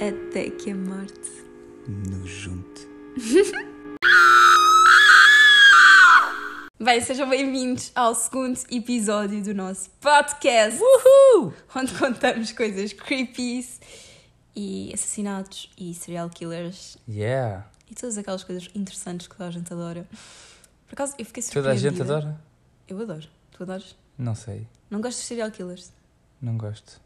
Até 0.00 0.50
que 0.50 0.70
a 0.70 0.74
morte. 0.74 1.30
nos 1.86 2.28
junte. 2.30 2.88
Bem, 6.82 6.98
sejam 7.02 7.28
bem-vindos 7.28 7.92
ao 7.94 8.14
segundo 8.14 8.58
episódio 8.70 9.42
do 9.42 9.52
nosso 9.54 9.90
podcast. 10.00 10.80
Uhul! 10.82 11.52
Onde 11.76 11.92
contamos 11.94 12.52
coisas 12.52 12.94
creepy 12.94 13.66
e 14.56 14.90
assassinatos 14.94 15.70
e 15.76 15.92
serial 15.92 16.30
killers 16.30 16.96
Yeah! 17.06 17.66
e 17.90 17.94
todas 17.94 18.16
aquelas 18.16 18.42
coisas 18.44 18.70
interessantes 18.74 19.26
que 19.28 19.36
toda 19.36 19.48
a 19.50 19.52
gente 19.52 19.70
adora. 19.70 20.08
Por 20.86 20.94
acaso, 20.94 21.14
eu 21.18 21.24
fiquei 21.26 21.42
Toda 21.42 21.70
a 21.72 21.76
gente 21.76 22.00
adora? 22.00 22.40
Eu 22.88 22.98
adoro. 23.02 23.28
Tu 23.52 23.62
adoras? 23.62 23.94
Não 24.16 24.34
sei, 24.34 24.66
Não 24.90 25.00
gostas 25.02 25.20
de 25.22 25.28
serial 25.28 25.50
killers? 25.50 25.92
não 26.40 26.56
gosto. 26.56 26.98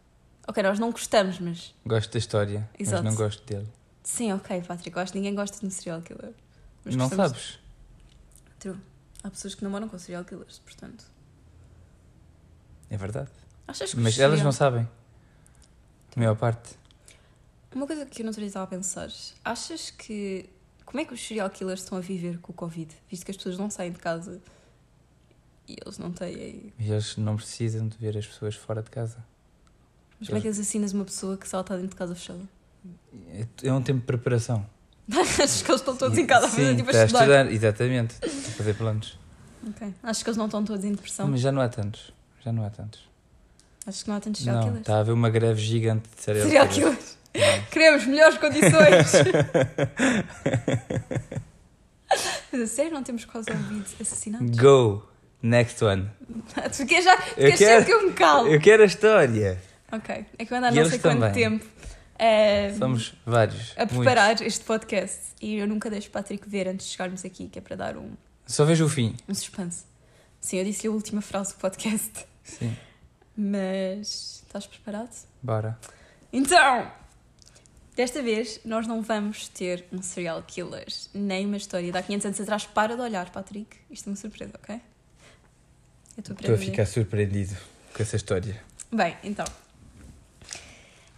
Ok, 0.47 0.63
nós 0.63 0.79
não 0.79 0.91
gostamos, 0.91 1.39
mas... 1.39 1.75
Gosto 1.87 2.13
da 2.13 2.19
história, 2.19 2.69
Exato. 2.79 3.03
mas 3.03 3.15
não 3.15 3.19
gosto 3.19 3.45
dele. 3.47 3.67
Sim, 4.03 4.33
ok, 4.33 4.61
Patrick. 4.63 4.95
Eu 4.97 5.03
acho 5.03 5.13
que 5.13 5.19
ninguém 5.19 5.35
gosta 5.35 5.59
de 5.59 5.67
um 5.67 5.71
serial 5.71 6.03
killer. 6.03 6.33
Mas 6.85 6.95
não 6.97 7.09
gostamos- 7.09 7.33
sabes? 7.33 7.59
True. 8.59 8.79
Há 9.23 9.31
pessoas 9.31 9.55
que 9.55 9.65
namoram 9.65 9.89
com 9.89 9.99
serial 9.99 10.25
killers, 10.25 10.59
portanto... 10.59 11.05
É 12.91 12.97
verdade. 12.97 13.31
Achas 13.67 13.93
que 13.95 14.01
Mas 14.01 14.19
elas 14.19 14.43
não 14.43 14.53
sabem. 14.53 14.87
A 16.15 16.21
maior 16.21 16.37
parte. 16.37 16.77
Uma 17.75 17.87
coisa 17.87 18.07
que 18.07 18.23
eu 18.23 18.25
não 18.27 18.31
estava 18.31 18.65
a 18.65 18.69
pensar, 18.69 19.09
achas 19.45 19.91
que. 19.91 20.49
Como 20.85 21.01
é 21.01 21.05
que 21.05 21.13
os 21.13 21.27
serial 21.27 21.51
killers 21.51 21.81
estão 21.83 21.99
a 21.99 22.01
viver 22.01 22.39
com 22.39 22.53
o 22.53 22.55
Covid? 22.55 22.95
Visto 23.11 23.25
que 23.25 23.31
as 23.33 23.37
pessoas 23.37 23.59
não 23.59 23.69
saem 23.69 23.91
de 23.91 23.99
casa 23.99 24.41
e 25.67 25.77
eles 25.85 25.99
não 25.99 26.13
têm. 26.13 26.73
E 26.79 26.91
eles 26.93 27.17
não 27.17 27.35
precisam 27.37 27.89
de 27.89 27.97
ver 27.97 28.17
as 28.17 28.27
pessoas 28.27 28.55
fora 28.55 28.81
de 28.83 28.91
casa. 28.91 29.25
Mas 30.21 30.29
como 30.29 30.39
é 30.39 30.41
que 30.43 30.49
assassinas 30.49 30.93
uma 30.93 31.05
pessoa 31.05 31.37
que 31.37 31.49
só 31.49 31.61
está 31.61 31.75
dentro 31.75 31.91
de 31.91 31.97
casa 31.97 32.15
fechada? 32.15 32.41
É- 33.33 33.47
É 33.69 33.73
um 33.73 33.83
tempo 33.83 34.01
de 34.01 34.07
preparação. 34.07 34.65
Achas 35.13 35.63
que 35.63 35.71
eles 35.71 35.81
estão 35.81 35.97
todos 35.97 36.17
em 36.17 36.27
casa 36.27 36.47
a 36.47 36.49
fazer 36.49 36.71
Sim, 36.71 36.77
tipo 36.77 36.89
a 36.89 36.93
está 36.93 37.03
a 37.03 37.07
estudar? 37.07 37.23
estudar, 37.25 37.53
exatamente. 37.53 38.15
A 38.25 38.29
fazer 38.57 38.75
planos. 38.75 39.19
Ok. 39.69 39.95
Achas 40.03 40.23
que 40.23 40.29
eles 40.31 40.37
não 40.37 40.47
estão 40.47 40.65
todos 40.65 40.85
em 40.85 40.93
depressão? 40.93 41.29
Mas 41.29 41.41
já 41.41 41.51
não 41.53 41.61
há 41.61 41.69
tantos. 41.69 42.13
Já 42.45 42.53
não 42.53 42.65
há 42.65 42.71
tantos. 42.71 43.01
Achas 43.87 44.03
que 44.03 44.09
não 44.09 44.17
há 44.17 44.21
tantos 44.21 44.41
serial 44.41 44.57
Não, 44.57 44.65
killers? 44.65 44.81
está 44.81 44.97
a 44.97 45.01
haver 45.01 45.13
uma 45.13 45.29
greve 45.31 45.61
gigante 45.61 46.09
de 46.17 46.23
serial, 46.23 46.47
Serial 46.47 46.69
killers. 46.69 46.97
killers. 47.33 47.65
Queremos 47.71 48.07
melhores 48.07 48.39
condições! 48.39 49.13
Mas 52.53 52.61
a 52.61 52.67
sério, 52.67 52.93
não 52.93 53.03
temos 53.03 53.25
quase 53.25 53.51
ouvido 53.51 53.85
assassinatos? 54.01 54.57
Go! 54.57 55.09
Next 55.43 55.85
one. 55.85 56.09
Tu 56.77 56.87
queres 56.87 57.05
já? 57.05 57.15
Eu 57.15 57.35
Queres 57.35 57.59
quero- 57.59 57.81
sempre 57.81 57.85
que 57.85 57.93
eu 57.93 58.07
me 58.09 58.13
calo? 58.15 58.49
Eu 58.49 58.61
quero 58.61 58.83
a 58.83 58.87
história. 58.87 59.61
Ok. 59.97 60.27
É 60.39 60.45
que 60.45 60.53
eu 60.53 60.57
ando 60.57 60.67
há 60.67 60.71
não 60.71 60.89
sei 60.89 60.99
quanto 60.99 61.21
também. 61.21 61.33
tempo. 61.33 61.67
eh, 62.19 62.75
Somos 62.79 63.15
vários. 63.27 63.73
a 63.77 63.87
preparar 63.87 64.41
este 64.43 64.65
podcast 64.65 65.19
e 65.41 65.57
eu 65.57 65.67
nunca 65.67 65.89
deixo 65.91 66.09
o 66.09 66.11
Patrick 66.11 66.49
ver 66.49 66.69
antes 66.69 66.87
de 66.87 66.93
chegarmos 66.93 67.25
aqui, 67.25 67.49
que 67.49 67.59
é 67.59 67.63
para 67.63 67.77
dar 67.77 67.97
um, 67.97 68.01
muitos. 68.03 68.19
Só 68.47 68.65
vejo 68.65 68.85
o 68.87 68.89
fim. 68.89 69.15
um 69.29 69.35
suspense. 69.35 69.85
Sim, 70.41 70.59
eu 70.59 70.65
disse-lhe 70.65 70.89
a 70.89 70.93
última 70.93 71.23
frase 71.23 71.55
do 71.55 71.59
podcast, 71.59 72.13
Sim. 72.43 72.77
mas 73.37 74.43
estás 74.47 74.67
preparado? 74.67 75.11
Bora. 75.43 75.79
Então, 76.33 76.91
desta 77.97 78.23
vez 78.23 78.61
nós 78.65 78.87
não 78.87 79.01
vamos 79.03 79.49
ter 79.49 79.85
um 79.93 80.03
serial 80.03 80.43
killer, 80.43 80.87
nem 81.15 81.47
uma 81.47 81.57
história 81.57 81.91
de 81.91 81.97
há 81.97 82.03
500 82.03 82.27
anos 82.27 82.41
atrás. 82.41 82.67
Para 82.67 82.95
de 82.97 83.03
olhar, 83.03 83.31
Patrick. 83.31 83.77
Isto 83.91 84.09
é 84.09 84.11
uma 84.11 84.17
surpresa, 84.17 84.53
ok? 84.63 84.81
Eu 86.17 86.21
Estou 86.33 86.55
a 86.55 86.59
ficar 86.59 86.87
surpreendido 86.87 87.57
com 87.93 88.03
essa 88.03 88.15
história. 88.17 88.61
Bem, 88.93 89.17
então. 89.25 89.45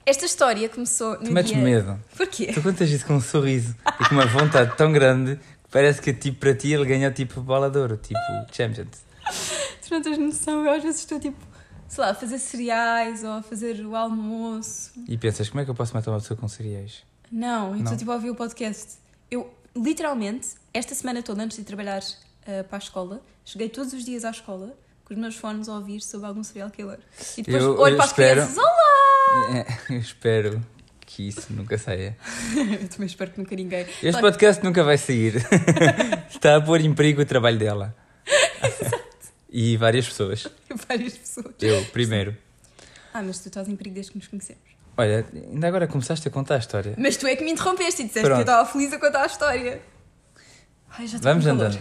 Esta 0.07 0.25
história 0.25 0.69
começou 0.69 1.19
no 1.19 1.25
Tu 1.25 1.33
metes 1.33 1.53
dia... 1.53 1.61
medo. 1.61 2.01
Porquê? 2.17 2.53
Tu 2.53 2.63
contas 2.63 2.89
isso 2.89 3.05
com 3.05 3.15
um 3.15 3.21
sorriso 3.21 3.75
e 4.01 4.09
com 4.09 4.15
uma 4.15 4.25
vontade 4.27 4.77
tão 4.77 4.93
grande 4.93 5.35
que 5.35 5.71
parece 5.71 6.01
que 6.01 6.13
tipo, 6.15 6.39
para 6.39 6.55
ti 6.55 6.73
ele 6.73 6.85
ganhou 6.85 7.13
tipo 7.13 7.41
bola 7.41 7.69
de 7.69 7.77
ouro, 7.79 7.97
tipo 7.97 8.19
Champions. 8.53 9.05
Tu 9.83 9.91
não 9.91 10.01
tens 10.01 10.17
noção, 10.17 10.65
eu 10.65 10.71
às 10.73 10.83
vezes 10.83 11.01
estou 11.01 11.19
tipo, 11.19 11.37
sei 11.89 12.05
lá, 12.05 12.11
a 12.11 12.15
fazer 12.15 12.39
cereais 12.39 13.25
ou 13.25 13.31
a 13.33 13.43
fazer 13.43 13.85
o 13.85 13.97
almoço. 13.97 14.93
E 15.09 15.19
pensas, 15.19 15.49
como 15.49 15.61
é 15.61 15.65
que 15.65 15.71
eu 15.71 15.75
posso 15.75 15.93
matar 15.93 16.13
uma 16.13 16.21
pessoa 16.21 16.39
com 16.39 16.47
cereais? 16.47 17.03
Não, 17.31 17.71
eu 17.71 17.77
Não. 17.77 17.83
estou 17.83 17.97
tipo 17.97 18.11
a 18.13 18.15
ouvir 18.15 18.31
o 18.31 18.35
podcast. 18.37 18.95
Eu, 19.29 19.53
literalmente, 19.77 20.51
esta 20.73 20.95
semana 20.95 21.21
toda, 21.21 21.43
antes 21.43 21.57
de 21.57 21.65
trabalhar 21.65 22.01
eh, 22.47 22.63
para 22.63 22.77
a 22.77 22.79
escola, 22.79 23.21
cheguei 23.45 23.69
todos 23.69 23.93
os 23.93 24.05
dias 24.05 24.25
à 24.25 24.31
escola 24.31 24.73
com 25.07 25.15
os 25.15 25.21
meus 25.21 25.37
fones 25.37 25.69
a 25.69 25.75
ouvir 25.75 26.01
sobre 26.03 26.27
algum 26.27 26.43
serial 26.45 26.69
killer. 26.71 26.99
E 27.39 27.43
depois 27.43 27.63
Eu- 27.63 27.79
olho 27.79 27.93
eu 27.95 27.97
para 27.97 28.05
as 28.05 28.11
espero- 28.11 28.43
crianças, 28.43 28.59
olá! 28.59 29.67
É, 29.89 29.95
eu 29.95 29.99
espero 29.99 30.67
que 31.01 31.29
isso 31.29 31.47
nunca 31.53 31.79
saia. 31.79 32.17
eu 32.83 32.89
também 32.89 33.07
espero 33.07 33.31
que 33.31 33.39
nunca 33.39 33.55
ninguém. 33.55 33.87
Este 34.03 34.21
podcast 34.21 34.63
nunca 34.65 34.83
vai 34.83 34.99
sair. 34.99 35.37
Está 36.29 36.57
a 36.57 36.61
pôr 36.61 36.81
em 36.81 36.93
perigo 36.93 37.23
o 37.23 37.25
trabalho 37.25 37.59
dela. 37.59 37.95
E 39.49 39.77
várias 39.77 40.07
pessoas. 40.07 40.47
Várias 40.89 41.17
pessoas. 41.17 41.55
Eu, 41.63 41.85
primeiro. 41.87 42.37
Ah, 43.15 43.23
mas 43.23 43.39
tu 43.39 43.47
estás 43.49 43.69
em 43.69 43.77
perigo 43.77 43.95
desde 43.95 44.13
que 44.13 44.19
nos 44.19 44.27
conhecemos. 44.27 44.61
Olha, 44.99 45.25
ainda 45.33 45.69
agora 45.69 45.87
começaste 45.87 46.27
a 46.27 46.31
contar 46.31 46.57
a 46.57 46.59
história. 46.59 46.95
Mas 46.99 47.17
tu 47.17 47.27
é 47.27 47.37
que 47.37 47.45
me 47.45 47.53
interrompeste 47.53 48.03
e 48.03 48.07
disseste 48.07 48.27
Pronto. 48.27 48.43
que 48.45 48.51
eu 48.51 48.53
estava 48.55 48.69
feliz 48.71 48.93
a 48.93 48.99
contar 48.99 49.23
a 49.23 49.27
história. 49.27 49.81
Ai, 50.91 51.07
já 51.07 51.19
Vamos 51.19 51.47
andando. 51.47 51.79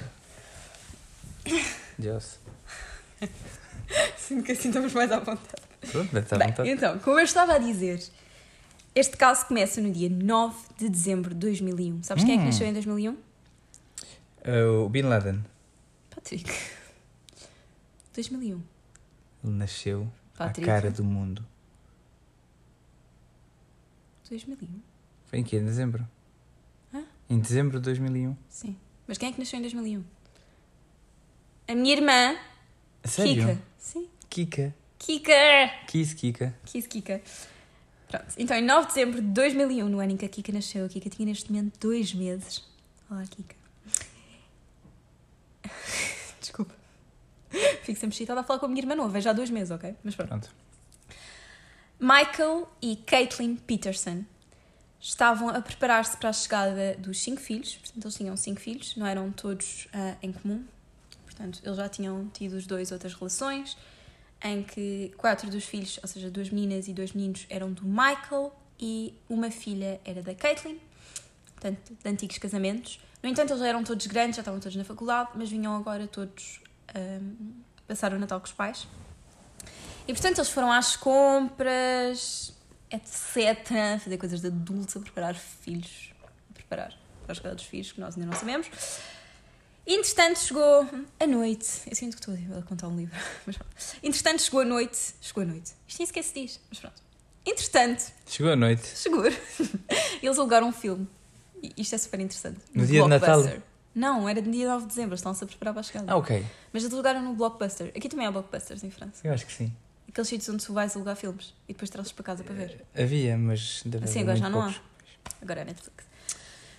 Deus. 1.97 2.37
Sinto 4.17 4.43
que 4.43 4.51
assim 4.53 4.69
estamos 4.69 4.93
mais 4.93 5.11
à 5.11 5.19
vontade. 5.19 5.41
Pronto, 5.91 6.17
à 6.17 6.37
Bem, 6.37 6.47
vontade. 6.49 6.69
então, 6.69 6.99
como 6.99 7.19
eu 7.19 7.23
estava 7.25 7.53
a 7.53 7.57
dizer, 7.57 8.03
este 8.95 9.15
caso 9.17 9.45
começa 9.45 9.79
no 9.81 9.91
dia 9.91 10.09
9 10.09 10.55
de 10.77 10.89
dezembro 10.89 11.33
de 11.33 11.39
2001. 11.41 12.03
Sabes 12.03 12.23
quem 12.23 12.33
é 12.33 12.37
que 12.37 12.43
Hum. 12.43 12.47
nasceu 12.47 12.67
em 12.67 12.73
2001? 12.73 13.17
Ah, 14.43 14.81
o 14.85 14.89
Bin 14.89 15.03
Laden. 15.03 15.43
Patrick. 16.09 16.49
2001. 18.15 18.61
Ele 19.43 19.53
nasceu 19.53 20.11
Patrick. 20.37 20.67
à 20.69 20.73
cara 20.73 20.89
do 20.91 21.03
mundo. 21.03 21.45
2001? 24.29 24.67
Foi 25.25 25.39
em 25.39 25.43
que? 25.43 25.55
Em 25.55 25.63
dezembro? 25.65 26.07
Hã? 26.93 27.03
Em 27.29 27.39
dezembro 27.39 27.79
de 27.79 27.83
2001? 27.85 28.35
Sim. 28.49 28.75
Mas 29.07 29.17
quem 29.17 29.29
é 29.29 29.31
que 29.31 29.39
nasceu 29.39 29.59
em 29.59 29.61
2001? 29.61 30.03
A 31.67 31.75
minha 31.75 31.93
irmã, 31.95 32.35
sério? 33.07 33.47
Kika. 33.47 33.61
Sim. 33.77 34.07
Kika. 34.29 34.73
Kika! 34.97 35.71
Kiss 35.87 36.13
Kika. 36.13 36.53
Kiss 36.65 36.87
Kika. 36.87 37.21
Pronto. 38.07 38.25
Então, 38.37 38.57
em 38.57 38.63
9 38.63 38.87
de 38.87 38.93
dezembro 38.93 39.21
de 39.21 39.27
2001, 39.27 39.89
no 39.89 39.99
ano 39.99 40.11
em 40.13 40.17
que 40.17 40.25
a 40.25 40.29
Kika 40.29 40.51
nasceu, 40.51 40.85
a 40.85 40.89
Kika 40.89 41.09
tinha 41.09 41.25
neste 41.27 41.51
momento 41.51 41.79
dois 41.79 42.13
meses. 42.13 42.63
Olá, 43.09 43.23
Kika. 43.23 43.55
Desculpa. 46.39 46.73
Fico 47.83 47.99
sempre 47.99 48.15
excitada 48.15 48.41
a 48.41 48.43
falar 48.43 48.59
com 48.59 48.65
a 48.65 48.69
minha 48.69 48.81
irmã 48.81 48.95
nova. 48.95 49.17
É 49.17 49.21
já 49.21 49.33
dois 49.33 49.49
meses, 49.49 49.71
ok? 49.71 49.95
Mas 50.03 50.15
pronto. 50.15 50.29
Pronto. 50.29 50.49
Michael 51.99 52.67
e 52.81 52.95
Caitlin 52.97 53.55
Peterson 53.55 54.25
estavam 54.99 55.49
a 55.49 55.61
preparar-se 55.61 56.17
para 56.17 56.29
a 56.29 56.33
chegada 56.33 56.95
dos 56.97 57.19
cinco 57.21 57.39
filhos. 57.39 57.75
Portanto, 57.75 58.03
eles 58.03 58.15
tinham 58.15 58.35
cinco 58.37 58.59
filhos, 58.59 58.95
não 58.95 59.05
eram 59.05 59.31
todos 59.31 59.87
ah, 59.93 60.15
em 60.21 60.31
comum. 60.31 60.63
Portanto, 61.35 61.59
eles 61.63 61.77
já 61.77 61.89
tinham 61.89 62.27
tido 62.29 62.53
os 62.53 62.65
dois 62.65 62.91
outras 62.91 63.13
relações, 63.13 63.77
em 64.41 64.63
que 64.63 65.13
quatro 65.17 65.49
dos 65.49 65.65
filhos, 65.65 65.99
ou 66.01 66.07
seja, 66.07 66.29
duas 66.31 66.49
meninas 66.49 66.87
e 66.87 66.93
dois 66.93 67.11
meninos, 67.11 67.45
eram 67.49 67.71
do 67.73 67.83
Michael 67.85 68.53
e 68.79 69.13
uma 69.29 69.51
filha 69.51 69.99
era 70.05 70.21
da 70.21 70.33
Caitlin, 70.33 70.79
portanto, 71.53 71.93
de 72.01 72.09
antigos 72.09 72.37
casamentos. 72.37 72.99
No 73.21 73.29
entanto, 73.29 73.51
eles 73.51 73.59
já 73.59 73.67
eram 73.67 73.83
todos 73.83 74.07
grandes, 74.07 74.37
já 74.37 74.41
estavam 74.41 74.59
todos 74.59 74.75
na 74.77 74.83
faculdade, 74.83 75.31
mas 75.35 75.49
vinham 75.49 75.75
agora 75.75 76.07
todos 76.07 76.61
ahm, 76.93 77.33
passar 77.87 78.13
o 78.13 78.19
Natal 78.19 78.39
com 78.39 78.45
os 78.45 78.53
pais. 78.53 78.87
E 80.07 80.13
portanto 80.13 80.37
eles 80.37 80.49
foram 80.49 80.71
às 80.71 80.95
compras, 80.95 82.53
etc. 82.91 83.99
Fazer 84.03 84.17
coisas 84.17 84.41
de 84.41 84.47
adultos, 84.47 84.95
a 84.95 84.99
preparar 84.99 85.35
filhos. 85.35 86.13
A 86.49 86.53
preparar 86.53 86.95
para 87.23 87.31
a 87.31 87.35
chegada 87.35 87.55
dos 87.55 87.65
filhos, 87.65 87.91
que 87.91 87.99
nós 87.99 88.15
ainda 88.15 88.29
não 88.29 88.37
sabemos. 88.37 88.69
Entretanto 89.87 90.39
chegou 90.39 90.87
a 91.19 91.27
noite. 91.27 91.67
Eu 91.87 91.95
sinto 91.95 92.17
que 92.17 92.29
estou 92.31 92.57
a 92.57 92.61
contar 92.63 92.87
um 92.87 92.95
livro. 92.97 93.15
Mas 93.45 93.57
pronto. 93.57 93.75
Entretanto 94.01 94.41
chegou 94.41 94.61
a 94.61 94.65
noite. 94.65 95.13
Chegou 95.21 95.43
a 95.43 95.45
noite. 95.45 95.71
Isto 95.87 95.99
nem 95.99 96.07
sequer 96.07 96.23
se 96.23 96.33
diz, 96.33 96.59
mas 96.69 96.79
pronto. 96.79 97.01
Entretanto, 97.45 98.11
Chegou 98.25 98.51
a 98.51 98.55
noite. 98.55 98.87
chegou. 98.97 99.23
Eles 100.21 100.39
alugaram 100.39 100.67
um 100.67 100.71
filme. 100.71 101.07
E 101.61 101.71
isto 101.77 101.93
é 101.93 101.97
super 101.99 102.19
interessante. 102.19 102.59
No 102.73 102.85
dia 102.87 103.03
de 103.03 103.07
Natal? 103.07 103.43
Não, 103.93 104.27
era 104.27 104.41
no 104.41 104.51
dia 104.51 104.67
9 104.67 104.81
de 104.83 104.87
dezembro. 104.89 105.13
Estão-se 105.15 105.43
a 105.43 105.47
preparar 105.47 105.73
para 105.73 105.81
a 105.81 105.83
chegada. 105.83 106.11
Ah, 106.11 106.17
ok. 106.17 106.43
Mas 106.73 106.81
eles 106.83 106.93
alugaram 106.93 107.21
no 107.21 107.33
Blockbuster. 107.35 107.91
Aqui 107.95 108.09
também 108.09 108.25
há 108.25 108.31
Blockbusters 108.31 108.83
em 108.83 108.89
França. 108.89 109.21
Eu 109.23 109.31
acho 109.33 109.45
que 109.45 109.53
sim. 109.53 109.71
Aqueles 110.09 110.27
sítios 110.27 110.49
onde 110.49 110.65
tu 110.65 110.73
vais 110.73 110.95
alugar 110.95 111.15
filmes 111.15 111.53
e 111.69 111.73
depois 111.73 111.89
trazes 111.89 112.11
para 112.11 112.23
casa 112.23 112.43
para 112.43 112.53
ver. 112.55 112.83
Havia, 112.97 113.37
mas 113.37 113.83
deve 113.85 114.07
Sim, 114.07 114.21
haver 114.21 114.31
agora 114.31 114.37
já 114.37 114.49
não 114.49 114.59
há. 114.61 114.63
poucos. 114.63 114.81
Agora 115.41 115.61
é 115.61 115.65
Netflix. 115.65 116.04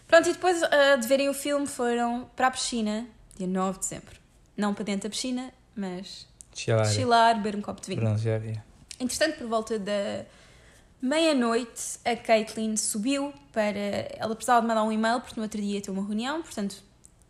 Pronto, 0.06 0.29
e 0.29 0.32
depois 0.32 0.62
ah, 0.62 0.97
de 0.97 1.06
verem 1.06 1.29
o 1.29 1.35
filme 1.35 1.67
foram 1.67 2.31
para 2.37 2.47
a 2.47 2.50
piscina, 2.50 3.06
dia 3.37 3.47
9 3.47 3.79
de 3.79 3.79
dezembro. 3.81 4.17
Não 4.56 4.73
para 4.73 4.85
dentro 4.85 5.08
da 5.08 5.11
piscina, 5.11 5.53
mas 5.75 6.26
Chilar. 6.55 6.87
chilar, 6.87 7.35
beber 7.37 7.56
um 7.56 7.62
copo 7.62 7.81
de 7.81 7.88
vinho. 7.88 8.00
Bronzear, 8.00 8.41
yeah. 8.43 8.64
Entretanto, 8.99 9.38
por 9.38 9.49
volta 9.49 9.79
da 9.79 10.25
Meia-noite, 11.00 11.99
a 12.05 12.17
Caitlyn 12.17 12.76
subiu 12.76 13.32
para. 13.53 13.79
Ela 14.17 14.35
precisava 14.35 14.62
de 14.62 14.67
mandar 14.67 14.82
um 14.82 14.91
e-mail 14.91 15.20
porque 15.20 15.38
no 15.38 15.43
outro 15.43 15.61
dia 15.61 15.75
ia 15.75 15.82
ter 15.82 15.91
uma 15.91 16.03
reunião, 16.03 16.43
portanto, 16.43 16.82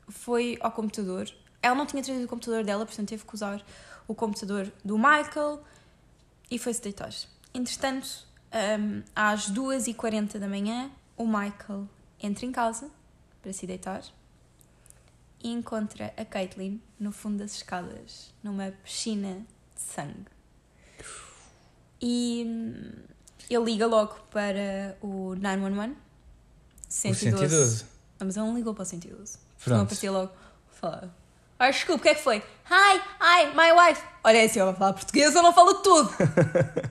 foi 0.08 0.56
ao 0.60 0.70
computador. 0.70 1.28
Ela 1.60 1.74
não 1.74 1.84
tinha 1.84 2.02
trazido 2.02 2.24
o 2.24 2.28
computador 2.28 2.62
dela, 2.62 2.86
portanto, 2.86 3.08
teve 3.08 3.24
que 3.24 3.34
usar 3.34 3.60
o 4.06 4.14
computador 4.14 4.72
do 4.84 4.96
Michael 4.96 5.60
e 6.48 6.58
foi-se 6.58 6.80
deitar. 6.80 7.10
Entretanto, 7.52 8.06
um, 8.80 9.02
às 9.14 9.50
2h40 9.50 10.38
da 10.38 10.46
manhã, 10.46 10.90
o 11.16 11.26
Michael 11.26 11.88
entra 12.26 12.44
em 12.44 12.52
casa 12.52 12.90
para 13.40 13.52
se 13.52 13.66
deitar 13.66 14.02
e 15.42 15.50
encontra 15.50 16.12
a 16.16 16.24
Caitlyn 16.24 16.80
no 16.98 17.12
fundo 17.12 17.38
das 17.38 17.54
escadas, 17.54 18.34
numa 18.42 18.72
piscina 18.82 19.46
de 19.74 19.80
sangue. 19.80 20.26
E 22.00 22.44
hum, 22.46 22.92
ele 23.48 23.64
liga 23.64 23.86
logo 23.86 24.16
para 24.30 24.96
o 25.00 25.34
911. 25.36 25.92
O 25.92 26.92
112. 26.92 27.30
112. 27.30 27.84
Não, 28.18 28.26
mas 28.26 28.36
ele 28.36 28.46
não 28.46 28.56
ligou 28.56 28.74
para 28.74 28.82
o 28.82 28.86
112. 28.86 29.38
Não 29.38 29.64
Pronto. 29.64 29.82
aparecia 29.82 30.12
logo. 30.12 30.32
Fala. 30.68 31.14
Ah, 31.58 31.70
desculpe, 31.70 32.00
o 32.00 32.02
que 32.02 32.08
é 32.10 32.14
que 32.14 32.22
foi? 32.22 32.36
Hi, 32.70 33.00
hi, 33.20 33.46
my 33.54 33.72
wife. 33.72 34.02
Olha, 34.22 34.38
é 34.38 34.44
assim, 34.44 34.58
eu 34.58 34.66
vou 34.66 34.74
falar 34.74 34.92
português, 34.92 35.34
eu 35.34 35.42
não 35.42 35.54
falo 35.54 35.74
tudo. 35.76 36.10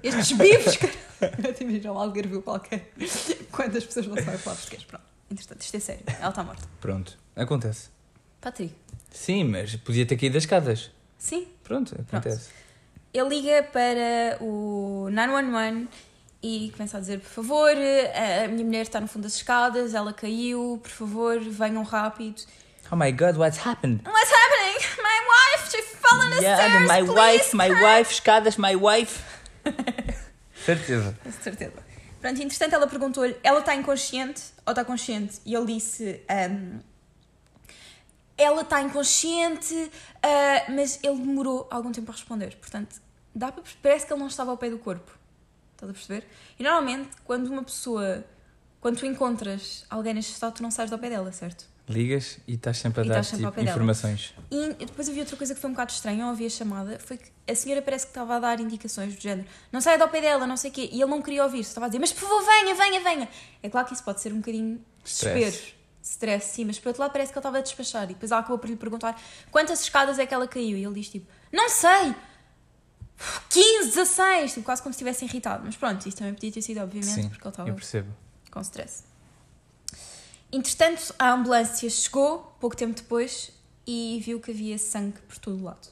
Estes 0.01 0.31
bifes. 0.31 0.79
Eu 1.41 1.53
te 1.53 1.63
imagino 1.63 1.93
um 1.93 1.97
algarvio 1.97 2.41
qualquer. 2.41 2.91
Quantas 3.49 3.85
pessoas 3.85 4.05
não 4.07 4.17
sabem 4.17 4.37
falar 4.37 4.57
português? 4.57 4.83
Pronto. 4.83 5.14
Entretanto, 5.29 5.61
isto 5.61 5.77
é 5.77 5.79
sério. 5.79 6.03
Ela 6.07 6.29
está 6.29 6.43
morta. 6.43 6.63
Pronto. 6.79 7.17
Acontece. 7.35 7.89
Patrick. 8.41 8.73
Sim, 9.11 9.45
mas 9.45 9.75
podia 9.77 10.05
ter 10.05 10.17
caído 10.17 10.33
das 10.33 10.43
escadas. 10.43 10.91
Sim. 11.17 11.47
Pronto, 11.63 11.95
acontece. 11.99 12.49
Ele 13.13 13.29
liga 13.29 13.63
para 13.63 14.37
o 14.43 15.09
911 15.11 15.87
e 16.43 16.71
começa 16.75 16.97
a 16.97 16.99
dizer: 16.99 17.19
Por 17.21 17.29
favor, 17.29 17.71
a 17.71 18.47
minha 18.47 18.63
mulher 18.65 18.81
está 18.81 18.99
no 18.99 19.07
fundo 19.07 19.23
das 19.23 19.35
escadas, 19.35 19.93
ela 19.93 20.11
caiu, 20.13 20.79
por 20.83 20.91
favor, 20.91 21.39
venham 21.39 21.81
rápido. 21.83 22.43
Oh 22.91 22.95
my 22.95 23.11
god, 23.11 23.37
what's 23.37 23.57
happened? 23.65 24.01
What's 24.05 24.31
happening? 24.31 24.77
My 25.01 25.19
wife, 25.27 25.71
she 25.71 25.81
fell 25.81 26.19
on 26.19 26.29
the 26.29 26.41
Yeah, 26.43 26.57
stairs, 26.57 26.87
my 26.87 26.99
please. 27.03 27.13
wife, 27.19 27.55
my 27.55 27.69
wife, 27.97 28.11
escadas, 28.13 28.57
my 28.57 28.75
wife. 28.75 29.23
Certeza. 30.65 31.17
Certeza. 31.41 31.73
Pronto, 32.21 32.41
entretanto 32.41 32.73
ela 32.75 32.87
perguntou-lhe, 32.87 33.35
ela 33.43 33.59
está 33.59 33.73
inconsciente 33.75 34.43
ou 34.65 34.71
está 34.71 34.83
consciente? 34.83 35.39
E 35.45 35.53
ele 35.53 35.65
disse, 35.73 36.23
ahm, 36.27 36.79
ela 38.37 38.61
está 38.61 38.81
inconsciente, 38.81 39.91
ah, 40.21 40.71
mas 40.71 40.99
ele 41.03 41.17
demorou 41.17 41.67
algum 41.69 41.91
tempo 41.91 42.11
a 42.11 42.13
responder. 42.13 42.55
Portanto, 42.57 43.01
dá 43.33 43.51
para, 43.51 43.63
parece 43.81 44.05
que 44.05 44.13
ele 44.13 44.19
não 44.19 44.27
estava 44.27 44.51
ao 44.51 44.57
pé 44.57 44.69
do 44.69 44.77
corpo. 44.77 45.17
Estás 45.73 45.89
a 45.89 45.93
perceber? 45.93 46.27
E 46.57 46.63
normalmente, 46.63 47.09
quando 47.23 47.47
uma 47.47 47.63
pessoa, 47.63 48.23
quando 48.81 48.97
tu 48.97 49.05
encontras 49.05 49.85
alguém 49.89 50.13
neste 50.13 50.31
estado, 50.31 50.55
tu 50.55 50.63
não 50.63 50.71
sais 50.71 50.91
ao 50.91 50.99
pé 50.99 51.09
dela, 51.09 51.31
certo? 51.31 51.65
Ligas 51.87 52.39
e 52.47 52.55
estás 52.55 52.77
sempre 52.79 53.01
a 53.01 53.05
E 53.05 53.09
dar 53.09 53.23
sempre 53.23 53.45
tipo, 53.45 53.61
informações. 53.61 54.33
E 54.49 54.85
depois 54.85 55.07
havia 55.07 55.21
outra 55.21 55.37
coisa 55.37 55.53
que 55.53 55.61
foi 55.61 55.69
um 55.69 55.73
bocado 55.73 55.91
estranha 55.91 56.23
ao 56.23 56.31
ouvir 56.31 56.47
a 56.47 56.49
chamada, 56.49 56.99
foi 56.99 57.17
que 57.17 57.31
a 57.47 57.53
senhora 57.53 57.79
parece 57.81 58.05
que 58.07 58.09
estava 58.09 58.35
a 58.35 58.39
dar 58.39 58.59
indicações 58.59 59.15
do 59.15 59.21
género, 59.21 59.47
não 59.71 59.79
saia 59.79 59.97
do 59.97 60.07
pé 60.07 60.19
dela, 60.19 60.47
não 60.47 60.57
sei 60.57 60.71
o 60.71 60.73
quê, 60.73 60.89
e 60.91 60.99
ele 61.01 61.11
não 61.11 61.21
queria 61.21 61.43
ouvir, 61.43 61.59
estava 61.59 61.85
a 61.85 61.89
dizer, 61.89 61.99
mas 61.99 62.11
por 62.11 62.21
favor 62.21 62.43
venha, 62.43 62.73
venha, 62.73 62.99
venha. 63.01 63.29
É 63.61 63.69
claro 63.69 63.85
que 63.87 63.93
isso 63.93 64.03
pode 64.03 64.19
ser 64.19 64.33
um 64.33 64.37
bocadinho 64.37 64.83
Stress. 65.03 65.39
desespero, 65.39 65.75
stress, 66.01 66.53
sim, 66.55 66.65
mas 66.65 66.79
por 66.79 66.89
outro 66.89 67.01
lado 67.03 67.11
parece 67.11 67.31
que 67.31 67.37
ele 67.37 67.41
estava 67.41 67.57
a 67.59 67.61
despachar, 67.61 68.05
e 68.05 68.07
depois 68.13 68.31
ela 68.31 68.41
acabou 68.41 68.57
por 68.57 68.67
lhe 68.67 68.75
perguntar 68.75 69.21
quantas 69.51 69.81
escadas 69.81 70.17
é 70.17 70.25
que 70.25 70.33
ela 70.33 70.47
caiu, 70.47 70.77
e 70.77 70.83
ele 70.83 70.95
diz 70.95 71.09
tipo, 71.09 71.27
não 71.53 71.69
sei, 71.69 72.15
15, 73.49 73.89
16, 73.89 74.53
tipo, 74.55 74.65
quase 74.65 74.81
como 74.81 74.91
se 74.91 74.97
estivesse 74.97 75.23
irritado, 75.25 75.63
mas 75.63 75.75
pronto, 75.75 76.05
isso 76.07 76.17
também 76.17 76.33
podia 76.33 76.51
ter 76.51 76.61
sido, 76.63 76.79
obviamente, 76.79 77.13
Sim, 77.13 77.29
porque 77.29 77.43
ele 77.47 77.49
estava 77.51 77.69
eu 77.69 77.75
percebo. 77.75 78.11
com 78.49 78.59
stress. 78.61 79.03
Entretanto, 80.55 81.13
a 81.19 81.33
ambulância 81.33 81.89
chegou 81.89 82.55
pouco 82.61 82.77
tempo 82.77 82.95
depois 82.95 83.51
e 83.85 84.21
viu 84.23 84.39
que 84.39 84.51
havia 84.51 84.77
sangue 84.77 85.19
por 85.27 85.37
todo 85.37 85.59
o 85.59 85.63
lado. 85.63 85.89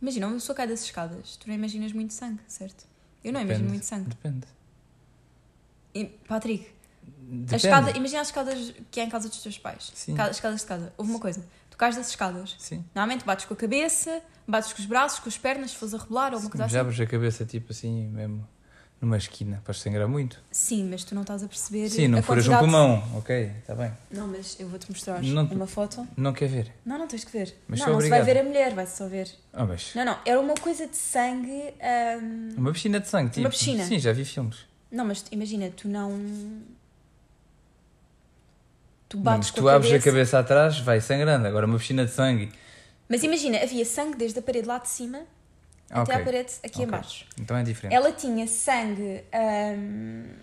Imagina, 0.00 0.28
uma 0.28 0.34
pessoa 0.36 0.54
cai 0.54 0.68
das 0.68 0.84
escadas, 0.84 1.36
tu 1.36 1.48
não 1.48 1.54
imaginas 1.56 1.92
muito 1.92 2.14
sangue, 2.14 2.40
certo? 2.46 2.86
Eu 3.24 3.32
não 3.32 3.40
imagino 3.40 3.66
Depende. 3.66 3.72
muito 3.72 3.86
sangue. 3.86 4.08
Depende. 4.10 4.46
E, 5.92 6.04
Patrick, 6.04 6.70
Depende. 7.02 7.52
a 7.52 7.56
escada, 7.56 7.90
imagina 7.96 8.20
as 8.20 8.28
escadas 8.28 8.74
que 8.92 9.00
é 9.00 9.04
em 9.04 9.10
casa 9.10 9.28
dos 9.28 9.42
teus 9.42 9.58
pais. 9.58 9.90
Sim. 9.92 10.16
As 10.16 10.36
escadas 10.36 10.60
de 10.60 10.66
casa. 10.66 10.92
Houve 10.96 11.10
uma 11.10 11.18
coisa, 11.18 11.44
tu 11.68 11.76
cais 11.76 11.96
das 11.96 12.10
escadas, 12.10 12.54
Sim. 12.60 12.84
normalmente 12.94 13.24
bates 13.24 13.44
com 13.44 13.54
a 13.54 13.56
cabeça, 13.56 14.22
bates 14.46 14.72
com 14.72 14.78
os 14.78 14.86
braços, 14.86 15.18
com 15.18 15.28
as 15.28 15.36
pernas, 15.36 15.72
se 15.72 15.76
fores 15.76 15.94
a 15.94 15.98
rebolar 15.98 16.32
ou 16.32 16.38
uma 16.38 16.48
coisa 16.48 16.68
Sim, 16.68 16.78
assim. 16.78 17.02
a 17.02 17.06
cabeça 17.08 17.44
tipo 17.44 17.72
assim, 17.72 18.06
mesmo 18.06 18.48
numa 19.00 19.16
esquina, 19.16 19.62
para 19.64 19.72
sangrar 19.72 20.06
muito. 20.06 20.38
Sim, 20.50 20.88
mas 20.90 21.04
tu 21.04 21.14
não 21.14 21.22
estás 21.22 21.42
a 21.42 21.48
perceber. 21.48 21.88
Sim, 21.88 22.06
não 22.08 22.22
furas 22.22 22.46
um 22.46 22.58
pulmão, 22.58 23.02
ok, 23.16 23.50
está 23.60 23.74
bem. 23.74 23.90
Não, 24.10 24.28
mas 24.28 24.58
eu 24.60 24.68
vou-te 24.68 24.90
mostrar 24.90 25.22
Não- 25.22 25.44
uma 25.46 25.66
foto. 25.66 26.06
Não 26.16 26.32
quer 26.34 26.48
ver. 26.48 26.72
Não, 26.84 26.98
não 26.98 27.06
tens 27.08 27.24
que 27.24 27.32
ver. 27.32 27.54
Mas 27.66 27.80
não, 27.80 27.92
não 27.94 28.00
se 28.00 28.08
vai 28.10 28.20
obrigado. 28.20 28.34
ver 28.36 28.40
a 28.40 28.44
mulher, 28.50 28.74
vai-se 28.74 28.98
só 28.98 29.08
ver. 29.08 29.28
Oh, 29.54 29.64
mas 29.64 29.94
Não, 29.94 30.04
não, 30.04 30.18
era 30.26 30.38
uma 30.38 30.54
coisa 30.54 30.86
de 30.86 30.96
sangue. 30.96 31.72
ahm, 31.80 32.54
uma 32.58 32.72
piscina 32.72 33.00
de 33.00 33.08
sangue, 33.08 33.30
tipo. 33.30 33.40
Uma 33.40 33.50
piscina. 33.50 33.84
Sim, 33.86 33.98
já 33.98 34.12
vi 34.12 34.24
filmes. 34.24 34.58
Não, 34.92 35.04
mas 35.06 35.24
imagina, 35.32 35.70
tu 35.70 35.88
não. 35.88 36.10
Tu 39.08 39.16
Não, 39.16 39.24
bates 39.24 39.50
com 39.50 39.60
tu 39.60 39.68
a 39.68 39.74
abres 39.74 39.90
cabeça. 39.90 40.08
a 40.08 40.12
cabeça 40.12 40.38
atrás, 40.38 40.78
vai 40.78 41.00
sangrando. 41.00 41.46
Agora 41.46 41.66
uma 41.66 41.78
piscina 41.78 42.04
de 42.04 42.12
sangue. 42.12 42.52
Mas 43.08 43.22
imagina, 43.24 43.58
havia 43.62 43.84
sangue 43.84 44.16
desde 44.16 44.38
a 44.38 44.42
parede 44.42 44.68
lá 44.68 44.78
de 44.78 44.88
cima 44.88 45.20
Ah, 45.90 46.02
até 46.02 46.12
ok. 46.12 46.22
à 46.22 46.24
parede 46.24 46.52
aqui 46.64 46.68
Ok. 46.76 46.84
em 46.84 46.88
baixo. 46.88 47.26
Então 47.38 47.56
é 47.56 47.62
diferente. 47.64 47.94
Ela 47.94 48.12
tinha 48.12 48.46
sangue 48.46 49.24
ahm, 49.32 50.34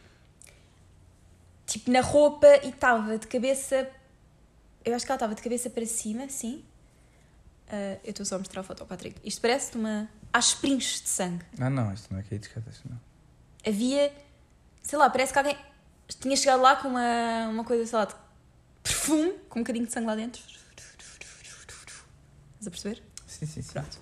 tipo 1.65 1.89
na 1.91 2.01
roupa 2.01 2.47
e 2.63 2.69
estava 2.69 3.17
de 3.17 3.27
cabeça. 3.27 3.89
Eu 4.83 4.93
acho 4.95 5.05
que 5.05 5.11
ela 5.11 5.17
estava 5.17 5.35
de 5.35 5.41
cabeça 5.41 5.69
para 5.69 5.85
cima, 5.85 6.27
sim. 6.29 6.63
Ah, 7.69 7.97
eu 8.03 8.09
estou 8.11 8.25
só 8.25 8.35
a 8.35 8.39
mostrar 8.39 8.61
a 8.61 8.63
foto 8.63 8.81
ao 8.81 8.87
Patrick. 8.87 9.19
Isto 9.23 9.41
parece 9.41 9.75
uma. 9.77 10.09
Há 10.33 10.39
esprinhos 10.39 11.01
de 11.01 11.09
sangue. 11.09 11.45
Ah, 11.59 11.69
não, 11.69 11.93
isto 11.93 12.11
não 12.13 12.19
é 12.19 12.23
cair 12.23 12.39
de 12.39 12.47
escadas, 12.47 12.81
não. 12.89 12.99
havia, 13.65 14.13
sei 14.83 14.97
lá, 14.99 15.09
parece 15.09 15.31
que 15.33 15.39
alguém 15.39 15.57
tinha 16.21 16.35
chegado 16.35 16.61
lá 16.61 16.75
com 16.75 16.89
uma, 16.89 17.47
uma 17.49 17.63
coisa, 17.63 17.85
sei 17.85 17.97
lá, 17.99 18.05
de 18.05 18.15
perfume, 18.83 19.31
com 19.49 19.59
um 19.59 19.63
bocadinho 19.63 19.85
de 19.85 19.91
sangue 19.93 20.07
lá 20.07 20.15
dentro. 20.15 20.41
Estás 22.59 22.67
a 22.67 22.69
perceber? 22.71 23.03
Sim, 23.25 23.45
sim, 23.45 23.61
sim. 23.61 23.73
Pronto. 23.73 23.99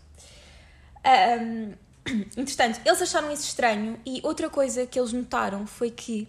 Ahm, 1.05 1.73
entretanto, 2.35 2.81
eles 2.83 3.01
acharam 3.01 3.31
isso 3.31 3.43
estranho 3.43 3.99
e 4.05 4.19
outra 4.23 4.49
coisa 4.49 4.85
que 4.87 4.99
eles 4.99 5.13
notaram 5.13 5.67
foi 5.67 5.91
que 5.91 6.27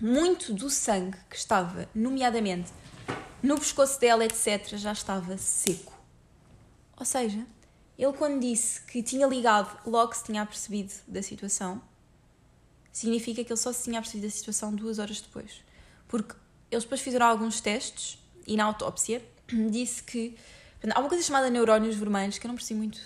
muito 0.00 0.54
do 0.54 0.70
sangue 0.70 1.18
que 1.28 1.36
estava, 1.36 1.88
nomeadamente 1.94 2.72
no 3.42 3.58
pescoço 3.58 3.98
dela, 3.98 4.24
etc., 4.24 4.76
já 4.76 4.92
estava 4.92 5.36
seco. 5.36 5.92
Ou 6.96 7.04
seja, 7.04 7.44
ele 7.98 8.12
quando 8.12 8.40
disse 8.40 8.82
que 8.82 9.02
tinha 9.02 9.26
ligado 9.26 9.78
logo 9.88 10.14
se 10.14 10.24
tinha 10.24 10.42
apercebido 10.42 10.92
da 11.08 11.22
situação, 11.22 11.82
significa 12.92 13.42
que 13.42 13.52
ele 13.52 13.60
só 13.60 13.72
se 13.72 13.84
tinha 13.84 13.98
apercebido 13.98 14.26
da 14.26 14.32
situação 14.32 14.74
duas 14.74 14.98
horas 14.98 15.20
depois. 15.20 15.62
Porque 16.06 16.34
eles 16.70 16.84
depois 16.84 17.00
fizeram 17.00 17.26
alguns 17.26 17.60
testes 17.60 18.18
e 18.46 18.56
na 18.56 18.64
autópsia 18.64 19.22
disse 19.70 20.02
que. 20.02 20.36
Há 20.94 20.98
uma 20.98 21.08
coisa 21.08 21.22
chamada 21.22 21.50
neurónios 21.50 21.96
vermelhos 21.96 22.38
que 22.38 22.46
eu 22.46 22.48
não 22.48 22.56
percebi 22.56 22.78
muito. 22.78 23.00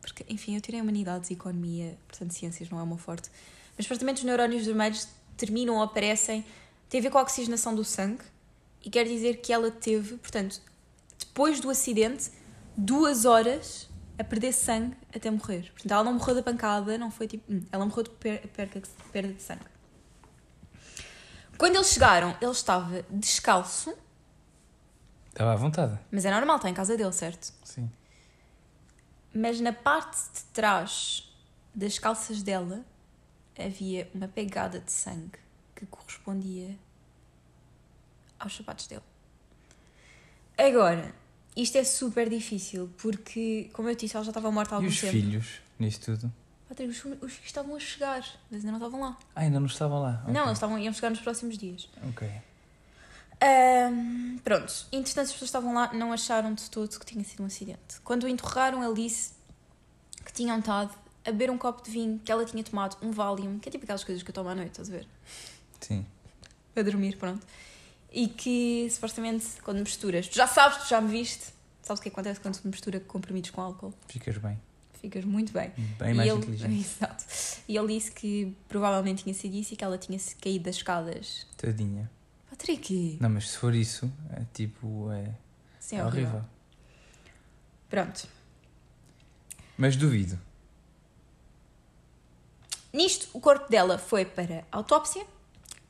Porque, 0.00 0.24
enfim, 0.28 0.54
eu 0.54 0.60
tirei 0.60 0.80
humanidades 0.80 1.30
e 1.30 1.34
economia, 1.34 1.96
portanto, 2.08 2.32
ciências 2.32 2.70
não 2.70 2.78
é 2.78 2.82
o 2.82 2.86
meu 2.86 2.96
forte. 2.96 3.30
Mas, 3.76 3.86
supostamente, 3.86 4.18
os 4.20 4.24
neurónios 4.24 4.64
vermelhos 4.64 5.08
terminam 5.36 5.76
ou 5.76 5.82
aparecem. 5.82 6.44
tem 6.88 7.00
a 7.00 7.02
ver 7.02 7.10
com 7.10 7.18
a 7.18 7.22
oxigenação 7.22 7.74
do 7.74 7.84
sangue 7.84 8.22
e 8.84 8.90
quer 8.90 9.04
dizer 9.04 9.36
que 9.42 9.52
ela 9.52 9.70
teve, 9.70 10.16
portanto, 10.16 10.60
depois 11.18 11.60
do 11.60 11.68
acidente, 11.70 12.30
duas 12.76 13.24
horas 13.24 13.88
a 14.18 14.24
perder 14.24 14.52
sangue 14.52 14.96
até 15.14 15.30
morrer. 15.30 15.70
Portanto, 15.72 15.92
ela 15.92 16.04
não 16.04 16.14
morreu 16.14 16.34
da 16.34 16.42
pancada, 16.42 16.96
não 16.98 17.10
foi 17.10 17.26
tipo. 17.28 17.50
hum, 17.52 17.62
Ela 17.70 17.84
morreu 17.86 18.02
de 18.04 18.10
perda 18.10 18.80
de 19.32 19.42
sangue. 19.42 19.64
Quando 21.58 21.74
eles 21.76 21.88
chegaram, 21.88 22.34
ele 22.40 22.50
estava 22.50 23.04
descalço, 23.10 23.92
Estava 25.28 25.52
à 25.52 25.56
vontade. 25.56 25.98
mas 26.10 26.24
é 26.24 26.30
normal, 26.30 26.56
está 26.56 26.68
em 26.70 26.74
casa 26.74 26.96
dele, 26.96 27.12
certo? 27.12 27.52
Sim. 27.64 27.90
Mas 29.34 29.60
na 29.60 29.72
parte 29.72 30.16
de 30.34 30.42
trás 30.52 31.30
das 31.74 31.98
calças 31.98 32.42
dela 32.42 32.84
havia 33.58 34.10
uma 34.14 34.26
pegada 34.28 34.80
de 34.80 34.90
sangue 34.90 35.38
que 35.76 35.86
correspondia 35.86 36.76
aos 38.38 38.56
sapatos 38.56 38.86
dele. 38.86 39.02
Agora, 40.58 41.14
isto 41.56 41.76
é 41.78 41.84
super 41.84 42.28
difícil 42.28 42.90
porque, 42.98 43.70
como 43.72 43.88
eu 43.88 43.94
disse, 43.94 44.16
ela 44.16 44.24
já 44.24 44.30
estava 44.30 44.50
morta 44.50 44.74
há 44.74 44.76
E 44.76 44.78
algum 44.78 44.88
os 44.88 45.00
tempo. 45.00 45.12
filhos, 45.12 45.60
nisto 45.78 46.04
tudo? 46.16 46.32
Patrick, 46.68 46.90
os, 46.90 46.98
os 46.98 47.04
filhos 47.32 47.46
estavam 47.46 47.74
a 47.76 47.80
chegar, 47.80 48.20
mas 48.50 48.60
ainda 48.60 48.72
não 48.72 48.78
estavam 48.78 49.00
lá. 49.00 49.18
Ah, 49.34 49.40
ainda 49.40 49.58
não 49.58 49.66
estavam 49.66 50.00
lá. 50.00 50.24
Não, 50.28 50.42
eles 50.44 50.52
estavam, 50.52 50.78
iam 50.78 50.92
chegar 50.92 51.10
nos 51.10 51.20
próximos 51.20 51.56
dias. 51.58 51.88
Ok. 52.08 52.30
Ahm, 53.42 54.38
pronto, 54.44 54.86
entretanto 54.92 55.26
as 55.26 55.32
pessoas 55.32 55.48
estavam 55.48 55.72
lá, 55.72 55.92
não 55.94 56.12
acharam 56.12 56.52
de 56.52 56.70
todo 56.70 56.98
que 56.98 57.06
tinha 57.06 57.24
sido 57.24 57.42
um 57.42 57.46
acidente. 57.46 58.00
Quando 58.04 58.24
o 58.24 58.28
interrogaram, 58.28 58.84
ele 58.84 59.02
disse 59.08 59.32
que 60.24 60.32
tinham 60.32 60.58
estado 60.58 60.94
a 61.24 61.30
beber 61.30 61.50
um 61.50 61.56
copo 61.58 61.82
de 61.82 61.90
vinho 61.90 62.18
que 62.22 62.30
ela 62.30 62.44
tinha 62.44 62.62
tomado 62.62 62.96
um 63.02 63.10
Valium, 63.10 63.58
que 63.58 63.68
é 63.68 63.72
tipo 63.72 63.84
aquelas 63.84 64.04
coisas 64.04 64.22
que 64.22 64.30
eu 64.30 64.34
tomo 64.34 64.50
à 64.50 64.54
noite, 64.54 64.72
estás 64.72 64.88
a 64.88 64.92
ver? 64.92 65.06
Sim. 65.80 66.04
Para 66.74 66.82
dormir, 66.82 67.16
pronto. 67.16 67.46
E 68.12 68.28
que 68.28 68.88
supostamente 68.90 69.46
quando 69.62 69.78
misturas, 69.78 70.28
tu 70.28 70.36
já 70.36 70.46
sabes, 70.46 70.78
tu 70.78 70.88
já 70.88 71.00
me 71.00 71.10
viste, 71.10 71.46
sabes 71.82 72.00
o 72.00 72.02
que 72.02 72.08
acontece 72.08 72.40
quando 72.40 72.54
se 72.54 72.66
mistura 72.66 73.00
comprimidos 73.00 73.50
com 73.50 73.60
álcool? 73.60 73.94
Ficas 74.08 74.36
bem. 74.38 74.60
Ficas 75.00 75.24
muito 75.24 75.52
bem. 75.52 75.72
Bem 75.98 76.10
E 76.10 76.14
mais 76.14 76.28
ele, 76.28 76.38
inteligente. 76.38 76.74
Exato. 76.80 77.24
E 77.66 77.76
ele 77.76 77.94
disse 77.94 78.12
que 78.12 78.54
provavelmente 78.68 79.22
tinha 79.22 79.34
sido 79.34 79.54
isso 79.54 79.72
e 79.72 79.76
que 79.76 79.84
ela 79.84 79.96
tinha 79.96 80.18
caído 80.42 80.64
das 80.64 80.76
escadas. 80.76 81.46
Tadinha. 81.56 82.10
Patrick! 82.60 83.16
Não, 83.20 83.30
mas 83.30 83.50
se 83.50 83.56
for 83.58 83.74
isso, 83.74 84.10
é 84.36 84.42
tipo. 84.52 85.10
É, 85.10 85.30
Sim, 85.78 85.96
é 85.96 85.98
é 86.00 86.04
horrível. 86.04 86.28
horrível. 86.30 86.44
Pronto. 87.88 88.28
Mas 89.78 89.96
duvido. 89.96 90.38
Nisto, 92.92 93.28
o 93.32 93.40
corpo 93.40 93.68
dela 93.70 93.98
foi 93.98 94.24
para 94.24 94.64
a 94.70 94.76
autópsia 94.76 95.24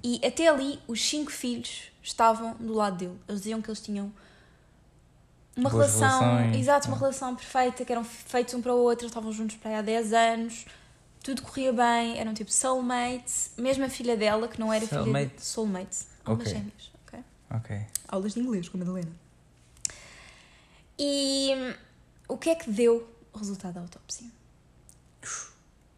e 0.02 0.20
até 0.24 0.48
ali 0.48 0.78
os 0.86 1.00
cinco 1.02 1.30
filhos 1.32 1.84
estavam 2.02 2.54
do 2.56 2.72
lado 2.74 2.96
dele. 2.98 3.18
Eles 3.28 3.40
diziam 3.40 3.60
que 3.62 3.68
eles 3.68 3.80
tinham 3.80 4.12
uma 5.56 5.68
Boas 5.70 5.90
relação, 5.94 6.20
relações. 6.20 6.56
exato, 6.56 6.88
uma 6.88 6.96
Ah. 6.96 7.00
relação 7.00 7.34
perfeita, 7.36 7.84
que 7.84 7.90
eram 7.92 8.04
feitos 8.04 8.54
um 8.54 8.62
para 8.62 8.74
o 8.74 8.78
outro, 8.78 9.06
estavam 9.06 9.32
juntos 9.32 9.56
para 9.56 9.70
aí 9.72 9.76
há 9.78 9.82
10 9.82 10.12
anos, 10.12 10.66
tudo 11.22 11.42
corria 11.42 11.72
bem, 11.72 12.18
eram 12.18 12.32
tipo 12.32 12.50
soulmates, 12.52 13.52
mesmo 13.58 13.84
a 13.84 13.88
filha 13.88 14.16
dela, 14.16 14.46
que 14.46 14.60
não 14.60 14.72
era 14.72 14.86
filha 14.86 15.02
Soulmate? 15.02 15.34
de 15.36 15.42
soulmate, 15.44 15.96
almas 16.24 16.46
Ok. 16.46 16.52
gêmeas, 16.52 16.92
ok? 17.06 17.24
Ok. 17.50 17.86
Aulas 18.08 18.34
de 18.34 18.40
inglês 18.40 18.68
com 18.68 18.76
a 18.76 18.80
Madalena. 18.80 19.12
E 20.98 21.52
hum, 21.56 21.74
o 22.28 22.36
que 22.38 22.50
é 22.50 22.54
que 22.54 22.70
deu 22.70 23.08
o 23.32 23.38
resultado 23.38 23.74
da 23.74 23.80
autópsia? 23.80 24.26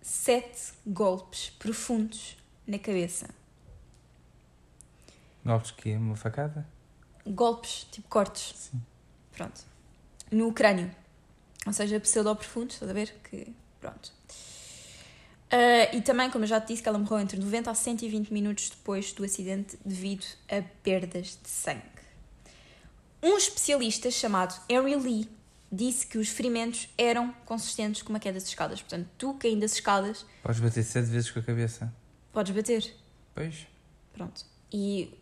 Sete 0.00 0.72
golpes 0.86 1.50
profundos 1.58 2.36
na 2.66 2.78
cabeça. 2.78 3.28
Golpes 5.44 5.70
que 5.72 5.90
é 5.90 5.98
uma 5.98 6.16
facada? 6.16 6.66
Golpes, 7.26 7.86
tipo 7.90 8.08
cortes. 8.08 8.54
Sim. 8.56 8.82
Pronto. 9.32 9.60
No 10.30 10.52
crânio. 10.52 10.94
Ou 11.66 11.72
seja, 11.72 11.98
pseudo-profundos, 12.00 12.74
estás 12.74 12.90
a 12.90 12.94
ver? 12.94 13.12
Que, 13.24 13.52
pronto. 13.80 14.12
Ah, 15.52 15.94
e 15.94 16.00
também, 16.00 16.30
como 16.30 16.44
eu 16.44 16.48
já 16.48 16.60
te 16.60 16.68
disse, 16.68 16.82
que 16.82 16.88
ela 16.88 16.98
morreu 16.98 17.20
entre 17.20 17.38
90 17.38 17.70
a 17.70 17.74
120 17.74 18.32
minutos 18.32 18.70
depois 18.70 19.12
do 19.12 19.22
acidente 19.24 19.78
devido 19.84 20.24
a 20.50 20.62
perdas 20.82 21.38
de 21.42 21.48
sangue. 21.48 21.82
Um 23.22 23.36
especialista 23.36 24.10
chamado 24.10 24.58
Henry 24.68 24.96
Lee 24.96 25.30
disse 25.70 26.06
que 26.06 26.18
os 26.18 26.28
ferimentos 26.28 26.88
eram 26.98 27.32
consistentes 27.44 28.02
com 28.02 28.10
uma 28.10 28.18
queda 28.18 28.38
de 28.38 28.44
escadas. 28.46 28.80
Portanto, 28.80 29.08
tu 29.16 29.34
caindo 29.34 29.60
das 29.60 29.74
escadas, 29.74 30.24
Podes 30.42 30.60
bater 30.60 30.82
sete 30.82 31.06
vezes 31.08 31.30
com 31.30 31.38
a 31.38 31.42
cabeça. 31.42 31.92
podes 32.32 32.54
bater. 32.54 32.94
Pois. 33.34 33.66
Pronto. 34.14 34.44
E 34.72 35.14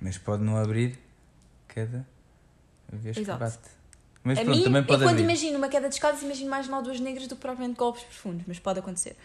Mas 0.00 0.16
pode 0.16 0.42
não 0.44 0.56
abrir 0.56 0.98
cada 1.68 2.06
vez 2.92 3.16
Exato. 3.16 3.38
que 3.38 3.44
bate. 3.44 3.68
Mas 4.24 4.38
a 4.38 4.42
pronto, 4.42 4.56
mim, 4.56 4.64
também 4.64 4.80
eu 4.80 4.86
pode 4.86 5.02
quando 5.02 5.10
abrir. 5.10 5.22
imagino 5.22 5.58
uma 5.58 5.68
queda 5.68 5.86
de 5.86 5.94
escadas, 5.94 6.22
imagino 6.22 6.48
mais 6.48 6.66
nódoas 6.66 6.98
negras 6.98 7.28
do 7.28 7.36
que 7.36 7.42
propriamente 7.42 7.76
golpes 7.76 8.02
profundos, 8.04 8.44
mas 8.48 8.58
pode 8.58 8.78
acontecer. 8.78 9.16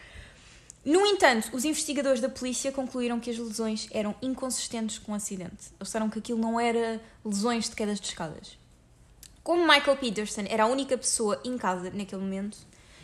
No 0.84 1.06
entanto, 1.06 1.50
os 1.54 1.64
investigadores 1.66 2.22
da 2.22 2.30
polícia 2.30 2.72
concluíram 2.72 3.20
que 3.20 3.30
as 3.30 3.38
lesões 3.38 3.88
eram 3.92 4.14
inconsistentes 4.22 4.98
com 4.98 5.14
o 5.14 5.16
acidente. 5.16 5.52
Eles 5.52 5.88
disseram 5.88 6.10
que 6.10 6.20
aquilo 6.20 6.40
não 6.40 6.60
era 6.60 7.02
lesões 7.24 7.70
de 7.70 7.76
quedas 7.76 8.00
de 8.00 8.08
escadas. 8.08 8.58
Como 9.42 9.66
Michael 9.66 9.98
Peterson 9.98 10.44
era 10.50 10.64
a 10.64 10.68
única 10.68 10.98
pessoa 10.98 11.42
em 11.44 11.58
casa 11.58 11.90
naquele 11.92 12.22
momento, 12.22 12.58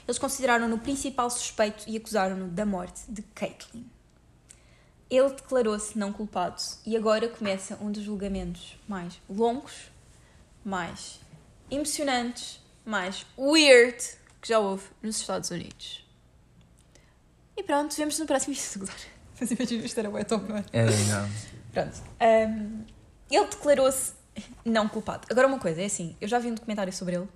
eles 0.08 0.20
consideraram-no 0.20 0.76
o 0.76 0.80
principal 0.80 1.30
suspeito 1.30 1.84
e 1.88 1.98
acusaram-no 1.98 2.48
da 2.48 2.66
morte 2.66 3.02
de 3.08 3.22
Caitlin. 3.34 3.86
Ele 5.10 5.30
declarou-se 5.30 5.98
não 5.98 6.12
culpado 6.12 6.62
e 6.86 6.96
agora 6.96 7.28
começa 7.28 7.78
um 7.82 7.92
dos 7.92 8.04
julgamentos 8.04 8.78
mais 8.88 9.20
longos, 9.30 9.90
mais 10.64 11.20
emocionantes, 11.70 12.60
mais 12.86 13.26
weird 13.38 13.98
que 14.42 14.48
já 14.50 14.60
houve 14.60 14.84
nos 15.02 15.18
Estados 15.20 15.50
Unidos. 15.50 16.06
E 17.58 17.64
pronto, 17.64 17.96
vemos 17.96 18.20
no 18.20 18.26
próximo 18.26 18.54
episódio. 18.56 18.94
Mas 19.40 19.52
imagina 19.52 19.86
isto 19.86 20.00
era 20.00 20.10
o 20.10 20.26
top, 20.26 20.48
não 20.50 20.58
é? 20.58 20.66
É, 20.72 20.86
não. 20.86 21.30
Pronto. 21.74 22.04
Ahm, 22.20 22.86
ele 23.30 23.48
declarou-se 23.48 24.14
não 24.64 24.88
culpado. 24.88 25.28
Agora 25.30 25.48
uma 25.48 25.60
coisa, 25.60 25.82
é 25.82 25.86
assim, 25.86 26.16
eu 26.22 26.28
já 26.28 26.40
vi 26.40 26.50
um 26.50 26.56
documentário 26.56 26.92
sobre 26.94 27.16
ele, 27.16 27.28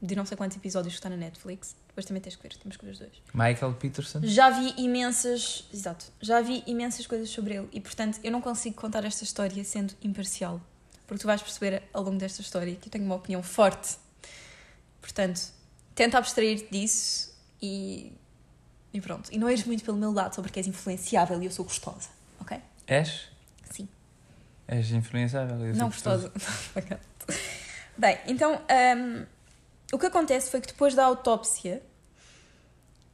de 0.00 0.14
não 0.14 0.26
sei 0.26 0.36
quantos 0.36 0.56
episódios 0.56 0.94
que 0.94 0.98
está 0.98 1.08
na 1.08 1.16
Netflix. 1.16 1.74
Depois 1.88 2.04
também 2.04 2.20
tens 2.20 2.36
que 2.36 2.42
ver, 2.42 2.54
temos 2.56 2.76
que 2.76 2.84
ver 2.84 2.90
os 2.90 2.98
dois. 2.98 3.12
Michael 3.32 3.74
Peterson. 3.74 4.20
Já 4.22 4.50
vi 4.50 4.74
imensas. 4.76 5.66
Exato. 5.72 6.06
Já 6.20 6.40
vi 6.40 6.62
imensas 6.66 7.06
coisas 7.06 7.30
sobre 7.30 7.54
ele 7.54 7.68
e, 7.72 7.80
portanto, 7.80 8.20
eu 8.22 8.30
não 8.30 8.40
consigo 8.40 8.76
contar 8.76 9.04
esta 9.04 9.24
história 9.24 9.64
sendo 9.64 9.94
imparcial. 10.02 10.60
Porque 11.06 11.20
tu 11.20 11.26
vais 11.26 11.40
perceber 11.40 11.82
ao 11.92 12.02
longo 12.02 12.18
desta 12.18 12.40
história 12.40 12.74
que 12.74 12.88
eu 12.88 12.92
tenho 12.92 13.04
uma 13.04 13.14
opinião 13.14 13.42
forte. 13.42 13.96
Portanto, 15.00 15.40
tenta 15.94 16.18
abstrair 16.18 16.68
disso 16.70 17.32
e. 17.62 18.12
E 18.92 19.00
pronto. 19.00 19.30
E 19.32 19.38
não 19.38 19.48
és 19.48 19.64
muito 19.64 19.84
pelo 19.84 19.96
meu 19.96 20.12
lado, 20.12 20.34
só 20.34 20.42
porque 20.42 20.58
és 20.58 20.66
influenciável 20.66 21.40
e 21.42 21.46
eu 21.46 21.50
sou 21.50 21.64
gostosa, 21.64 22.08
ok? 22.40 22.58
És? 22.86 23.28
Sim. 23.70 23.88
És 24.66 24.90
influenciável. 24.90 25.58
eu 25.64 25.74
sou 25.74 25.80
Não 25.80 25.88
gostosa. 25.88 26.32
Bem, 27.98 28.18
então, 28.26 28.54
hum, 28.96 29.26
o 29.92 29.98
que 29.98 30.06
acontece 30.06 30.50
foi 30.50 30.60
que 30.60 30.68
depois 30.68 30.94
da 30.94 31.04
autópsia, 31.04 31.82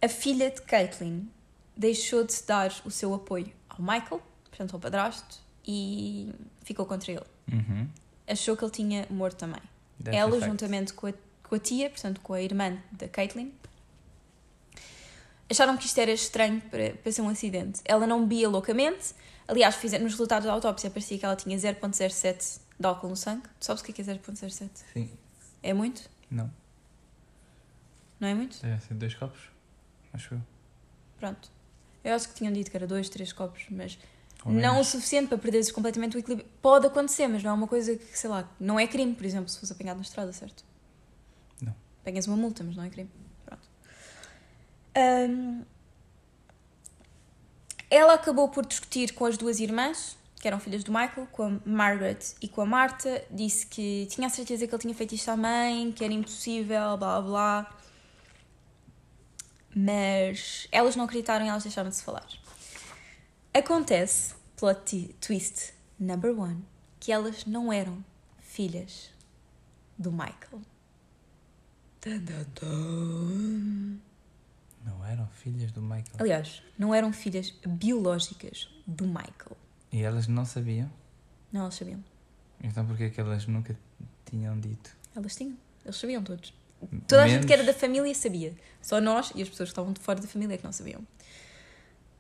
a 0.01 0.09
filha 0.09 0.51
de 0.51 0.63
Caitlin 0.63 1.31
deixou 1.77 2.25
de 2.25 2.35
dar 2.47 2.73
o 2.85 2.91
seu 2.91 3.13
apoio 3.15 3.53
ao 3.69 3.81
Michael, 3.81 4.23
portanto 4.45 4.75
ao 4.75 4.81
padrasto, 4.81 5.39
e 5.67 6.33
ficou 6.63 6.87
contra 6.87 7.13
ele. 7.13 7.32
Uhum. 7.51 7.89
Achou 8.27 8.57
que 8.57 8.65
ele 8.65 8.73
tinha 8.73 9.07
morto 9.11 9.37
também. 9.37 9.61
That's 10.03 10.19
Ela, 10.19 10.41
juntamente 10.41 10.93
com 10.93 11.07
a, 11.07 11.13
com 11.43 11.55
a 11.55 11.59
tia, 11.59 11.91
portanto 11.91 12.21
com 12.21 12.35
a 12.35 12.43
irmã 12.43 12.79
da 12.93 13.09
Caitlin, 13.09 13.53
acharam 15.51 15.77
que 15.77 15.87
isto 15.87 15.99
era 15.99 16.11
estranho 16.11 16.61
para, 16.63 16.95
para 16.95 17.13
ser 17.13 17.23
um 17.23 17.29
acidente. 17.29 17.81
Ela 17.85 18.07
não 18.07 18.23
bebia 18.23 18.49
loucamente. 18.49 19.15
Aliás, 19.47 19.75
fizeram, 19.77 20.05
nos 20.05 20.15
resultados 20.15 20.47
da 20.47 20.53
autópsia 20.53 20.91
parecia 20.91 21.19
que 21.19 21.25
ela 21.25 21.37
tinha 21.37 21.57
0.07 21.57 22.61
de 22.79 22.87
álcool 22.87 23.09
no 23.09 23.17
sangue. 23.17 23.43
Tu 23.59 23.67
sabes 23.67 23.83
o 23.83 23.85
que 23.85 23.93
é 23.93 23.95
que 23.95 24.03
é 24.03 24.05
0.07? 24.05 24.71
Sim. 24.93 25.11
É 25.63 25.73
muito? 25.73 26.09
Não. 26.31 26.51
Não 28.19 28.29
é 28.29 28.35
muito? 28.35 28.61
Deve 28.63 28.83
ser 28.83 28.95
dois 28.95 29.15
copos. 29.15 29.41
Acho 30.13 30.35
eu. 30.35 30.41
Pronto. 31.19 31.51
Eu 32.05 32.15
acho 32.15 32.29
que 32.29 32.35
tinham 32.35 32.53
dito 32.53 32.71
que 32.71 32.77
era 32.77 32.87
dois, 32.87 33.09
três 33.09 33.33
copos, 33.33 33.65
mas 33.71 33.99
não 34.45 34.81
o 34.81 34.85
suficiente 34.85 35.29
para 35.29 35.39
perderes 35.39 35.71
completamente 35.71 36.17
o 36.17 36.19
equilíbrio. 36.19 36.49
Pode 36.61 36.87
acontecer, 36.87 37.29
mas 37.29 37.43
não 37.43 37.51
é 37.51 37.55
uma 37.55 37.69
coisa 37.69 37.97
que, 37.97 38.19
sei 38.19 38.29
lá, 38.29 38.49
não 38.59 38.79
é 38.79 38.87
crime, 38.87 39.15
por 39.15 39.25
exemplo, 39.25 39.49
se 39.49 39.59
fosse 39.59 39.73
apanhado 39.73 39.97
na 39.97 40.03
estrada, 40.03 40.33
certo? 40.33 40.65
Não. 41.61 41.75
Pegas 42.03 42.27
uma 42.27 42.37
multa, 42.37 42.65
mas 42.65 42.77
não 42.77 42.85
é 42.85 42.91
crime. 42.91 43.11
Pronto. 43.45 43.69
Ahm, 44.97 45.63
ela 47.89 48.15
acabou 48.15 48.49
por 48.49 48.67
discutir 48.67 49.13
com 49.13 49.27
as 49.27 49.37
duas 49.37 49.61
irmãs, 49.61 50.17
que 50.41 50.49
eram 50.49 50.59
filhas 50.59 50.83
do 50.83 50.91
Michael, 50.91 51.29
com 51.31 51.45
a 51.45 51.61
Margaret 51.65 52.19
e 52.41 52.49
com 52.49 52.63
a 52.63 52.67
Marta. 52.67 53.25
Disse 53.31 53.67
que 53.67 54.09
tinha 54.11 54.27
a 54.27 54.31
certeza 54.31 54.67
que 54.67 54.75
ele 54.75 54.83
tinha 54.83 54.95
feito 54.95 55.15
isto 55.15 55.29
à 55.29 55.37
mãe, 55.37 55.93
que 55.93 56.03
era 56.03 56.13
impossível, 56.13 56.97
blá 56.97 57.21
blá 57.21 57.23
blá. 57.23 57.79
Mas 59.75 60.67
elas 60.73 60.97
não 60.97 61.05
acreditaram 61.05 61.47
e 61.47 61.49
elas 61.49 61.63
deixaram 61.63 61.91
de 61.91 61.97
se 61.97 62.03
falar. 62.03 62.27
Acontece, 63.54 64.35
plot 64.56 65.14
twist 65.21 65.75
number 65.99 66.30
one, 66.38 66.64
que 66.99 67.12
elas 67.12 67.44
não 67.44 67.73
eram 67.73 68.02
filhas 68.40 69.11
do 69.99 70.11
Michael. 70.11 70.62
Dun, 72.04 72.18
dun, 72.25 72.44
dun. 72.61 73.99
Não 74.85 75.04
eram 75.04 75.26
filhas 75.28 75.71
do 75.71 75.82
Michael. 75.82 76.16
Aliás, 76.18 76.62
não 76.78 76.94
eram 76.94 77.12
filhas 77.12 77.50
biológicas 77.66 78.68
do 78.87 79.06
Michael. 79.06 79.56
E 79.92 80.02
elas 80.02 80.26
não 80.26 80.44
sabiam? 80.44 80.90
Não, 81.52 81.62
elas 81.62 81.75
sabiam. 81.75 82.02
Então 82.62 82.87
porquê 82.87 83.11
que 83.11 83.21
elas 83.21 83.47
nunca 83.47 83.78
tinham 84.25 84.59
dito? 84.59 84.97
Elas 85.14 85.37
tinham. 85.37 85.56
Eles 85.85 85.97
sabiam 85.97 86.23
todos. 86.25 86.54
Toda 87.06 87.23
a 87.23 87.26
gente 87.26 87.35
Menos- 87.35 87.47
que 87.47 87.52
era 87.52 87.62
da 87.64 87.75
família 87.75 88.12
sabia. 88.14 88.54
Só 88.80 89.00
nós 89.00 89.30
e 89.37 89.42
as 89.42 89.49
pessoas 89.49 89.68
que 89.68 89.73
estavam 89.73 89.92
de 89.92 90.00
fora 90.00 90.21
da 90.21 90.26
família 90.26 90.54
é 90.54 90.59
que 90.59 90.64
não 90.64 90.73
sabiam. 90.73 91.06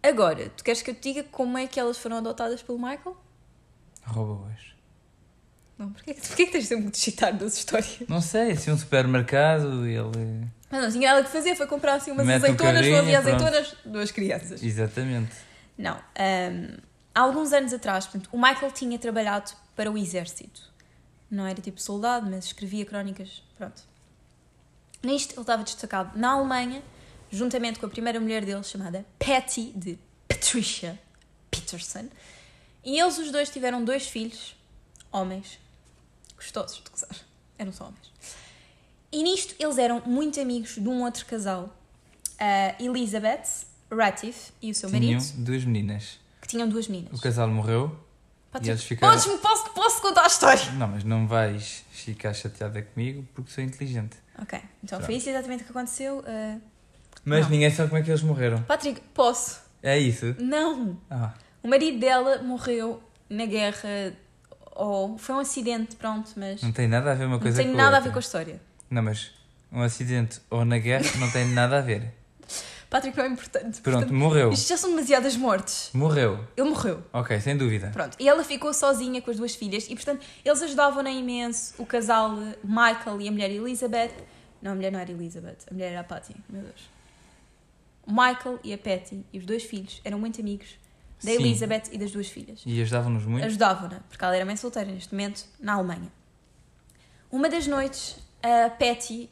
Agora, 0.02 0.48
tu 0.50 0.64
queres 0.64 0.82
que 0.82 0.90
eu 0.90 0.94
te 0.94 1.12
diga 1.12 1.22
como 1.30 1.56
é 1.56 1.66
que 1.66 1.78
elas 1.78 1.96
foram 1.98 2.16
adotadas 2.18 2.62
pelo 2.62 2.78
Michael? 2.78 3.16
Roubou-as. 4.04 4.72
Não, 5.78 5.92
porquê, 5.92 6.14
porquê 6.14 6.46
que 6.46 6.52
tens 6.52 6.68
de 6.68 6.98
citar 6.98 7.32
das 7.32 7.56
histórias? 7.56 7.98
Não 8.08 8.20
sei, 8.20 8.56
se 8.56 8.70
um 8.70 8.76
supermercado 8.76 9.86
ele. 9.86 10.48
Mas 10.70 10.82
não 10.82 10.90
tinha 10.90 11.12
nada 11.12 11.24
que 11.24 11.30
fazer, 11.30 11.54
foi 11.54 11.66
comprar 11.66 11.94
assim 11.94 12.10
umas 12.10 12.26
Mete 12.26 12.42
um 12.42 12.44
azeitonas, 12.44 12.74
carrinho, 12.74 12.92
não 12.92 13.02
havia 13.02 13.20
pronto. 13.20 13.34
azeitonas, 13.44 13.76
duas 13.84 14.10
crianças. 14.10 14.62
Exatamente. 14.62 15.34
Não. 15.78 15.96
hum, 15.96 16.76
há 17.14 17.20
alguns 17.20 17.52
anos 17.52 17.72
atrás, 17.72 18.06
portanto, 18.06 18.28
o 18.32 18.40
Michael 18.40 18.72
tinha 18.72 18.98
trabalhado 18.98 19.52
para 19.74 19.90
o 19.90 19.96
exército. 19.96 20.70
Não 21.30 21.46
era 21.46 21.60
tipo 21.60 21.80
soldado, 21.80 22.28
mas 22.30 22.46
escrevia 22.46 22.84
crónicas. 22.84 23.42
Pronto. 23.56 23.82
Nisto, 25.02 25.32
ele 25.32 25.40
estava 25.40 25.64
destacado 25.64 26.16
na 26.18 26.32
Alemanha, 26.32 26.82
juntamente 27.32 27.78
com 27.78 27.86
a 27.86 27.88
primeira 27.88 28.20
mulher 28.20 28.44
dele, 28.44 28.62
chamada 28.62 29.04
Patty, 29.18 29.72
de 29.74 29.98
Patricia 30.28 31.00
Peterson. 31.50 32.08
E 32.84 33.00
eles 33.00 33.18
os 33.18 33.30
dois 33.32 33.48
tiveram 33.50 33.84
dois 33.84 34.06
filhos, 34.06 34.54
homens, 35.10 35.58
gostosos 36.36 36.82
de 36.84 36.90
gozar. 36.90 37.16
Eram 37.58 37.72
só 37.72 37.84
homens. 37.84 38.12
E 39.10 39.22
nisto 39.22 39.54
eles 39.58 39.78
eram 39.78 40.02
muito 40.06 40.40
amigos 40.40 40.74
de 40.74 40.88
um 40.88 41.02
outro 41.04 41.24
casal, 41.26 41.74
a 42.38 42.74
Elizabeth 42.82 43.42
Ratiff 43.90 44.52
e 44.60 44.70
o 44.70 44.74
seu 44.74 44.88
Tinham 44.90 45.14
marido, 45.18 45.32
duas 45.44 45.64
meninas. 45.64 46.18
que 46.40 46.48
tinham 46.48 46.68
duas 46.68 46.88
meninas. 46.88 47.18
O 47.18 47.22
casal 47.22 47.48
morreu. 47.48 47.98
Podes- 48.50 48.68
e 48.68 48.70
eles 48.70 48.84
ficaram- 48.84 49.12
Podes-me, 49.14 49.38
posso, 49.38 49.70
posso 49.70 50.02
contar 50.02 50.24
a 50.24 50.26
história? 50.26 50.72
Não, 50.72 50.88
mas 50.88 51.04
não 51.04 51.26
vais 51.26 51.84
ficar 51.90 52.34
chateada 52.34 52.82
comigo 52.82 53.26
porque 53.34 53.50
sou 53.50 53.62
inteligente. 53.64 54.16
Ok, 54.38 54.58
então 54.82 54.98
Pronto. 54.98 55.04
foi 55.06 55.14
isso 55.16 55.28
exatamente 55.30 55.62
o 55.62 55.64
que 55.66 55.70
aconteceu. 55.70 56.18
Uh, 56.20 56.60
Mas 57.24 57.44
Não. 57.44 57.50
ninguém 57.50 57.70
sabe 57.70 57.88
como 57.88 58.00
é 58.00 58.04
que 58.04 58.10
eles 58.10 58.22
morreram. 58.22 58.62
Patrick, 58.62 59.00
posso? 59.14 59.60
É 59.82 59.98
isso? 59.98 60.34
Não! 60.38 60.96
Ah, 61.10 61.32
O 61.62 61.68
marido 61.68 61.98
dela 62.00 62.42
morreu 62.42 63.02
na 63.30 63.46
guerra, 63.46 64.12
ou 64.74 65.16
foi 65.18 65.34
um 65.34 65.38
acidente, 65.38 65.96
pronto, 65.96 66.30
mas 66.36 66.62
não 66.62 66.72
tem 66.72 66.88
nada 66.88 67.12
a 67.12 67.14
ver 67.14 67.24
uma 67.26 67.34
não 67.36 67.40
coisa 67.40 67.62
tem 67.62 67.70
com 67.70 67.76
nada 67.76 67.96
a 67.96 68.00
ver 68.00 68.10
com 68.10 68.18
a 68.18 68.20
história. 68.20 68.60
Não, 68.90 69.02
mas 69.02 69.30
um 69.70 69.80
acidente 69.82 70.40
ou 70.50 70.64
na 70.64 70.78
guerra 70.78 71.06
não 71.18 71.30
tem 71.30 71.46
nada 71.48 71.78
a 71.78 71.80
ver. 71.80 72.12
Patrick 72.90 73.16
não 73.16 73.24
é 73.24 73.28
importante. 73.28 73.80
Pronto, 73.80 73.96
portanto, 74.00 74.12
morreu. 74.14 74.50
Isto 74.50 74.68
já 74.68 74.76
são 74.76 74.90
demasiadas 74.90 75.34
mortes. 75.34 75.88
Morreu. 75.94 76.44
Ele 76.54 76.68
morreu. 76.68 77.02
Ok, 77.10 77.40
sem 77.40 77.56
dúvida. 77.56 77.88
Pronto. 77.90 78.18
E 78.20 78.28
ela 78.28 78.44
ficou 78.44 78.74
sozinha 78.74 79.22
com 79.22 79.30
as 79.30 79.38
duas 79.38 79.54
filhas 79.54 79.86
e, 79.88 79.94
portanto, 79.94 80.22
eles 80.44 80.60
ajudavam-na 80.60 81.10
imenso. 81.10 81.72
O 81.78 81.86
casal 81.86 82.32
eh, 82.42 82.54
Michael 82.62 83.18
e 83.22 83.28
a 83.28 83.32
mulher 83.32 83.50
Elizabeth. 83.50 84.10
Não, 84.60 84.72
a 84.72 84.74
mulher 84.74 84.92
não 84.92 85.00
era 85.00 85.10
Elizabeth, 85.10 85.56
a 85.70 85.72
mulher 85.72 85.92
era 85.92 86.00
a 86.00 86.04
Patty. 86.04 86.36
Meu 86.50 86.60
Deus. 86.60 86.90
O 88.06 88.10
Michael 88.10 88.58
e 88.64 88.72
a 88.72 88.78
Patty 88.78 89.24
e 89.32 89.38
os 89.38 89.46
dois 89.46 89.62
filhos 89.62 90.00
eram 90.04 90.18
muito 90.18 90.40
amigos 90.40 90.76
da 91.22 91.30
Sim. 91.30 91.36
Elizabeth 91.36 91.84
e 91.92 91.98
das 91.98 92.10
duas 92.10 92.28
filhas. 92.28 92.62
E 92.66 92.80
ajudavam-nos 92.82 93.24
muito. 93.24 93.44
Ajudavam-na, 93.44 94.00
porque 94.08 94.24
ela 94.24 94.34
era 94.34 94.44
mãe 94.44 94.56
solteira 94.56 94.90
neste 94.90 95.14
momento, 95.14 95.44
na 95.60 95.74
Alemanha. 95.74 96.12
Uma 97.30 97.48
das 97.48 97.66
noites, 97.66 98.18
a 98.42 98.68
Patty 98.70 99.30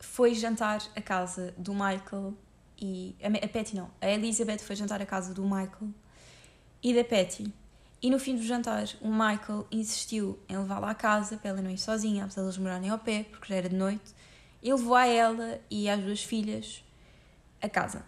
foi 0.00 0.34
jantar 0.34 0.82
à 0.96 1.00
casa 1.00 1.54
do 1.56 1.72
Michael 1.72 2.34
e. 2.80 3.14
A, 3.22 3.44
a 3.44 3.48
Patty 3.48 3.76
não, 3.76 3.90
a 4.00 4.10
Elizabeth 4.10 4.58
foi 4.58 4.74
jantar 4.74 5.00
à 5.00 5.06
casa 5.06 5.32
do 5.32 5.42
Michael 5.42 5.90
e 6.82 6.92
da 6.92 7.04
Patty. 7.04 7.52
E 8.02 8.10
no 8.10 8.18
fim 8.18 8.34
do 8.34 8.42
jantar, 8.42 8.88
o 9.00 9.08
Michael 9.08 9.64
insistiu 9.70 10.36
em 10.48 10.58
levá-la 10.58 10.90
à 10.90 10.94
casa 10.94 11.36
para 11.36 11.50
ela 11.50 11.62
não 11.62 11.70
ir 11.70 11.78
sozinha, 11.78 12.24
apesar 12.24 12.42
de 12.42 12.48
eles 12.48 12.58
morarem 12.58 12.90
ao 12.90 12.98
pé, 12.98 13.24
porque 13.30 13.46
já 13.46 13.54
era 13.54 13.68
de 13.68 13.76
noite. 13.76 14.12
E 14.60 14.72
levou 14.72 14.96
a 14.96 15.06
ela 15.06 15.60
e 15.70 15.88
às 15.88 16.02
duas 16.02 16.24
filhas 16.24 16.82
a 17.62 17.68
casa. 17.68 18.04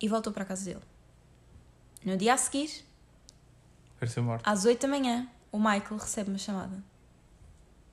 E 0.00 0.08
voltou 0.08 0.32
para 0.32 0.44
a 0.44 0.46
casa 0.46 0.64
dele. 0.64 0.80
No 2.04 2.16
dia 2.16 2.32
a 2.34 2.36
seguir, 2.38 2.70
Pareceu 3.98 4.22
morto. 4.22 4.46
às 4.48 4.64
8 4.64 4.80
da 4.80 4.86
manhã, 4.88 5.28
o 5.52 5.58
Michael 5.58 5.98
recebe 5.98 6.30
uma 6.30 6.38
chamada 6.38 6.82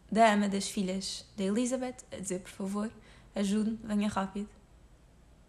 da 0.10 0.32
ama 0.34 0.48
das 0.48 0.70
filhas 0.70 1.26
da 1.36 1.44
Elizabeth 1.44 1.98
a 2.12 2.16
dizer: 2.18 2.40
Por 2.40 2.52
favor, 2.52 2.90
ajude-me, 3.36 3.78
venha 3.84 4.08
rápido. 4.08 4.48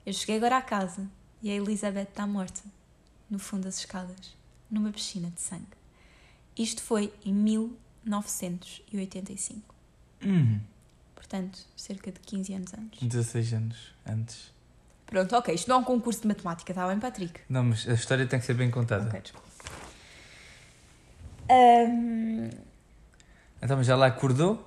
Eu 0.04 0.12
cheguei 0.12 0.36
agora 0.38 0.56
à 0.56 0.62
casa 0.62 1.08
e 1.40 1.48
a 1.50 1.54
Elizabeth 1.54 2.08
está 2.08 2.26
morta, 2.26 2.62
no 3.30 3.38
fundo 3.38 3.62
das 3.64 3.78
escadas, 3.78 4.34
numa 4.68 4.90
piscina 4.90 5.30
de 5.30 5.40
sangue. 5.40 5.78
Isto 6.56 6.82
foi 6.82 7.14
em 7.24 7.32
1985, 7.32 9.72
Hum, 10.24 10.58
portanto, 11.18 11.58
cerca 11.76 12.12
de 12.12 12.20
15 12.20 12.54
anos 12.54 12.72
antes. 12.74 13.00
16 13.08 13.52
anos 13.52 13.76
antes. 14.06 14.52
Pronto, 15.06 15.34
ok, 15.36 15.52
isto 15.54 15.68
não 15.68 15.76
é 15.76 15.78
um 15.80 15.84
concurso 15.84 16.22
de 16.22 16.28
matemática, 16.28 16.70
está 16.70 16.86
bem, 16.86 16.98
Patrick? 17.00 17.40
Não, 17.48 17.64
mas 17.64 17.88
a 17.88 17.94
história 17.94 18.24
tem 18.26 18.38
que 18.38 18.46
ser 18.46 18.54
bem 18.54 18.70
contada. 18.70 19.08
Ok, 19.08 19.20
desculpa. 19.20 19.48
Ahm, 21.50 22.50
Então, 23.62 23.76
mas 23.76 23.88
ela 23.88 24.06
acordou? 24.06 24.64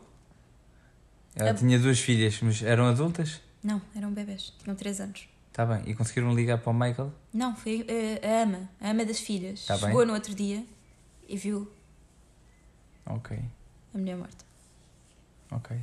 Ela 1.35 1.51
A- 1.51 1.53
tinha 1.53 1.79
duas 1.79 1.99
filhas, 1.99 2.41
mas 2.41 2.61
eram 2.61 2.87
adultas? 2.87 3.39
não, 3.63 3.81
eram 3.95 4.11
bebês, 4.11 4.51
tinham 4.61 4.75
3 4.75 4.99
anos. 4.99 5.29
Tá 5.53 5.65
bem. 5.65 5.83
E 5.89 5.93
conseguiram 5.95 6.33
ligar 6.33 6.57
para 6.57 6.71
o 6.71 6.73
Michael? 6.73 7.13
Não, 7.33 7.55
foi 7.55 7.85
eh, 7.87 8.19
a 8.27 8.43
ama, 8.43 8.69
a 8.81 8.89
ama 8.89 9.05
das 9.05 9.19
filhas. 9.19 9.65
Tá 9.65 9.77
Chegou 9.77 9.99
bem. 9.99 10.07
no 10.07 10.13
outro 10.13 10.33
dia 10.33 10.65
e 11.27 11.37
viu 11.37 11.71
Ok, 13.05 13.37
a 13.93 13.97
mulher 13.97 14.15
morta. 14.17 14.43
ok. 15.51 15.77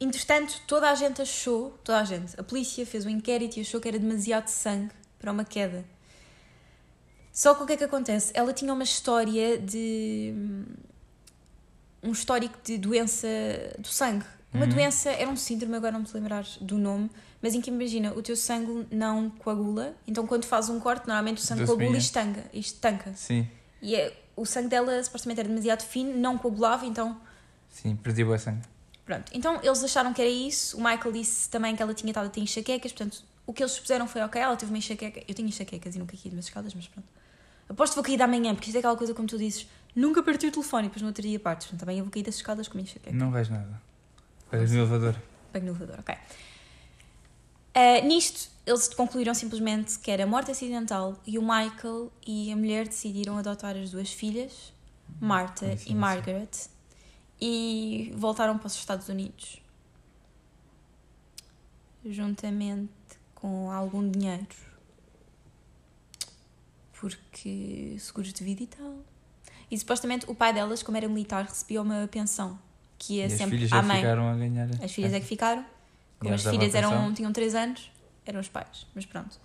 Entretanto, 0.00 0.60
toda 0.66 0.90
a 0.90 0.94
gente 0.94 1.22
achou, 1.22 1.70
toda 1.84 2.00
a 2.00 2.04
gente, 2.04 2.38
a 2.38 2.42
polícia 2.42 2.84
fez 2.84 3.06
um 3.06 3.10
inquérito 3.10 3.56
e 3.58 3.60
achou 3.62 3.80
que 3.80 3.88
era 3.88 3.98
demasiado 3.98 4.48
sangue 4.48 4.90
para 5.18 5.30
uma 5.32 5.44
queda. 5.44 5.84
Só 7.32 7.54
que 7.54 7.62
o 7.62 7.66
que 7.66 7.72
é 7.72 7.76
que 7.76 7.84
acontece? 7.84 8.30
Ela 8.34 8.52
tinha 8.52 8.72
uma 8.72 8.84
história 8.84 9.58
de. 9.58 10.34
um 12.02 12.12
histórico 12.12 12.58
de 12.62 12.76
doença 12.78 13.26
do 13.78 13.88
sangue. 13.88 14.24
Uma 14.52 14.66
Uhum. 14.66 14.70
doença, 14.70 15.10
era 15.10 15.28
um 15.28 15.34
síndrome, 15.36 15.74
agora 15.74 15.90
não 15.92 16.00
me 16.00 16.06
lembrar 16.14 16.44
do 16.60 16.78
nome, 16.78 17.10
mas 17.42 17.54
em 17.54 17.60
que 17.60 17.70
imagina, 17.70 18.12
o 18.14 18.22
teu 18.22 18.36
sangue 18.36 18.86
não 18.88 19.28
coagula, 19.28 19.96
então 20.06 20.24
quando 20.28 20.44
faz 20.44 20.68
um 20.68 20.78
corte, 20.78 21.08
normalmente 21.08 21.38
o 21.38 21.40
sangue 21.40 21.66
coagula 21.66 21.96
e 21.96 21.98
estanca. 21.98 22.44
E 22.52 22.60
estanca. 22.60 23.12
Sim, 23.16 23.48
E 23.82 23.96
é, 23.96 24.16
o 24.36 24.46
sangue 24.46 24.68
dela 24.68 25.02
supostamente 25.02 25.40
era 25.40 25.48
demasiado 25.48 25.82
fino, 25.82 26.16
não 26.16 26.38
coagulava, 26.38 26.86
então 26.86 27.20
sim, 27.68 27.96
perdi 27.96 28.22
o 28.22 28.38
sangue. 28.38 28.62
Pronto. 29.04 29.30
Então 29.32 29.60
eles 29.62 29.82
acharam 29.82 30.12
que 30.12 30.20
era 30.20 30.30
isso. 30.30 30.76
O 30.76 30.82
Michael 30.82 31.12
disse 31.12 31.48
também 31.48 31.74
que 31.76 31.82
ela 31.82 31.94
tinha 31.94 32.10
estado 32.10 32.26
a 32.26 32.30
ter 32.30 32.40
enxaquecas, 32.40 32.92
portanto 32.92 33.22
o 33.46 33.52
que 33.52 33.62
eles 33.62 33.72
supuseram 33.72 34.06
foi: 34.06 34.22
ok, 34.22 34.40
ela 34.40 34.56
teve 34.56 34.70
uma 34.72 34.78
enxaqueca. 34.78 35.22
Eu 35.26 35.34
tenho 35.34 35.48
enxaquecas 35.48 35.94
e 35.94 35.98
nunca 35.98 36.16
caí 36.16 36.30
de 36.30 36.36
umas 36.36 36.46
escadas, 36.46 36.74
mas 36.74 36.88
pronto. 36.88 37.08
Aposto 37.68 37.92
que 37.92 37.96
vou 37.96 38.04
cair 38.04 38.18
da 38.18 38.26
manhã, 38.26 38.54
porque 38.54 38.68
isto 38.68 38.76
é 38.76 38.78
aquela 38.78 38.96
coisa 38.96 39.14
como 39.14 39.28
tu 39.28 39.38
dizes: 39.38 39.66
nunca 39.94 40.22
partiu 40.22 40.48
o 40.48 40.52
telefone 40.52 40.86
e 40.86 40.88
depois 40.88 41.02
no 41.02 41.08
outro 41.08 41.22
dia 41.22 41.38
partes. 41.38 41.66
Portanto, 41.66 41.80
também 41.80 41.98
eu 41.98 42.04
vou 42.04 42.12
cair 42.12 42.22
das 42.22 42.36
escadas 42.36 42.68
com 42.68 42.78
uma 42.78 42.82
enxaqueca. 42.82 43.16
Não 43.16 43.30
vais 43.30 43.48
nada. 43.48 43.80
Vais 44.50 44.70
no 44.70 44.78
elevador. 44.78 45.16
Pego 45.52 45.66
no 45.66 45.72
elevador, 45.72 46.00
ok. 46.00 46.14
Ah, 47.74 48.00
nisto, 48.02 48.50
eles 48.64 48.88
concluíram 48.88 49.34
simplesmente 49.34 49.98
que 49.98 50.10
era 50.10 50.26
morte 50.26 50.50
acidental 50.50 51.20
e 51.26 51.38
o 51.38 51.42
Michael 51.42 52.12
e 52.24 52.52
a 52.52 52.56
mulher 52.56 52.86
decidiram 52.86 53.36
adotar 53.36 53.76
as 53.76 53.90
duas 53.90 54.12
filhas, 54.12 54.72
Martha 55.20 55.76
e. 55.86 55.94
Margaret, 55.94 56.48
e 57.46 58.10
voltaram 58.16 58.56
para 58.56 58.68
os 58.68 58.74
Estados 58.74 59.10
Unidos. 59.10 59.60
Juntamente 62.02 62.90
com 63.34 63.70
algum 63.70 64.10
dinheiro. 64.10 64.46
Porque 66.98 67.96
seguros 68.00 68.32
de 68.32 68.42
vida 68.42 68.62
e 68.62 68.66
tal. 68.66 68.96
E 69.70 69.78
supostamente 69.78 70.24
o 70.26 70.34
pai 70.34 70.54
delas, 70.54 70.82
como 70.82 70.96
era 70.96 71.06
militar, 71.06 71.44
recebia 71.44 71.82
uma 71.82 72.08
pensão 72.10 72.58
que 72.96 73.16
ia 73.16 73.24
e 73.24 73.26
as 73.26 73.32
sempre 73.34 73.58
filhas 73.58 73.72
à 73.74 73.76
já 73.76 73.82
mãe. 73.82 73.96
ficaram 73.98 74.26
a 74.26 74.36
ganhar. 74.36 74.68
As 74.82 74.90
filhas 74.90 75.12
é 75.12 75.20
que 75.20 75.26
ficaram. 75.26 75.66
Como 76.18 76.32
E 76.32 76.34
as 76.34 76.42
filhas 76.42 76.74
eram, 76.74 77.12
tinham 77.12 77.30
3 77.30 77.54
anos, 77.54 77.90
eram 78.24 78.40
os 78.40 78.48
pais. 78.48 78.86
Mas 78.94 79.04
pronto. 79.04 79.38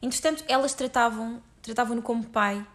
Entretanto, 0.00 0.42
elas 0.48 0.72
tratavam, 0.72 1.42
tratavam-no 1.60 2.00
como 2.00 2.24
pai 2.24 2.66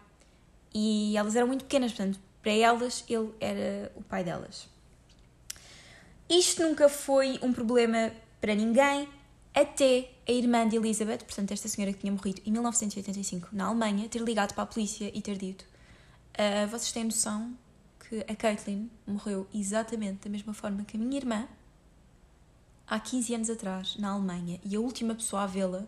e 0.72 1.16
elas 1.16 1.34
eram 1.34 1.48
muito 1.48 1.64
pequenas, 1.64 1.90
portanto, 1.90 2.20
para 2.42 2.52
elas, 2.52 3.04
ele 3.08 3.32
era 3.40 3.92
o 3.94 4.02
pai 4.02 4.24
delas. 4.24 4.68
Isto 6.28 6.62
nunca 6.62 6.88
foi 6.88 7.38
um 7.42 7.52
problema 7.52 8.12
para 8.40 8.54
ninguém, 8.54 9.08
até 9.54 10.10
a 10.28 10.32
irmã 10.32 10.68
de 10.68 10.76
Elizabeth, 10.76 11.18
portanto, 11.18 11.50
esta 11.52 11.68
senhora 11.68 11.92
que 11.92 11.98
tinha 12.00 12.12
morrido 12.12 12.40
em 12.46 12.52
1985 12.52 13.48
na 13.52 13.66
Alemanha, 13.66 14.08
ter 14.08 14.22
ligado 14.22 14.54
para 14.54 14.62
a 14.62 14.66
polícia 14.66 15.10
e 15.12 15.20
ter 15.20 15.36
dito: 15.36 15.64
"Ah, 16.34 16.66
Vocês 16.66 16.92
têm 16.92 17.04
noção 17.04 17.56
que 18.08 18.24
a 18.28 18.36
Caitlyn 18.36 18.88
morreu 19.06 19.46
exatamente 19.52 20.24
da 20.24 20.30
mesma 20.30 20.54
forma 20.54 20.84
que 20.84 20.96
a 20.96 21.00
minha 21.00 21.16
irmã 21.16 21.48
há 22.86 22.98
15 22.98 23.34
anos 23.34 23.50
atrás, 23.50 23.96
na 23.96 24.10
Alemanha, 24.10 24.60
e 24.64 24.76
a 24.76 24.80
última 24.80 25.14
pessoa 25.14 25.42
a 25.42 25.46
vê-la 25.46 25.84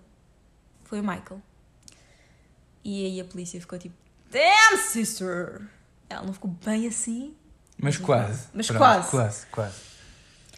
foi 0.84 1.00
o 1.00 1.02
Michael. 1.04 1.40
E 2.84 3.06
aí 3.06 3.20
a 3.20 3.24
polícia 3.24 3.60
ficou 3.60 3.78
tipo: 3.78 3.94
Damn, 4.30 4.76
sister! 4.78 5.68
Ela 6.12 6.26
não 6.26 6.32
ficou 6.32 6.50
bem 6.64 6.86
assim. 6.86 7.34
Mas 7.78 7.96
quase. 7.96 8.48
Mas 8.54 8.66
Pronto, 8.66 8.78
quase. 8.78 9.10
Quase, 9.10 9.46
quase. 9.46 9.76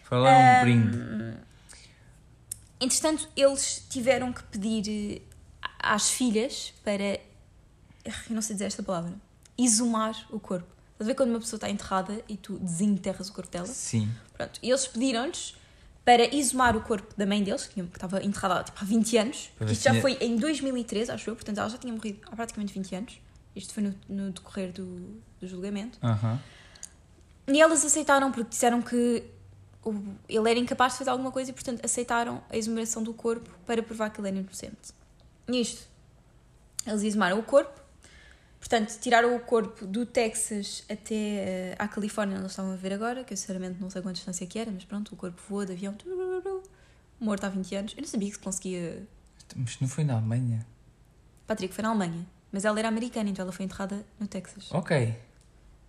Foi 0.03 0.17
lá 0.19 0.31
um 0.31 0.61
brinde. 0.61 1.37
Entretanto, 2.79 3.27
eles 3.35 3.85
tiveram 3.89 4.31
que 4.31 4.43
pedir 4.43 5.21
eh, 5.23 5.67
às 5.79 6.09
filhas 6.09 6.73
para. 6.83 7.19
Eu 8.05 8.13
não 8.29 8.41
sei 8.41 8.55
dizer 8.55 8.65
esta 8.65 8.83
palavra. 8.83 9.13
Exumar 9.57 10.15
o 10.29 10.39
corpo. 10.39 10.67
Estás 10.91 11.07
a 11.07 11.11
ver 11.11 11.15
quando 11.15 11.29
uma 11.31 11.39
pessoa 11.39 11.57
está 11.57 11.69
enterrada 11.69 12.21
e 12.29 12.37
tu 12.37 12.57
desenterras 12.59 13.29
o 13.29 13.33
corpo 13.33 13.51
dela? 13.51 13.65
Sim. 13.65 14.09
Pronto. 14.33 14.59
E 14.61 14.69
eles 14.69 14.85
pediram-nos 14.87 15.55
para 16.05 16.33
exumar 16.35 16.77
o 16.77 16.81
corpo 16.81 17.13
da 17.17 17.25
mãe 17.25 17.43
deles, 17.43 17.65
que 17.65 17.81
estava 17.81 18.23
enterrada 18.23 18.63
tipo, 18.63 18.77
há 18.79 18.85
20 18.85 19.17
anos. 19.17 19.49
Ver 19.59 19.71
Isto 19.71 19.83
já 19.83 20.01
foi 20.01 20.13
em 20.21 20.37
2013, 20.37 21.11
acho 21.11 21.29
eu. 21.29 21.35
Portanto, 21.35 21.57
ela 21.57 21.69
já 21.69 21.77
tinha 21.79 21.91
morrido 21.91 22.19
há 22.31 22.35
praticamente 22.35 22.73
20 22.73 22.95
anos. 22.95 23.19
Isto 23.55 23.73
foi 23.73 23.83
no, 23.83 23.95
no 24.07 24.31
decorrer 24.31 24.71
do, 24.71 25.19
do 25.45 25.51
julgamento. 25.51 25.97
Aham. 26.03 26.39
E 27.47 27.61
elas 27.61 27.85
aceitaram 27.85 28.31
porque 28.31 28.49
disseram 28.49 28.81
que 28.81 29.23
ele 30.27 30.49
era 30.49 30.59
incapaz 30.59 30.93
de 30.93 30.99
fazer 30.99 31.11
alguma 31.11 31.31
coisa 31.31 31.51
e, 31.51 31.53
portanto, 31.53 31.83
aceitaram 31.83 32.41
a 32.49 32.57
exumação 32.57 33.03
do 33.03 33.13
corpo 33.13 33.49
para 33.65 33.83
provar 33.83 34.09
que 34.09 34.19
ele 34.19 34.29
era 34.29 34.37
inocente. 34.37 34.93
Nisto, 35.47 35.87
eles 36.87 37.03
exumaram 37.03 37.37
o 37.37 37.43
corpo, 37.43 37.79
portanto, 38.59 38.97
tiraram 38.99 39.35
o 39.35 39.39
corpo 39.39 39.85
do 39.85 40.05
Texas 40.05 40.83
até 40.89 41.13
eh, 41.13 41.75
à 41.77 41.87
Califórnia, 41.87 42.35
onde 42.35 42.43
eles 42.43 42.51
estavam 42.51 42.71
a 42.71 42.75
ver 42.75 42.93
agora, 42.93 43.23
que 43.23 43.33
eu 43.33 43.37
sinceramente 43.37 43.79
não 43.79 43.91
sei 43.91 44.01
quanta 44.01 44.15
distância 44.15 44.47
que 44.47 44.57
era, 44.57 44.71
mas 44.71 44.85
pronto, 44.85 45.13
o 45.13 45.15
corpo 45.15 45.39
voou 45.47 45.65
de 45.65 45.73
avião, 45.73 45.95
morto 47.19 47.43
há 47.43 47.49
20 47.49 47.75
anos. 47.75 47.93
Eu 47.95 48.01
não 48.01 48.07
sabia 48.07 48.29
que 48.29 48.35
se 48.35 48.41
conseguia. 48.41 49.07
Mas 49.55 49.79
não 49.79 49.87
foi 49.87 50.03
na 50.03 50.13
Alemanha? 50.15 50.65
Patrick 51.45 51.75
foi 51.75 51.83
na 51.83 51.89
Alemanha, 51.89 52.25
mas 52.51 52.65
ela 52.65 52.79
era 52.79 52.87
americana, 52.87 53.29
então 53.29 53.43
ela 53.43 53.51
foi 53.51 53.65
enterrada 53.65 54.03
no 54.19 54.27
Texas. 54.27 54.71
Ok. 54.71 55.15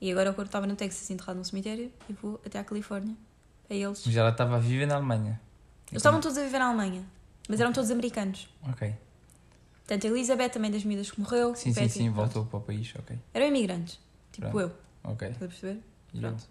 E 0.00 0.10
agora 0.10 0.30
o 0.30 0.34
corpo 0.34 0.48
estava 0.48 0.66
no 0.66 0.76
Texas 0.76 1.10
enterrado 1.10 1.36
num 1.36 1.44
cemitério 1.44 1.90
e 2.08 2.12
vou 2.12 2.40
até 2.44 2.58
à 2.58 2.64
Califórnia. 2.64 3.14
A 3.68 3.74
eles. 3.74 4.02
Mas 4.06 4.16
ela 4.16 4.30
estava 4.30 4.56
a 4.56 4.58
viver 4.58 4.86
na 4.86 4.96
Alemanha. 4.96 5.40
Eles 5.90 6.00
estavam 6.00 6.20
todos 6.20 6.36
a 6.38 6.42
viver 6.42 6.58
na 6.58 6.66
Alemanha, 6.66 7.04
mas 7.48 7.60
eram 7.60 7.72
todos 7.72 7.90
americanos. 7.90 8.48
Ok. 8.68 8.94
Portanto, 9.86 10.06
a 10.06 10.10
Elizabeth 10.10 10.50
também 10.50 10.70
das 10.70 10.84
miúdas 10.84 11.10
que 11.10 11.20
morreu. 11.20 11.54
Sim, 11.54 11.72
sim, 11.72 11.88
sim, 11.88 12.10
voltou 12.10 12.44
para 12.44 12.58
o 12.58 12.62
país, 12.62 12.92
ok. 12.98 13.18
Eram 13.32 13.46
imigrantes. 13.46 14.00
Tipo 14.32 14.50
Pronto. 14.50 14.60
eu. 14.60 15.12
Ok. 15.12 15.28
Estás 15.28 15.42
a 15.44 15.48
perceber? 15.48 15.80
E 16.12 16.16
eu? 16.16 16.22
Pronto. 16.22 16.48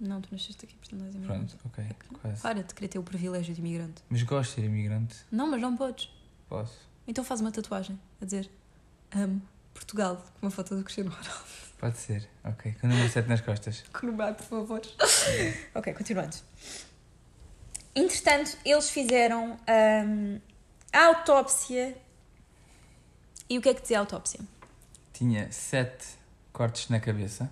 Não, 0.00 0.20
tu 0.22 0.28
nasceste 0.32 0.64
aqui, 0.64 0.74
portanto 0.76 0.98
não 0.98 1.06
és 1.06 1.14
imigrante. 1.14 1.56
Pronto, 1.56 1.72
ok. 1.78 1.96
Quase. 2.20 2.40
Para 2.40 2.62
de 2.62 2.74
querer 2.74 2.88
ter 2.88 2.98
o 2.98 3.02
privilégio 3.02 3.54
de 3.54 3.60
imigrante. 3.60 4.02
Mas 4.08 4.22
gosto 4.22 4.50
de 4.50 4.54
ser 4.56 4.64
imigrante. 4.64 5.16
Não, 5.30 5.50
mas 5.50 5.60
não 5.60 5.76
podes. 5.76 6.08
Posso. 6.48 6.78
Então 7.06 7.22
faz 7.22 7.42
uma 7.42 7.52
tatuagem 7.52 8.00
a 8.20 8.24
dizer 8.24 8.50
amo 9.12 9.42
Portugal 9.74 10.24
com 10.40 10.46
uma 10.46 10.50
foto 10.50 10.74
do 10.74 10.82
Cristiano 10.82 11.10
Ronaldo. 11.10 11.59
Pode 11.80 11.96
ser. 11.96 12.28
Ok. 12.44 12.72
Com 12.80 12.86
o 12.86 12.90
número 12.90 13.08
7 13.08 13.26
nas 13.28 13.40
costas. 13.40 13.82
Conomar, 13.92 14.34
por 14.34 14.44
favor. 14.44 14.82
ok, 15.74 15.94
continuando. 15.94 16.36
Entretanto, 17.94 18.56
eles 18.64 18.90
fizeram 18.90 19.56
hum, 20.06 20.38
a 20.92 21.06
autópsia. 21.06 21.96
E 23.48 23.58
o 23.58 23.62
que 23.62 23.70
é 23.70 23.74
que 23.74 23.80
dizia 23.80 23.96
a 23.96 24.00
autópsia? 24.00 24.40
Tinha 25.12 25.50
7 25.50 26.06
cortes 26.52 26.88
na 26.90 27.00
cabeça. 27.00 27.50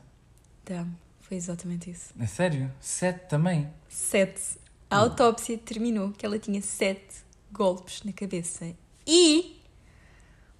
Damn, 0.64 0.94
foi 1.20 1.36
exatamente 1.38 1.90
isso. 1.90 2.12
A 2.20 2.26
sério? 2.26 2.70
7 2.80 3.28
também? 3.28 3.68
Sete. 3.88 4.58
A 4.90 4.96
autópsia 4.98 5.56
determinou 5.56 6.12
que 6.12 6.24
ela 6.24 6.38
tinha 6.38 6.62
sete 6.62 7.16
golpes 7.52 8.02
na 8.04 8.12
cabeça. 8.12 8.74
E 9.06 9.60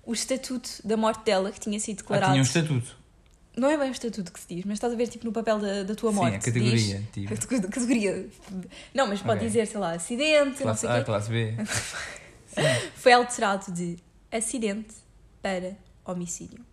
o 0.05 0.13
estatuto 0.13 0.69
da 0.85 0.97
morte 0.99 1.25
dela, 1.25 1.51
que 1.51 1.61
tinha 1.61 1.79
sido 1.81 2.01
Ah, 2.01 2.03
declarado. 2.03 2.33
tinha 2.33 2.43
um 2.43 2.45
estatuto. 2.45 2.97
Não 3.59 3.69
é 3.69 3.77
bem 3.77 3.89
o 3.89 3.93
estatuto 3.93 4.33
que 4.33 4.39
se 4.41 4.47
diz, 4.55 4.65
mas 4.65 4.75
estás 4.75 4.93
a 4.93 4.97
ver 4.97 5.09
tipo 5.09 5.25
no 5.25 5.33
papel 5.33 5.59
da, 5.59 5.83
da 5.83 5.95
tua 5.95 6.11
Sim, 6.11 6.17
morte. 6.17 6.37
a 6.37 6.39
categoria. 6.39 6.77
Diz, 6.77 7.09
Tipo. 7.13 7.47
Cate- 7.49 7.69
categoria. 7.69 8.29
Não, 8.95 9.07
mas 9.07 9.21
pode 9.21 9.39
Ok. 9.39 9.47
dizer, 9.49 9.67
sei 9.67 9.81
lá, 9.81 9.93
acidente, 9.93 10.51
não 10.59 10.63
Classe 10.63 10.81
sei 10.81 10.89
o 10.89 10.93
A, 10.93 10.99
quê. 10.99 11.05
classe 11.05 11.31
B. 11.31 11.55
Foi 12.97 13.13
alterado 13.13 13.71
de 13.73 13.97
acidente 14.31 14.95
para 15.43 15.77
homicídio. 16.05 16.65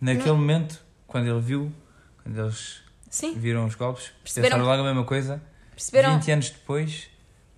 Naquele 0.00 0.32
momento, 0.32 0.82
quando 1.06 1.28
ele 1.28 1.40
viu, 1.40 1.72
quando 2.22 2.38
eles 2.38 2.82
Sim, 3.08 3.34
viram 3.34 3.66
os 3.66 3.74
golpes, 3.74 4.10
Perceberam? 4.22 4.56
pensaram 4.58 4.70
logo 4.76 4.82
a 4.82 4.86
mesma 4.92 5.04
coisa. 5.04 5.42
perceberam? 5.70 6.14
20 6.18 6.30
anos 6.32 6.50
depois, 6.50 7.08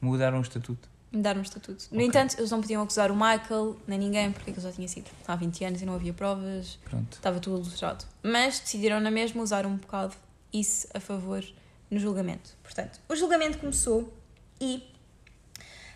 mudaram 0.01 0.39
o 0.39 0.43
estatuto. 0.43 0.89
Mudaram 1.17 1.41
o 1.41 1.43
estatuto. 1.43 1.87
No 1.93 2.01
entanto, 2.01 2.37
eles 2.39 2.51
não 2.51 2.61
podiam 2.61 2.83
acusar 2.83 3.11
o 3.11 3.15
Michael, 3.15 3.77
nem 3.87 3.99
ninguém, 3.99 4.33
porque 4.33 4.51
ele 4.51 4.61
já 4.61 4.73
tinha 4.73 4.89
sido 4.89 5.11
há 5.27 5.37
20 5.37 5.65
anos 5.65 5.83
e 5.83 5.87
não 5.87 5.95
havia 5.95 6.13
provas. 6.13 6.79
Pronto. 6.85 7.15
Estava 7.15 7.39
tudo 7.39 7.63
ilustrado. 7.63 8.05
Mas 8.23 8.61
decidiram 8.61 9.01
na 9.01 9.11
mesma 9.11 9.43
usar 9.43 9.67
um 9.67 9.77
bocado 9.77 10.15
isso 10.53 10.89
a 10.95 11.01
favor 11.01 11.45
no 11.91 11.99
julgamento. 11.99 12.51
Portanto, 12.63 13.01
o 13.09 13.15
julgamento 13.15 13.59
começou 13.59 14.13
e 14.61 14.83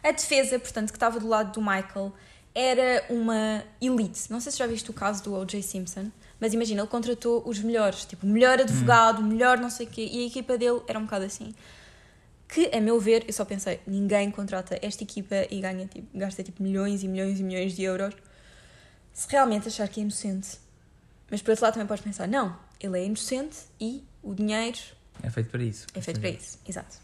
a 0.02 0.12
defesa, 0.12 0.58
portanto, 0.58 0.90
que 0.90 0.96
estava 0.96 1.18
do 1.18 1.28
lado 1.28 1.52
do 1.52 1.60
Michael, 1.60 2.12
era 2.54 3.04
uma 3.10 3.64
elite. 3.80 4.30
Não 4.30 4.40
sei 4.40 4.52
se 4.52 4.58
já 4.58 4.66
viste 4.66 4.90
o 4.90 4.94
caso 4.94 5.22
do 5.22 5.34
O.J. 5.34 5.62
Simpson, 5.62 6.10
mas 6.40 6.54
imagina, 6.54 6.80
ele 6.82 6.88
contratou 6.88 7.42
os 7.46 7.58
melhores, 7.58 8.04
tipo, 8.04 8.26
o 8.26 8.28
melhor 8.28 8.60
advogado, 8.60 9.20
o 9.20 9.22
melhor 9.22 9.58
não 9.58 9.70
sei 9.70 9.86
o 9.86 9.90
quê, 9.90 10.08
e 10.10 10.24
a 10.24 10.26
equipa 10.26 10.56
dele 10.56 10.80
era 10.86 10.98
um 10.98 11.04
bocado 11.04 11.24
assim. 11.24 11.54
Que, 12.48 12.74
a 12.74 12.80
meu 12.80 12.98
ver, 12.98 13.24
eu 13.26 13.32
só 13.32 13.44
pensei, 13.44 13.80
ninguém 13.86 14.30
contrata 14.30 14.78
esta 14.80 15.02
equipa 15.02 15.34
e 15.50 15.60
ganha, 15.60 15.86
tipo, 15.86 16.08
gasta 16.18 16.42
tipo 16.42 16.62
milhões 16.62 17.02
e 17.02 17.08
milhões 17.08 17.38
e 17.38 17.42
milhões 17.42 17.76
de 17.76 17.82
euros 17.82 18.14
se 19.12 19.28
realmente 19.28 19.68
achar 19.68 19.86
que 19.88 20.00
é 20.00 20.02
inocente. 20.02 20.58
Mas 21.30 21.42
por 21.42 21.50
outro 21.50 21.64
lado 21.64 21.74
também 21.74 21.86
podes 21.86 22.02
pensar, 22.02 22.26
não, 22.26 22.56
ele 22.80 22.98
é 22.98 23.04
inocente 23.04 23.58
e 23.78 24.02
o 24.22 24.34
dinheiro 24.34 24.78
É 25.22 25.28
feito 25.28 25.50
para 25.50 25.62
isso. 25.62 25.86
é 25.94 26.00
feito 26.00 26.20
para 26.20 26.30
isso. 26.30 26.58
Exato. 26.66 26.96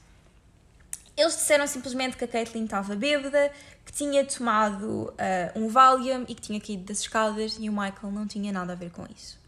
Eles 1.16 1.34
disseram 1.34 1.66
simplesmente 1.66 2.16
que 2.16 2.24
a 2.24 2.28
Caitlyn 2.28 2.64
estava 2.64 2.96
bêbada, 2.96 3.52
que 3.84 3.92
tinha 3.92 4.24
tomado 4.24 5.12
ah, 5.18 5.52
um 5.54 5.68
Valium 5.68 6.24
e 6.26 6.34
que 6.34 6.40
tinha 6.40 6.60
caído 6.60 6.84
das 6.84 7.00
escadas 7.00 7.56
e 7.60 7.68
o 7.68 7.72
Michael 7.72 8.10
não 8.12 8.26
tinha 8.26 8.52
nada 8.52 8.72
a 8.72 8.76
ver 8.76 8.90
com 8.90 9.04
isso. 9.14 9.38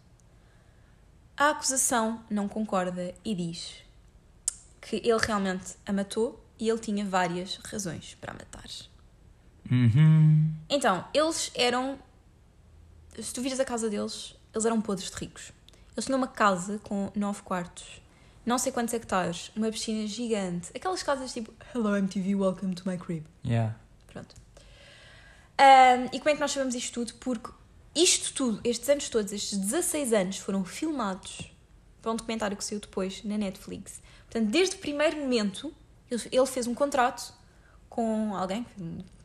A 1.37 1.51
acusação 1.51 2.25
não 2.31 2.49
concorda 2.49 3.15
e 3.25 3.35
diz 3.35 3.86
que 4.89 4.97
ele 4.97 5.19
realmente 5.21 5.75
a 5.85 5.93
matou 5.93 6.41
e 6.59 6.69
ele 6.69 6.79
tinha 6.79 7.05
várias 7.05 7.57
razões 7.57 8.17
para 8.21 8.33
a 8.33 8.35
matar. 8.35 8.69
Uhum. 9.71 10.55
Então, 10.71 11.05
eles 11.13 11.51
eram. 11.55 11.99
Se 13.19 13.35
tu 13.35 13.43
viras 13.43 13.59
a 13.59 13.65
casa 13.65 13.91
deles, 13.91 14.37
eles 14.55 14.65
eram 14.65 14.81
podres 14.81 15.11
de 15.11 15.17
ricos. 15.17 15.53
Eles 15.97 16.05
tinham 16.05 16.19
uma 16.19 16.29
casa 16.29 16.79
com 16.85 17.11
nove 17.17 17.43
quartos, 17.43 18.01
não 18.45 18.59
sei 18.59 18.71
quantos 18.71 18.95
hectares, 18.95 19.51
uma 19.57 19.71
piscina 19.73 20.07
gigante. 20.07 20.71
Aquelas 20.75 21.03
casas 21.03 21.33
tipo 21.33 21.53
Hello 21.75 21.97
MTV, 21.97 22.37
welcome 22.37 22.75
to 22.75 22.89
my 22.89 22.97
crib. 22.97 23.25
Yeah. 23.45 23.75
Pronto. 24.07 24.37
Ahm, 25.59 26.11
e 26.13 26.19
como 26.21 26.31
é 26.31 26.35
que 26.35 26.41
nós 26.41 26.53
sabemos 26.53 26.75
isto 26.77 26.93
tudo? 26.95 27.15
Porque 27.19 27.51
isto 27.95 28.33
tudo, 28.35 28.61
estes 28.63 28.89
anos 28.89 29.09
todos, 29.09 29.33
estes 29.33 29.59
16 29.59 30.13
anos, 30.13 30.37
foram 30.39 30.65
filmados 30.65 31.51
para 32.01 32.13
um 32.13 32.17
documentário 32.17 32.57
que 32.57 32.65
saiu 32.65 32.79
depois 32.79 33.25
na 33.25 33.37
Netflix. 33.37 34.01
Portanto, 34.37 34.53
desde 34.53 34.77
o 34.77 34.79
primeiro 34.81 35.17
momento, 35.17 35.73
ele 36.11 36.47
fez 36.47 36.67
um 36.67 36.75
contrato 36.75 37.33
com 37.89 38.35
alguém, 38.37 38.67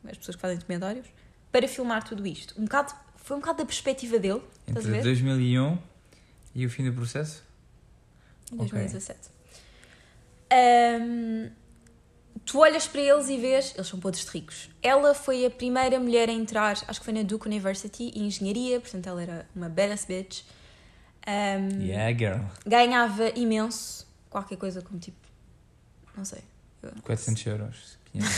as 0.08 0.16
pessoas 0.16 0.36
que 0.36 0.40
fazem 0.40 0.56
documentários, 0.56 1.06
para 1.50 1.68
filmar 1.68 2.02
tudo 2.02 2.26
isto. 2.26 2.54
Um 2.58 2.64
bocado, 2.64 2.94
foi 3.16 3.36
um 3.36 3.40
bocado 3.40 3.58
da 3.58 3.66
perspectiva 3.66 4.18
dele, 4.18 4.40
Entre 4.66 4.82
ver? 4.90 5.02
2001 5.02 5.78
e 6.54 6.64
o 6.64 6.70
fim 6.70 6.84
do 6.84 6.94
processo? 6.94 7.44
Em 8.50 8.54
Ok. 8.54 8.70
2017. 8.70 9.18
Ahm, 10.50 11.50
tu 12.46 12.60
olhas 12.60 12.86
para 12.86 13.02
eles 13.02 13.28
e 13.28 13.36
vês, 13.36 13.74
eles 13.74 13.86
são 13.86 14.00
podres 14.00 14.24
de 14.24 14.30
ricos. 14.30 14.70
Ela 14.82 15.12
foi 15.12 15.44
a 15.44 15.50
primeira 15.50 16.00
mulher 16.00 16.30
a 16.30 16.32
entrar, 16.32 16.72
acho 16.88 17.00
que 17.00 17.04
foi 17.04 17.12
na 17.12 17.22
Duke 17.22 17.46
University, 17.46 18.04
em 18.16 18.28
engenharia, 18.28 18.80
portanto 18.80 19.06
ela 19.08 19.22
era 19.22 19.46
uma 19.54 19.68
badass 19.68 20.06
bitch. 20.06 20.42
Ahm, 21.26 21.82
Yeah, 21.82 22.12
girl. 22.16 22.46
Ganhava 22.66 23.28
imenso, 23.38 24.10
qualquer 24.32 24.56
coisa 24.56 24.82
como 24.82 24.98
tipo, 24.98 25.16
não 26.16 26.24
sei. 26.24 26.42
400 27.02 27.46
euros. 27.46 27.98
500. 28.12 28.30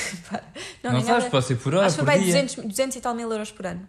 Não, 0.85 0.92
Não, 0.92 1.00
sabes, 1.00 1.28
pode 1.30 1.46
ser 1.46 1.57
por 1.57 1.74
hora, 1.74 1.87
acho 1.87 1.96
que 1.98 2.04
foi 2.04 2.14
bem 2.14 2.22
dia. 2.24 2.42
200, 2.42 2.64
200 2.66 2.96
e 2.96 3.00
tal 3.00 3.14
mil 3.14 3.30
euros 3.33 3.50
por 3.50 3.64
ano. 3.66 3.88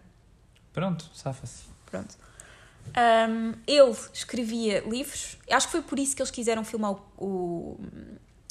Pronto, 0.72 1.04
safa-se. 1.14 1.64
Pronto. 1.90 2.16
Um, 2.96 3.52
ele 3.66 3.94
escrevia 4.14 4.80
livros. 4.80 5.36
Acho 5.50 5.66
que 5.66 5.72
foi 5.72 5.82
por 5.82 5.98
isso 5.98 6.16
que 6.16 6.22
eles 6.22 6.30
quiseram 6.30 6.64
filmar 6.64 6.92
o, 6.92 7.02
o, 7.18 7.80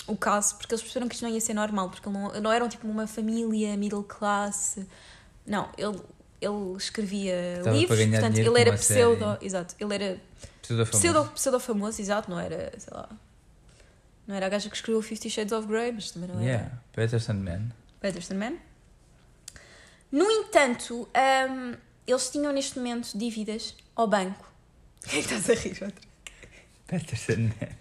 o 0.07 0.15
caso, 0.15 0.55
porque 0.57 0.73
eles 0.75 0.81
perceberam 0.83 1.07
que 1.09 1.15
isto 1.15 1.23
não 1.23 1.29
ia 1.33 1.41
ser 1.41 1.53
normal, 1.55 1.89
porque 1.89 2.07
não, 2.09 2.31
não 2.39 2.51
eram 2.51 2.69
tipo 2.69 2.87
uma 2.87 3.07
família 3.07 3.75
middle 3.75 4.03
class. 4.03 4.77
Não, 5.45 5.67
ele, 5.77 5.99
ele 6.39 6.77
escrevia 6.77 7.57
Estava 7.57 7.75
livros, 7.75 7.99
portanto, 7.99 8.37
ele 8.37 8.59
era 8.61 8.71
uma 8.71 8.77
série. 8.77 8.99
pseudo. 8.99 9.37
Exato, 9.41 9.75
ele 9.79 9.93
era 9.95 10.21
Pseudo 10.61 10.85
famoso. 10.85 10.99
pseudo, 10.99 11.31
pseudo 11.31 11.59
famoso, 11.59 12.01
exato, 12.01 12.29
não 12.29 12.39
era, 12.39 12.71
sei 12.77 12.93
lá. 12.93 13.09
Não 14.27 14.35
era 14.35 14.45
a 14.47 14.49
gaja 14.49 14.69
que 14.69 14.75
escreveu 14.75 15.01
Fifty 15.01 15.29
Shades 15.29 15.51
of 15.51 15.67
Grey, 15.67 15.91
mas 15.91 16.11
também 16.11 16.29
não 16.29 16.35
era. 16.39 16.45
Yeah, 16.45 16.71
Peterson 16.93 17.33
Man. 17.33 17.69
Peterson 18.01 18.33
Man. 18.35 18.53
No 20.11 20.29
entanto, 20.31 21.07
hum, 21.49 21.75
eles 22.07 22.29
tinham 22.29 22.51
neste 22.51 22.77
momento 22.77 23.17
dívidas 23.17 23.75
ao 23.95 24.07
banco. 24.07 24.51
Que 25.07 25.17
é 25.19 25.21
que 25.23 25.33
estás 25.33 25.49
a 25.49 25.53
rir, 25.53 25.83
outra? 25.83 26.01
Peterson 26.87 27.41
Man. 27.59 27.75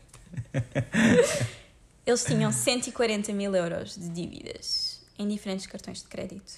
Eles 2.06 2.22
tinham 2.24 2.52
140 2.52 3.32
mil 3.32 3.54
euros 3.54 3.96
de 3.96 4.08
dívidas 4.10 5.02
em 5.18 5.26
diferentes 5.26 5.66
cartões 5.66 6.02
de 6.02 6.08
crédito. 6.08 6.52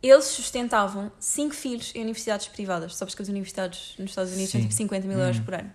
Eles 0.00 0.26
sustentavam 0.26 1.10
cinco 1.18 1.54
filhos 1.54 1.92
em 1.94 2.02
universidades 2.02 2.46
privadas. 2.48 2.94
Sabes 2.96 3.14
que 3.16 3.22
as 3.22 3.28
universidades 3.28 3.94
nos 3.98 4.10
Estados 4.10 4.32
Unidos 4.32 4.52
têm 4.52 4.60
Sim. 4.62 4.68
tipo 4.68 4.76
50 4.76 5.08
mil 5.08 5.18
euros 5.18 5.38
Hum. 5.38 5.44
por 5.44 5.54
ano. 5.54 5.72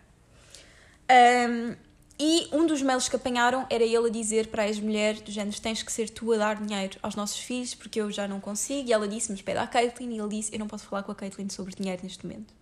Hum, 1.11 1.75
e 2.19 2.47
um 2.51 2.65
dos 2.65 2.81
mails 2.81 3.07
que 3.07 3.15
apanharam 3.15 3.67
era 3.69 3.83
ele 3.83 4.07
a 4.07 4.09
dizer 4.09 4.47
para 4.47 4.63
a 4.63 4.67
ex-mulher 4.67 5.15
do 5.21 5.31
género 5.31 5.59
tens 5.61 5.83
que 5.83 5.91
ser 5.91 6.09
tu 6.09 6.33
a 6.33 6.37
dar 6.37 6.55
dinheiro 6.55 6.97
aos 7.03 7.15
nossos 7.15 7.37
filhos 7.39 7.75
porque 7.75 8.01
eu 8.01 8.11
já 8.11 8.27
não 8.27 8.39
consigo. 8.39 8.89
E 8.89 8.93
ela 8.93 9.07
disse, 9.07 9.31
mas 9.31 9.41
pede 9.41 9.59
à 9.59 9.67
Caitlyn. 9.67 10.11
E 10.15 10.19
ele 10.19 10.29
disse, 10.29 10.51
eu 10.51 10.57
não 10.59 10.67
posso 10.67 10.85
falar 10.85 11.03
com 11.03 11.11
a 11.11 11.15
Caitlyn 11.15 11.47
sobre 11.49 11.75
dinheiro 11.75 12.01
neste 12.03 12.25
momento. 12.25 12.53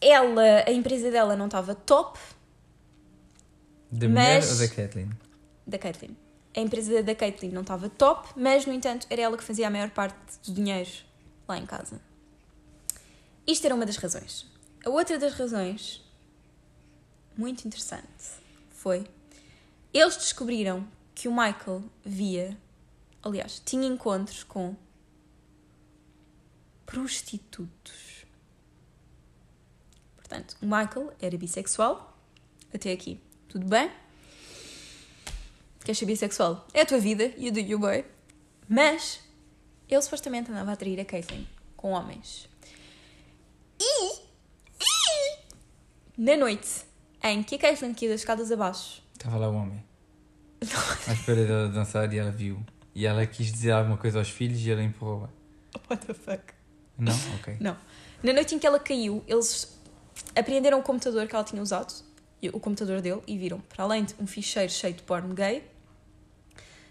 Ela, 0.00 0.64
a 0.66 0.72
empresa 0.72 1.10
dela 1.10 1.34
não 1.34 1.46
estava 1.46 1.74
top, 1.74 2.18
Da 3.90 4.08
mulher 4.08 4.44
ou 4.46 4.56
da 4.58 4.68
Kathleen? 4.68 5.10
da 5.66 5.78
Caitlyn. 5.78 6.14
A 6.54 6.60
empresa 6.60 7.02
da 7.02 7.14
Caitlyn 7.14 7.50
não 7.50 7.62
estava 7.62 7.88
top, 7.88 8.28
mas, 8.36 8.66
no 8.66 8.72
entanto, 8.74 9.06
era 9.08 9.22
ela 9.22 9.36
que 9.38 9.42
fazia 9.42 9.66
a 9.66 9.70
maior 9.70 9.88
parte 9.90 10.14
do 10.44 10.52
dinheiro 10.52 10.90
lá 11.48 11.56
em 11.56 11.64
casa. 11.64 11.98
Isto 13.46 13.64
era 13.64 13.74
uma 13.74 13.86
das 13.86 13.96
razões. 13.96 14.46
A 14.84 14.90
outra 14.90 15.18
das 15.18 15.32
razões, 15.32 16.03
muito 17.36 17.66
interessante, 17.66 18.40
foi 18.70 19.06
eles 19.92 20.16
descobriram 20.16 20.86
que 21.14 21.28
o 21.28 21.30
Michael 21.30 21.84
via, 22.04 22.58
aliás, 23.22 23.62
tinha 23.64 23.86
encontros 23.86 24.42
com 24.42 24.74
prostitutos. 26.84 28.26
Portanto, 30.16 30.56
o 30.60 30.66
Michael 30.66 31.12
era 31.20 31.38
bissexual, 31.38 32.18
até 32.74 32.90
aqui, 32.90 33.20
tudo 33.48 33.66
bem? 33.66 33.90
Queres 35.84 35.98
ser 35.98 36.06
bissexual? 36.06 36.66
É 36.72 36.80
a 36.80 36.86
tua 36.86 36.98
vida, 36.98 37.32
you 37.36 37.52
do 37.52 37.60
you 37.60 37.78
boy. 37.78 38.04
Mas 38.68 39.20
ele 39.88 40.02
supostamente 40.02 40.50
andava 40.50 40.70
a 40.70 40.74
atrair 40.74 40.98
a 40.98 41.04
Caitlyn 41.04 41.46
com 41.76 41.92
homens. 41.92 42.48
E, 43.78 44.14
e 44.80 45.38
na 46.16 46.36
noite 46.36 46.84
em 47.24 47.42
que 47.42 47.54
a 47.54 47.58
Caitlyn 47.58 47.94
caiu 47.94 48.10
das 48.10 48.20
escadas 48.20 48.52
abaixo, 48.52 49.02
Estava 49.14 49.38
lá 49.38 49.48
o 49.48 49.54
homem. 49.54 49.82
À 51.08 51.12
espera 51.12 51.44
dela 51.46 51.68
dançar 51.68 52.12
e 52.12 52.18
ela 52.18 52.30
viu. 52.30 52.62
E 52.94 53.06
ela 53.06 53.24
quis 53.26 53.50
dizer 53.50 53.72
alguma 53.72 53.96
coisa 53.96 54.18
aos 54.18 54.28
filhos 54.28 54.60
e 54.60 54.70
ele 54.70 54.82
empurrou-a. 54.82 55.28
what 55.88 56.06
the 56.06 56.14
fuck? 56.14 56.42
Não? 56.98 57.14
Ok. 57.38 57.56
Não. 57.60 57.76
Na 58.22 58.32
noite 58.32 58.54
em 58.54 58.58
que 58.58 58.66
ela 58.66 58.78
caiu, 58.78 59.22
eles 59.26 59.78
apreenderam 60.36 60.78
o 60.78 60.82
computador 60.82 61.26
que 61.26 61.34
ela 61.34 61.44
tinha 61.44 61.62
usado, 61.62 61.92
e 62.40 62.48
o 62.48 62.60
computador 62.60 63.00
dele, 63.00 63.22
e 63.26 63.38
viram, 63.38 63.60
para 63.60 63.84
além 63.84 64.04
de 64.04 64.14
um 64.20 64.26
ficheiro 64.26 64.70
cheio 64.70 64.94
de 64.94 65.02
porno 65.02 65.34
gay, 65.34 65.64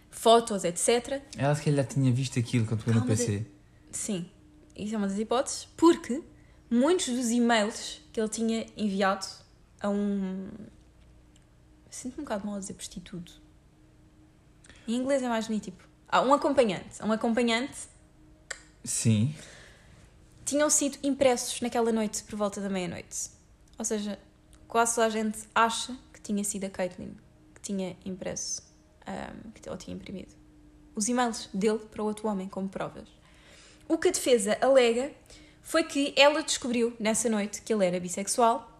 fotos, 0.09 0.63
etc. 0.63 1.21
Ela 1.37 1.55
se 1.55 1.63
calhar 1.63 1.85
tinha 1.85 2.11
visto 2.11 2.39
aquilo 2.39 2.65
quando 2.65 2.81
foi 2.81 2.93
no 2.93 2.99
Calma, 2.99 3.15
PC. 3.15 3.45
Sim, 3.91 4.29
isso 4.75 4.95
é 4.95 4.97
uma 4.97 5.07
das 5.07 5.17
hipóteses, 5.17 5.67
porque 5.77 6.21
muitos 6.69 7.07
dos 7.07 7.29
e-mails 7.29 8.01
que 8.11 8.19
ele 8.19 8.29
tinha 8.29 8.65
enviado 8.75 9.25
a 9.83 9.89
um. 9.89 10.49
Sinto-me 11.91 12.21
um 12.21 12.23
bocado 12.23 12.47
mal 12.47 12.55
a 12.55 12.59
dizer 12.59 12.73
prostituto. 12.73 13.39
Em 14.87 14.95
inglês 14.95 15.21
é 15.21 15.29
mais 15.29 15.45
bonito, 15.45 15.65
tipo. 15.65 15.83
Ah, 16.07 16.21
um 16.21 16.33
acompanhante. 16.33 17.03
Um 17.03 17.11
acompanhante 17.11 17.87
Sim. 18.83 19.35
tinham 20.45 20.69
sido 20.69 20.97
impressos 21.03 21.61
naquela 21.61 21.91
noite 21.91 22.23
por 22.23 22.35
volta 22.35 22.59
da 22.59 22.69
meia-noite. 22.69 23.29
Ou 23.77 23.85
seja, 23.85 24.17
quase 24.67 24.95
toda 24.95 25.07
a 25.07 25.09
gente 25.09 25.39
acha 25.53 25.95
que 26.11 26.21
tinha 26.21 26.43
sido 26.43 26.65
a 26.65 26.69
Caitlyn 26.69 27.15
que 27.55 27.61
tinha 27.61 27.95
impresso, 28.05 28.61
ahm, 29.05 29.51
que, 29.53 29.69
ou 29.69 29.77
tinha 29.77 29.95
imprimido, 29.95 30.33
os 30.95 31.07
e-mails 31.07 31.49
dele 31.53 31.79
para 31.79 32.01
o 32.01 32.05
outro 32.05 32.27
homem 32.27 32.47
como 32.47 32.69
provas. 32.69 33.07
O 33.87 33.97
que 33.97 34.09
a 34.09 34.11
defesa 34.11 34.57
alega 34.61 35.11
foi 35.61 35.83
que 35.83 36.13
ela 36.17 36.41
descobriu 36.43 36.95
nessa 36.99 37.29
noite 37.29 37.61
que 37.61 37.73
ele 37.73 37.85
era 37.85 37.99
bissexual, 37.99 38.72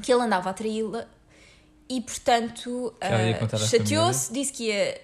que 0.00 0.12
ele 0.12 0.22
andava 0.22 0.50
a 0.50 0.52
traí-la 0.52 1.06
e, 1.88 2.00
portanto, 2.00 2.94
à 3.00 3.58
chateou-se, 3.58 4.32
disse 4.32 4.52
que 4.52 4.68
ia, 4.68 5.00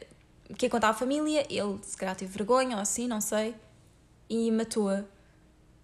que 0.57 0.67
ia 0.67 0.71
contar 0.71 0.91
à 0.91 0.95
família, 0.95 1.47
ele 1.51 1.79
se 1.83 1.97
calhar 1.97 2.17
teve 2.17 2.33
vergonha 2.33 2.77
ou 2.77 2.83
assim, 2.83 3.07
não 3.07 3.21
sei, 3.21 3.55
e 4.29 4.51
matou-a 4.51 5.05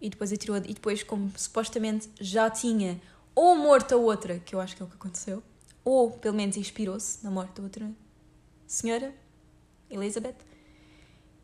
e 0.00 0.08
depois 0.08 0.32
atirou 0.32 0.56
e 0.56 0.74
depois 0.74 1.02
como 1.02 1.30
supostamente 1.36 2.10
já 2.20 2.48
tinha 2.50 3.00
ou 3.34 3.56
morto 3.56 3.94
a 3.94 3.96
outra, 3.96 4.38
que 4.38 4.54
eu 4.54 4.60
acho 4.60 4.76
que 4.76 4.82
é 4.82 4.86
o 4.86 4.88
que 4.88 4.94
aconteceu, 4.94 5.42
ou 5.84 6.10
pelo 6.10 6.36
menos 6.36 6.56
inspirou-se 6.56 7.22
na 7.24 7.30
morte 7.30 7.56
da 7.56 7.62
outra 7.62 7.90
senhora, 8.66 9.12
Elizabeth, 9.90 10.36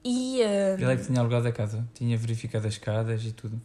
e 0.04 0.40
uh, 0.40 0.80
Ele 0.80 0.92
é 0.92 0.96
que 0.96 1.06
tinha 1.06 1.20
alugado 1.20 1.46
a 1.46 1.52
casa. 1.52 1.86
Tinha 1.94 2.16
verificado 2.16 2.66
as 2.66 2.74
escadas 2.74 3.22
e 3.24 3.32
tudo. 3.32 3.60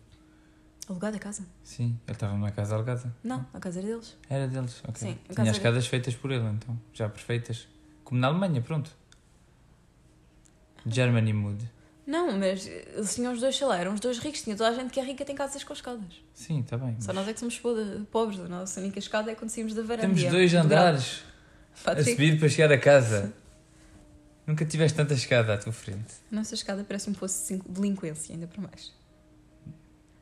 Alugada 0.88 1.18
a 1.18 1.20
casa? 1.20 1.46
Sim, 1.64 2.00
ele 2.08 2.16
estava 2.16 2.34
numa 2.34 2.52
casa 2.52 2.76
alugada. 2.76 3.14
Não, 3.24 3.46
a 3.54 3.60
casa 3.60 3.80
era 3.80 3.88
deles. 3.88 4.18
Era 4.30 4.48
deles, 4.48 4.82
ok. 4.88 4.96
Sim, 4.96 5.12
a 5.12 5.14
Tinha 5.14 5.36
casa 5.36 5.42
as 5.42 5.48
era- 5.48 5.58
escadas 5.58 5.88
feitas 5.88 6.16
por 6.16 6.32
ele, 6.32 6.46
então. 6.48 6.80
Já 6.94 7.10
perfeitas. 7.10 7.68
Como 8.04 8.20
na 8.20 8.28
Alemanha, 8.28 8.62
pronto. 8.62 8.92
Germany 10.86 11.34
Mood. 11.34 11.70
Não, 12.06 12.38
mas 12.38 12.68
eles 12.68 13.16
tinham 13.16 13.34
os 13.34 13.40
dois 13.40 13.58
salários, 13.58 13.82
eram 13.82 13.94
os 13.96 14.00
dois 14.00 14.20
ricos, 14.20 14.44
tinha 14.44 14.56
toda 14.56 14.70
a 14.70 14.74
gente 14.74 14.92
que 14.92 15.00
é 15.00 15.04
rica 15.04 15.26
tem 15.26 15.36
casas 15.36 15.64
com 15.64 15.74
escadas. 15.74 16.22
Sim, 16.36 16.60
está 16.60 16.78
bem. 16.78 16.96
Só 17.02 17.08
mas 17.08 17.16
nós 17.16 17.28
é 17.28 17.34
que 17.34 17.40
somos 17.40 17.58
po- 17.58 17.74
pobres, 18.12 18.40
a 18.40 18.48
nossa 18.48 18.80
única 18.80 19.00
escada 19.00 19.32
é 19.32 19.36
quando 19.36 19.50
saímos 19.50 19.74
da 19.74 19.82
varanda. 19.82 20.02
Temos 20.08 20.22
e 20.22 20.28
é 20.28 20.30
dois 20.30 20.54
muito 20.54 20.66
andares 20.66 21.24
a 21.82 21.84
Patrick, 21.86 22.12
subir 22.12 22.40
para 22.40 22.48
chegar 22.50 22.72
a 22.72 22.78
casa. 22.78 23.34
Nunca 24.46 24.64
tiveste 24.64 24.96
tanta 24.96 25.16
escada 25.16 25.56
à 25.56 25.58
tua 25.58 25.74
frente. 25.74 26.14
a 26.32 26.36
nossa 26.36 26.54
escada 26.54 26.84
parece 26.88 27.10
um 27.10 27.14
poço 27.14 27.52
de 27.56 27.60
delinquência, 27.68 28.36
ainda 28.36 28.46
para 28.46 28.62
mais. 28.62 28.94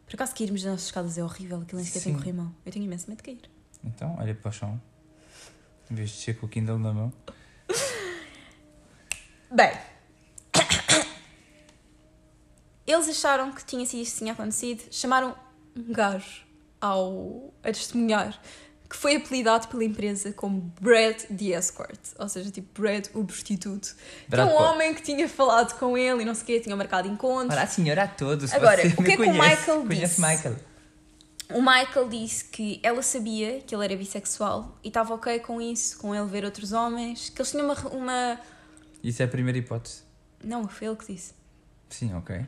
Por 0.06 0.16
acaso 0.16 0.36
cairmos 0.36 0.64
nossas 0.64 0.86
escadas 0.86 1.18
é 1.18 1.24
horrível, 1.24 1.62
aquilo 1.62 1.78
nem 1.78 1.86
sequer 1.86 2.04
tem 2.04 2.14
Sim. 2.14 2.20
corrimão. 2.20 2.56
Eu 2.66 2.72
tenho 2.72 2.86
imenso 2.86 3.10
medo 3.10 3.18
de 3.18 3.24
cair. 3.24 3.50
Então, 3.84 4.16
olha 4.20 4.36
para 4.36 4.50
o 4.50 4.52
chão. 4.52 4.82
Em 5.90 5.96
vez 5.96 6.10
de 6.12 6.18
ser 6.18 6.38
com 6.40 6.46
o 6.46 6.50
Kindle 6.50 6.80
na 6.80 6.94
mão. 6.94 7.14
Bem, 9.52 9.72
eles 12.86 13.08
acharam 13.08 13.52
que 13.52 13.64
tinha 13.66 13.86
sido 13.86 14.02
isto 14.02 14.18
tinha 14.20 14.34
acontecido, 14.34 14.84
chamaram 14.92 15.36
um 15.76 15.92
gajo 15.94 16.44
ao, 16.82 17.54
a 17.64 17.68
testemunhar 17.72 18.40
que 18.94 19.00
foi 19.00 19.16
apelidado 19.16 19.68
pela 19.70 19.84
empresa 19.84 20.32
como 20.34 20.72
Brad 20.80 21.20
the 21.24 21.46
Escort, 21.46 22.00
ou 22.20 22.30
seja, 22.30 22.52
tipo 22.52 22.80
Brad 22.80 23.08
o 23.16 23.26
prostituto, 23.26 23.96
Brad 24.28 24.48
que 24.48 24.54
é 24.54 24.56
um 24.56 24.62
homem 24.62 24.94
que 24.94 25.02
tinha 25.02 25.28
falado 25.28 25.76
com 25.80 25.98
ele 25.98 26.22
e 26.22 26.26
não 26.26 26.36
sei 26.36 26.44
o 26.44 26.46
quê, 26.46 26.60
tinha 26.60 26.76
marcado 26.76 27.08
encontros. 27.08 27.56
Olá, 27.56 27.66
senhora, 27.66 28.04
a 28.04 28.08
todos. 28.08 28.54
Agora, 28.54 28.84
o 28.96 29.04
que 29.04 29.14
é 29.14 29.16
que 29.16 29.24
o 29.24 29.26
conhece. 29.26 29.50
Michael 29.50 29.82
Conhece 29.82 30.06
disse? 30.06 30.22
Michael. 30.22 30.56
O 31.50 31.60
Michael 31.60 32.08
disse 32.08 32.46
que 32.46 32.80
ela 32.84 33.02
sabia 33.02 33.62
que 33.62 33.74
ele 33.74 33.84
era 33.84 33.98
bissexual 33.98 34.78
e 34.84 34.90
estava 34.90 35.16
ok 35.16 35.40
com 35.40 35.60
isso, 35.60 35.98
com 35.98 36.14
ele 36.14 36.28
ver 36.28 36.46
outros 36.46 36.72
homens, 36.72 37.30
que 37.30 37.42
eles 37.42 37.50
tinham 37.50 37.66
uma. 37.66 37.76
uma... 37.90 38.40
Isso 39.04 39.24
é 39.24 39.26
a 39.26 39.28
primeira 39.28 39.58
hipótese. 39.58 40.04
Não, 40.44 40.68
foi 40.68 40.88
ele 40.88 40.98
que 40.98 41.12
disse. 41.12 41.34
Sim, 41.90 42.14
ok. 42.14 42.46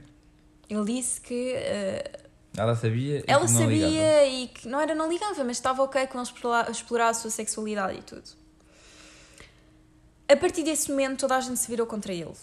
Ele 0.69 0.85
disse 0.85 1.19
que 1.21 1.53
eh, 1.55 2.24
Ela 2.57 2.75
sabia 2.75 3.19
e 3.19 3.23
ela 3.27 3.45
que 3.45 3.51
não 3.51 3.59
sabia 3.59 3.87
ligava. 3.87 4.25
e 4.25 4.47
que 4.47 4.67
não 4.67 4.79
era 4.79 4.95
não 4.95 5.09
ligava, 5.09 5.43
mas 5.43 5.57
estava 5.57 5.83
ok 5.83 6.07
com 6.07 6.17
ele 6.17 6.23
explorar, 6.23 6.69
explorar 6.69 7.09
a 7.09 7.13
sua 7.13 7.29
sexualidade 7.29 7.99
e 7.99 8.01
tudo. 8.03 8.29
A 10.27 10.35
partir 10.35 10.63
desse 10.63 10.89
momento 10.89 11.19
toda 11.19 11.35
a 11.35 11.41
gente 11.41 11.59
se 11.59 11.67
virou 11.67 11.85
contra 11.85 12.13
ele. 12.13 12.33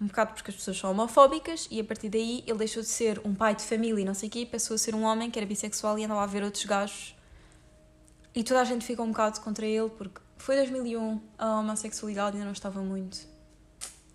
Um 0.00 0.06
bocado 0.06 0.34
porque 0.34 0.50
as 0.50 0.56
pessoas 0.56 0.78
são 0.78 0.90
homofóbicas 0.90 1.66
e 1.70 1.80
a 1.80 1.84
partir 1.84 2.08
daí 2.08 2.44
ele 2.46 2.58
deixou 2.58 2.82
de 2.82 2.88
ser 2.88 3.20
um 3.24 3.34
pai 3.34 3.54
de 3.54 3.62
família 3.62 4.02
e 4.02 4.04
não 4.04 4.14
sei 4.14 4.28
o 4.28 4.32
quê, 4.32 4.46
passou 4.46 4.74
a 4.74 4.78
ser 4.78 4.94
um 4.94 5.02
homem 5.04 5.30
que 5.30 5.38
era 5.38 5.46
bissexual 5.46 5.98
e 5.98 6.04
andava 6.04 6.22
a 6.22 6.26
ver 6.26 6.42
outros 6.42 6.64
gajos. 6.64 7.16
E 8.34 8.44
toda 8.44 8.60
a 8.60 8.64
gente 8.64 8.84
ficou 8.84 9.06
um 9.06 9.08
bocado 9.08 9.40
contra 9.40 9.64
ele 9.64 9.88
porque 9.88 10.20
foi 10.36 10.56
2001, 10.56 11.20
a 11.38 11.60
homossexualidade 11.60 12.36
ainda 12.36 12.44
não 12.44 12.52
estava 12.52 12.82
muito 12.82 13.26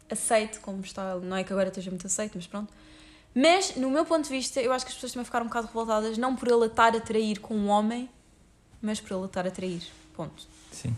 aceite 0.09 0.59
como 0.59 0.81
está, 0.81 1.15
não 1.15 1.37
é 1.37 1.43
que 1.43 1.51
agora 1.51 1.69
esteja 1.69 1.89
muito 1.89 2.05
aceite, 2.05 2.33
mas 2.35 2.45
pronto. 2.45 2.71
Mas, 3.33 3.75
no 3.75 3.89
meu 3.89 4.05
ponto 4.05 4.25
de 4.25 4.29
vista, 4.29 4.61
eu 4.61 4.73
acho 4.73 4.85
que 4.85 4.89
as 4.89 4.95
pessoas 4.95 5.13
também 5.13 5.25
ficaram 5.25 5.45
um 5.45 5.49
bocado 5.49 5.67
revoltadas, 5.67 6.17
não 6.17 6.35
por 6.35 6.49
ele 6.49 6.65
estar 6.65 6.95
a 6.95 6.99
trair 6.99 7.39
com 7.39 7.55
um 7.55 7.69
homem, 7.69 8.09
mas 8.81 8.99
por 8.99 9.15
ele 9.15 9.25
estar 9.25 9.47
a 9.47 9.51
trair. 9.51 9.81
Ponto. 10.13 10.45
Sim. 10.71 10.89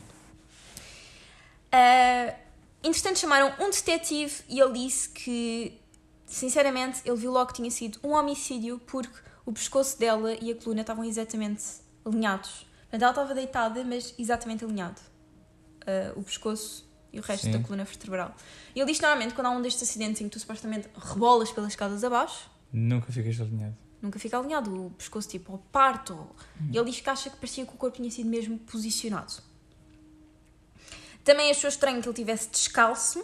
Uh, 1.73 2.35
entretanto, 2.83 3.19
chamaram 3.19 3.53
um 3.59 3.69
detetive 3.69 4.43
e 4.49 4.59
ele 4.59 4.73
disse 4.73 5.09
que, 5.09 5.79
sinceramente, 6.25 7.01
ele 7.05 7.17
viu 7.17 7.31
logo 7.31 7.47
que 7.47 7.53
tinha 7.53 7.69
sido 7.69 7.99
um 8.03 8.13
homicídio 8.13 8.79
porque 8.87 9.17
o 9.45 9.53
pescoço 9.53 9.99
dela 9.99 10.33
e 10.41 10.51
a 10.51 10.55
coluna 10.55 10.81
estavam 10.81 11.03
exatamente 11.03 11.63
alinhados. 12.03 12.65
Portanto, 12.81 13.01
ela 13.01 13.11
estava 13.11 13.33
deitada, 13.35 13.83
mas 13.83 14.13
exatamente 14.17 14.65
alinhado. 14.65 14.99
Uh, 15.81 16.19
o 16.19 16.23
pescoço 16.23 16.87
e 17.13 17.19
o 17.19 17.21
resto 17.21 17.43
Sim. 17.45 17.52
da 17.52 17.60
coluna 17.60 17.84
vertebral. 17.86 18.36
E 18.76 18.80
ele 18.82 18.91
diz 18.91 18.99
normalmente, 18.99 19.34
quando 19.34 19.47
há 19.47 19.52
um 19.52 19.62
destes 19.62 19.84
acidentes 19.88 20.19
em 20.21 20.26
que 20.26 20.32
tu 20.32 20.39
supostamente 20.39 20.89
rebolas 20.97 21.52
pelas 21.52 21.69
escadas 21.71 22.04
abaixo, 22.04 22.49
Nunca 22.71 23.12
ficas 23.12 23.39
alinhado. 23.39 23.78
nunca 24.02 24.17
fica 24.19 24.38
alinhado, 24.38 24.88
o 24.88 24.89
pescoço 24.91 25.30
tipo 25.30 25.52
ao 25.54 25.60
parto. 25.60 26.13
ou- 26.13 26.36
E 26.71 26.78
ele 26.78 26.89
diz 26.89 26.99
que 26.99 27.10
acha 27.10 27.30
que 27.30 27.38
parecia 27.38 27.65
que 27.65 27.73
o 27.73 27.78
corpo 27.78 27.95
tinha 27.97 28.10
sido 28.12 28.28
mesmo 28.28 28.58
posicionado. 28.60 29.34
Também 31.23 31.49
achou 31.52 31.69
estranho 31.69 32.02
que 32.02 32.08
ele 32.10 32.15
tivesse 32.15 32.49
descalço, 32.49 33.23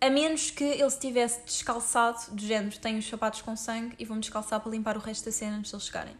a 0.00 0.08
menos 0.08 0.50
que 0.50 0.62
ele 0.64 0.84
estivesse 0.86 1.40
descalçado, 1.44 2.18
do 2.34 2.40
género, 2.42 2.78
tenho 2.78 2.98
os 2.98 3.08
sapatos 3.08 3.42
com 3.42 3.56
sangue 3.56 3.94
e 3.98 4.04
vou-me 4.04 4.20
descalçar 4.20 4.60
para 4.60 4.70
limpar 4.70 4.96
o 4.96 5.00
resto 5.00 5.24
da 5.24 5.32
cena 5.32 5.56
antes 5.56 5.70
de 5.70 5.76
eles 5.76 5.86
chegarem. 5.86 6.14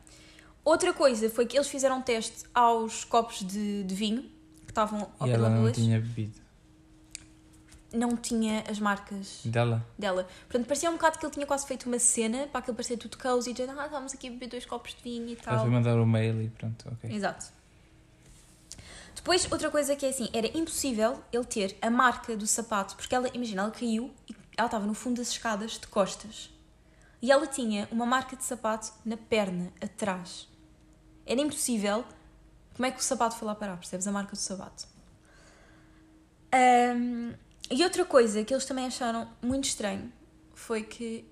Outra 0.64 0.92
coisa 0.92 1.30
foi 1.30 1.46
que 1.46 1.56
eles 1.56 1.68
fizeram 1.68 1.98
um 1.98 2.02
teste 2.02 2.44
aos 2.52 3.04
copos 3.04 3.38
de, 3.46 3.84
de 3.84 3.94
vinho 3.94 4.30
estavam 4.70 5.10
ao 5.18 5.26
E 5.26 5.30
pé 5.30 5.36
ela 5.36 5.48
da 5.48 5.54
não 5.56 5.62
luz. 5.62 5.76
tinha 5.76 5.98
bebido. 6.00 6.40
Não 7.92 8.16
tinha 8.16 8.62
as 8.70 8.78
marcas 8.78 9.40
Dela? 9.44 9.84
dela. 9.98 10.28
Portanto, 10.48 10.66
parecia 10.66 10.88
um 10.88 10.92
bocado 10.92 11.18
que 11.18 11.26
ele 11.26 11.32
tinha 11.32 11.46
quase 11.46 11.66
feito 11.66 11.86
uma 11.86 11.98
cena 11.98 12.46
para 12.46 12.60
aquilo 12.60 12.76
parecer 12.76 12.96
tudo 12.96 13.18
cozy, 13.18 13.52
dizendo, 13.52 13.78
ah, 13.80 13.86
estamos 13.86 14.14
aqui 14.14 14.28
a 14.28 14.30
beber 14.30 14.48
dois 14.48 14.64
copos 14.64 14.94
de 14.94 15.02
vinho 15.02 15.28
e 15.28 15.32
Ela 15.32 15.42
tal. 15.42 15.60
foi 15.60 15.70
mandar 15.70 15.98
o 15.98 16.06
mail 16.06 16.40
e 16.40 16.48
pronto, 16.50 16.88
ok. 16.88 17.10
Exato. 17.12 17.46
Depois, 19.14 19.50
outra 19.50 19.70
coisa 19.70 19.96
que 19.96 20.06
é 20.06 20.08
assim, 20.10 20.28
era 20.32 20.46
impossível 20.56 21.20
ele 21.32 21.44
ter 21.44 21.76
a 21.82 21.90
marca 21.90 22.36
do 22.36 22.46
sapato, 22.46 22.94
porque 22.94 23.12
ela, 23.14 23.28
imagina, 23.34 23.62
ela 23.62 23.70
caiu 23.72 24.10
e 24.28 24.36
ela 24.56 24.66
estava 24.66 24.86
no 24.86 24.94
fundo 24.94 25.16
das 25.16 25.28
escadas 25.30 25.72
de 25.72 25.86
costas. 25.88 26.48
E 27.20 27.30
ela 27.32 27.46
tinha 27.46 27.88
uma 27.90 28.06
marca 28.06 28.36
de 28.36 28.44
sapato 28.44 28.92
na 29.04 29.16
perna, 29.16 29.72
atrás. 29.82 30.48
Era 31.26 31.40
impossível. 31.40 32.04
Como 32.80 32.86
é 32.86 32.90
que 32.92 32.98
o 32.98 33.02
sapato 33.02 33.36
foi 33.36 33.46
lá 33.46 33.54
parar? 33.54 33.76
Percebes? 33.76 34.06
A 34.06 34.10
marca 34.10 34.32
do 34.32 34.38
sapato. 34.38 34.88
Um, 36.96 37.34
e 37.70 37.84
outra 37.84 38.06
coisa 38.06 38.42
que 38.42 38.54
eles 38.54 38.64
também 38.64 38.86
acharam 38.86 39.30
muito 39.42 39.64
estranho 39.64 40.10
foi 40.54 40.82
que 40.82 41.30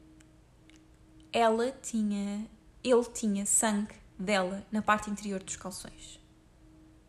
ela 1.32 1.72
tinha. 1.80 2.46
Ele 2.84 3.04
tinha 3.14 3.46
sangue 3.46 3.94
dela 4.18 4.62
na 4.70 4.82
parte 4.82 5.08
interior 5.08 5.42
dos 5.42 5.56
calções, 5.56 6.20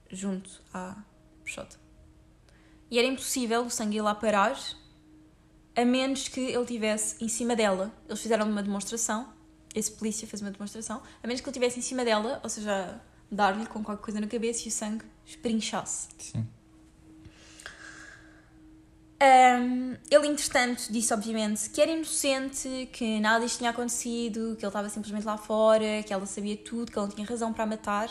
junto 0.09 0.49
à 0.73 0.95
peixota. 1.43 1.75
E 2.89 2.97
era 2.97 3.09
impossível 3.09 3.65
o 3.65 3.69
sangue 3.69 3.97
ir 3.97 4.01
lá 4.01 4.15
parar, 4.15 4.57
a 5.75 5.83
menos 5.83 6.29
que 6.29 6.39
ele 6.39 6.65
tivesse 6.65 7.21
em 7.21 7.27
cima 7.27 7.57
dela. 7.57 7.91
Eles 8.07 8.21
fizeram 8.21 8.49
uma 8.49 8.63
demonstração, 8.63 9.33
esse 9.75 9.91
polícia 9.91 10.25
fez 10.25 10.41
uma 10.41 10.49
demonstração, 10.49 11.03
a 11.21 11.27
menos 11.27 11.41
que 11.41 11.49
ele 11.49 11.53
tivesse 11.53 11.79
em 11.79 11.81
cima 11.81 12.05
dela, 12.05 12.39
ou 12.41 12.49
seja, 12.49 13.01
dar-lhe 13.31 13.65
com 13.65 13.83
qualquer 13.83 14.03
coisa 14.03 14.19
na 14.19 14.27
cabeça 14.27 14.65
e 14.65 14.67
o 14.69 14.71
sangue 14.71 15.05
esprinchasse. 15.25 16.09
Sim. 16.17 16.47
Um, 19.21 19.97
ele, 20.09 20.27
entretanto, 20.27 20.87
disse, 20.89 21.13
obviamente, 21.13 21.69
que 21.69 21.81
era 21.81 21.91
inocente, 21.91 22.89
que 22.93 23.19
nada 23.19 23.43
disto 23.43 23.57
tinha 23.57 23.71
acontecido, 23.71 24.55
que 24.55 24.63
ele 24.63 24.69
estava 24.69 24.87
simplesmente 24.87 25.25
lá 25.25 25.37
fora, 25.37 26.01
que 26.05 26.13
ela 26.13 26.25
sabia 26.25 26.55
tudo, 26.55 26.89
que 26.89 26.97
ela 26.97 27.07
não 27.07 27.13
tinha 27.13 27.27
razão 27.27 27.51
para 27.51 27.65
a 27.65 27.67
matar, 27.67 28.09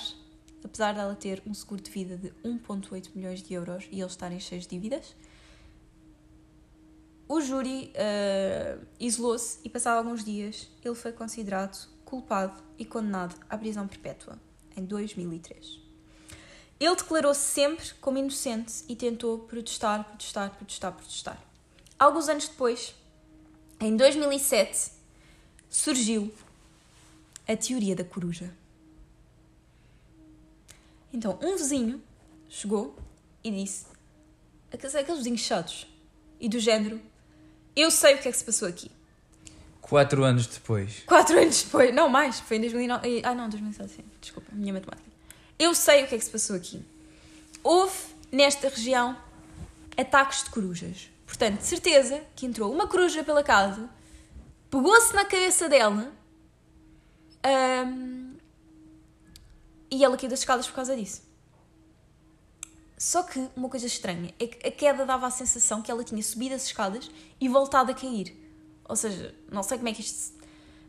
apesar 0.62 0.92
dela 0.92 1.14
ter 1.14 1.42
um 1.46 1.54
seguro 1.54 1.80
de 1.80 1.90
vida 1.90 2.18
de 2.18 2.30
1,8 2.44 3.08
milhões 3.14 3.42
de 3.42 3.54
euros 3.54 3.88
e 3.90 4.00
eles 4.00 4.12
estarem 4.12 4.38
cheios 4.38 4.66
de 4.66 4.76
dívidas. 4.76 5.16
O 7.26 7.40
júri 7.40 7.92
uh, 7.94 8.86
isolou-se 9.00 9.60
e, 9.64 9.70
passado 9.70 9.98
alguns 9.98 10.24
dias, 10.24 10.68
ele 10.84 10.94
foi 10.94 11.12
considerado 11.12 11.88
culpado 12.04 12.62
e 12.78 12.84
condenado 12.84 13.34
à 13.48 13.56
prisão 13.56 13.86
perpétua, 13.86 14.38
em 14.78 14.84
2003. 14.84 15.80
Ele 16.80 16.94
declarou-se 16.94 17.40
sempre 17.40 17.92
como 18.00 18.18
inocente 18.18 18.84
e 18.88 18.94
tentou 18.94 19.40
protestar, 19.40 20.04
protestar, 20.04 20.54
protestar, 20.54 20.92
protestar. 20.92 21.44
Alguns 21.98 22.28
anos 22.28 22.46
depois, 22.46 22.94
em 23.80 23.96
2007, 23.96 24.92
surgiu 25.68 26.32
a 27.46 27.56
teoria 27.56 27.96
da 27.96 28.04
coruja. 28.04 28.54
Então, 31.12 31.38
um 31.42 31.56
vizinho 31.56 32.00
chegou 32.48 32.96
e 33.42 33.50
disse: 33.50 33.86
aqueles 34.72 35.18
vizinhos 35.18 35.40
chatos 35.40 35.86
e 36.38 36.48
do 36.48 36.60
género, 36.60 37.00
eu 37.74 37.90
sei 37.90 38.14
o 38.14 38.18
que 38.18 38.28
é 38.28 38.30
que 38.30 38.38
se 38.38 38.44
passou 38.44 38.68
aqui. 38.68 38.90
Quatro 39.88 40.22
anos 40.22 40.46
depois. 40.46 41.02
Quatro 41.06 41.38
anos 41.38 41.62
depois, 41.62 41.94
não 41.94 42.08
mais, 42.08 42.40
foi 42.40 42.58
em 42.58 42.60
2009. 42.60 43.22
Ah, 43.24 43.34
não, 43.34 43.48
2007, 43.48 43.90
sim. 43.90 44.04
Desculpa, 44.20 44.50
minha 44.52 44.72
matemática. 44.72 45.08
Eu 45.58 45.74
sei 45.74 46.04
o 46.04 46.06
que 46.06 46.14
é 46.14 46.18
que 46.18 46.24
se 46.24 46.30
passou 46.30 46.54
aqui. 46.54 46.84
Houve, 47.64 47.96
nesta 48.30 48.68
região, 48.68 49.16
ataques 49.96 50.44
de 50.44 50.50
corujas. 50.50 51.10
Portanto, 51.26 51.58
de 51.58 51.66
certeza 51.66 52.22
que 52.36 52.46
entrou 52.46 52.72
uma 52.72 52.86
coruja 52.86 53.24
pela 53.24 53.42
casa, 53.42 53.88
pegou-se 54.70 55.14
na 55.14 55.24
cabeça 55.24 55.68
dela 55.68 56.12
um, 57.86 58.34
e 59.90 60.04
ela 60.04 60.16
caiu 60.16 60.28
das 60.28 60.40
escadas 60.40 60.66
por 60.66 60.74
causa 60.74 60.94
disso. 60.94 61.22
Só 62.98 63.22
que 63.22 63.48
uma 63.56 63.68
coisa 63.68 63.86
estranha 63.86 64.34
é 64.38 64.46
que 64.46 64.66
a 64.66 64.70
queda 64.70 65.06
dava 65.06 65.26
a 65.26 65.30
sensação 65.30 65.80
que 65.80 65.90
ela 65.90 66.04
tinha 66.04 66.22
subido 66.22 66.54
as 66.54 66.64
escadas 66.64 67.10
e 67.40 67.48
voltado 67.48 67.90
a 67.90 67.94
cair. 67.94 68.47
Ou 68.88 68.96
seja, 68.96 69.34
não 69.52 69.62
sei 69.62 69.76
como 69.76 69.88
é 69.88 69.92
que 69.92 70.00
isto 70.00 70.38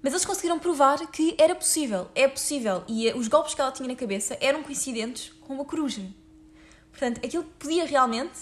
mas 0.02 0.14
eles 0.14 0.26
conseguiram 0.26 0.58
provar 0.58 1.00
que 1.12 1.36
era 1.38 1.54
possível, 1.54 2.08
é 2.16 2.28
possível. 2.28 2.84
E 2.88 3.10
eh, 3.10 3.16
os 3.16 3.28
golpes 3.28 3.54
que 3.54 3.62
ela 3.62 3.72
tinha 3.72 3.88
na 3.88 3.96
cabeça 3.96 4.38
eram 4.40 4.64
coincidentes 4.64 5.34
com 5.42 5.54
uma 5.54 5.66
coruja. 5.66 6.02
Portanto, 6.90 7.20
aquilo 7.24 7.44
podia 7.58 7.86
realmente, 7.86 8.40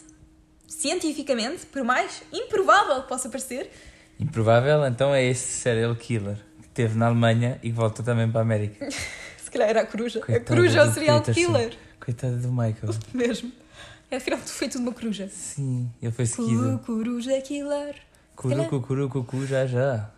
cientificamente, 0.67 1.65
por 1.65 1.83
mais 1.83 2.21
improvável 2.31 3.01
que 3.01 3.07
possa 3.07 3.27
parecer. 3.29 3.71
Improvável, 4.19 4.85
então 4.85 5.13
é 5.13 5.23
esse 5.23 5.47
serial 5.47 5.95
killer 5.95 6.37
que 6.61 6.69
teve 6.69 6.97
na 6.97 7.07
Alemanha 7.07 7.59
e 7.63 7.69
que 7.69 7.75
voltou 7.75 8.05
também 8.05 8.29
para 8.29 8.41
a 8.41 8.43
América. 8.43 8.87
Se 9.37 9.49
calhar 9.49 9.69
era 9.69 9.81
a 9.81 9.85
coruja. 9.85 10.19
Coitada 10.19 10.43
a 10.43 10.55
coruja 10.55 10.79
é 10.79 10.83
o 10.83 10.93
serial 10.93 11.21
Peterson. 11.21 11.53
killer. 11.53 11.77
Coitada 11.99 12.35
do 12.37 12.49
Michael. 12.49 12.93
Mesmo. 13.13 13.51
É, 14.11 14.17
afinal, 14.17 14.39
foi 14.39 14.69
tudo 14.69 14.81
uma 14.81 14.93
coruja. 14.93 15.27
Sim, 15.29 15.89
ele 16.01 16.11
foi 16.11 16.25
seguido. 16.25 16.79
Coruja 16.85 17.41
killer. 17.41 17.95
Curucu, 18.37 18.79
curucu, 18.81 19.47
já 19.47 19.65
já. 19.65 20.11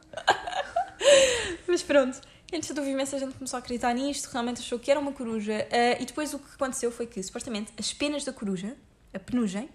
Mas 1.65 1.81
pronto, 1.81 2.19
entretanto 2.51 2.79
houve 2.79 2.91
imensa 2.91 3.17
gente 3.17 3.33
começou 3.35 3.55
a 3.55 3.59
acreditar 3.61 3.93
nisto, 3.93 4.25
realmente 4.25 4.59
achou 4.59 4.77
que 4.77 4.91
era 4.91 4.99
uma 4.99 5.13
coruja. 5.13 5.65
Uh, 5.71 6.03
e 6.03 6.05
depois 6.05 6.33
o 6.33 6.39
que 6.39 6.53
aconteceu 6.53 6.91
foi 6.91 7.07
que, 7.07 7.23
supostamente, 7.23 7.71
as 7.79 7.93
penas 7.93 8.25
da 8.25 8.33
coruja, 8.33 8.75
a 9.13 9.19
penugem, 9.19 9.69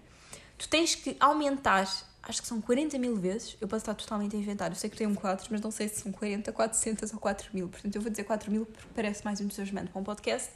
tu 0.59 0.69
tens 0.69 0.93
que 0.93 1.17
aumentar, 1.19 1.91
acho 2.21 2.39
que 2.39 2.47
são 2.47 2.61
40 2.61 2.99
mil 2.99 3.15
vezes. 3.15 3.57
Eu 3.59 3.67
posso 3.67 3.81
estar 3.81 3.95
totalmente 3.95 4.35
a 4.35 4.39
inventar, 4.39 4.69
eu 4.69 4.75
sei 4.75 4.91
que 4.91 4.97
tem 4.97 5.07
um 5.07 5.15
4, 5.15 5.47
mas 5.49 5.59
não 5.59 5.71
sei 5.71 5.87
se 5.87 6.01
são 6.01 6.11
40, 6.11 6.51
400 6.51 7.13
ou 7.13 7.19
4 7.19 7.49
mil. 7.51 7.67
Portanto, 7.67 7.95
eu 7.95 8.01
vou 8.01 8.11
dizer 8.11 8.25
4 8.25 8.51
mil 8.51 8.67
porque 8.67 8.89
parece 8.93 9.25
mais 9.25 9.41
entusiasmante 9.41 9.89
para 9.89 9.99
um 9.99 10.03
podcast. 10.03 10.51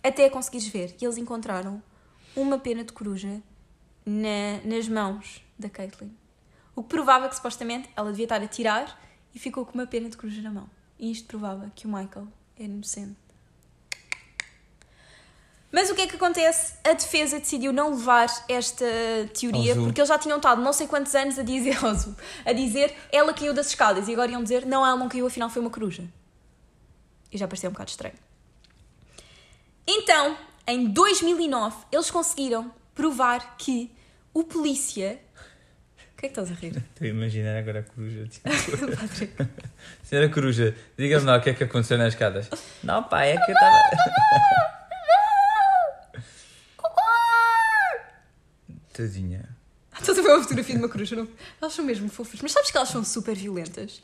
Até 0.00 0.30
conseguires 0.30 0.68
ver. 0.68 0.94
E 1.00 1.04
eles 1.04 1.16
encontraram 1.16 1.82
uma 2.36 2.56
pena 2.56 2.84
de 2.84 2.92
coruja 2.92 3.42
na, 4.06 4.60
nas 4.64 4.88
mãos 4.88 5.42
da 5.58 5.68
Caitlyn. 5.68 6.23
O 6.76 6.82
que 6.82 6.88
provava 6.88 7.28
que 7.28 7.36
supostamente 7.36 7.88
ela 7.96 8.10
devia 8.10 8.24
estar 8.24 8.42
a 8.42 8.46
tirar 8.46 9.00
e 9.34 9.38
ficou 9.38 9.64
com 9.64 9.74
uma 9.74 9.86
pena 9.86 10.08
de 10.08 10.16
coruja 10.16 10.42
na 10.42 10.50
mão. 10.50 10.68
E 10.98 11.10
isto 11.10 11.26
provava 11.26 11.70
que 11.74 11.86
o 11.86 11.90
Michael 11.90 12.28
era 12.56 12.68
inocente. 12.68 13.16
Mas 15.74 15.90
o 15.90 15.94
que 15.94 16.02
é 16.02 16.06
que 16.06 16.14
acontece? 16.14 16.74
A 16.84 16.92
defesa 16.92 17.40
decidiu 17.40 17.72
não 17.72 17.90
levar 17.90 18.28
esta 18.48 18.86
teoria 19.36 19.74
porque 19.74 20.00
eles 20.00 20.08
já 20.08 20.16
tinham 20.16 20.36
estado 20.36 20.62
não 20.62 20.72
sei 20.72 20.86
quantos 20.86 21.12
anos 21.16 21.36
a 21.36 21.42
dizer, 21.42 21.76
a 22.46 22.52
dizer 22.52 22.94
ela 23.10 23.34
caiu 23.34 23.52
das 23.52 23.66
escadas 23.66 24.06
e 24.06 24.12
agora 24.12 24.30
iam 24.30 24.40
dizer 24.40 24.64
não, 24.64 24.86
ela 24.86 24.96
não 24.96 25.08
caiu, 25.08 25.26
afinal 25.26 25.50
foi 25.50 25.60
uma 25.60 25.70
coruja. 25.70 26.08
E 27.32 27.36
já 27.36 27.48
parecia 27.48 27.68
um 27.68 27.72
bocado 27.72 27.90
estranho. 27.90 28.14
Então, 29.84 30.38
em 30.64 30.86
2009, 30.86 31.76
eles 31.90 32.08
conseguiram 32.08 32.72
provar 32.94 33.56
que 33.56 33.90
o 34.32 34.44
polícia 34.44 35.20
que 36.24 36.26
é 36.26 36.28
que 36.28 36.40
estás 36.40 36.50
a 36.50 36.54
rir? 36.60 36.76
Estou 36.76 37.06
a 37.06 37.08
imaginar 37.08 37.56
agora 37.56 37.80
a 37.80 37.82
coruja. 37.82 38.26
Tipo... 38.26 38.48
Senhora 40.02 40.28
Coruja, 40.30 40.74
diga-me 40.96 41.26
lá 41.26 41.36
o 41.36 41.40
que 41.42 41.50
é 41.50 41.54
que 41.54 41.64
aconteceu 41.64 41.98
nas 41.98 42.14
escadas. 42.14 42.48
Não, 42.82 43.02
pá, 43.02 43.24
é 43.24 43.36
que 43.36 43.50
eu 43.50 43.54
estava. 43.54 43.78
Tadinha. 48.92 49.48
Estás 49.92 50.18
a 50.18 50.22
ver 50.22 50.28
uma 50.28 50.42
fotografia 50.42 50.74
de 50.76 50.80
uma 50.80 50.88
coruja? 50.88 51.16
Não? 51.16 51.28
Elas 51.60 51.74
são 51.74 51.84
mesmo 51.84 52.08
fofas. 52.08 52.40
Mas 52.40 52.52
sabes 52.52 52.70
que 52.70 52.76
elas 52.76 52.88
são 52.88 53.04
super 53.04 53.34
violentas? 53.34 54.00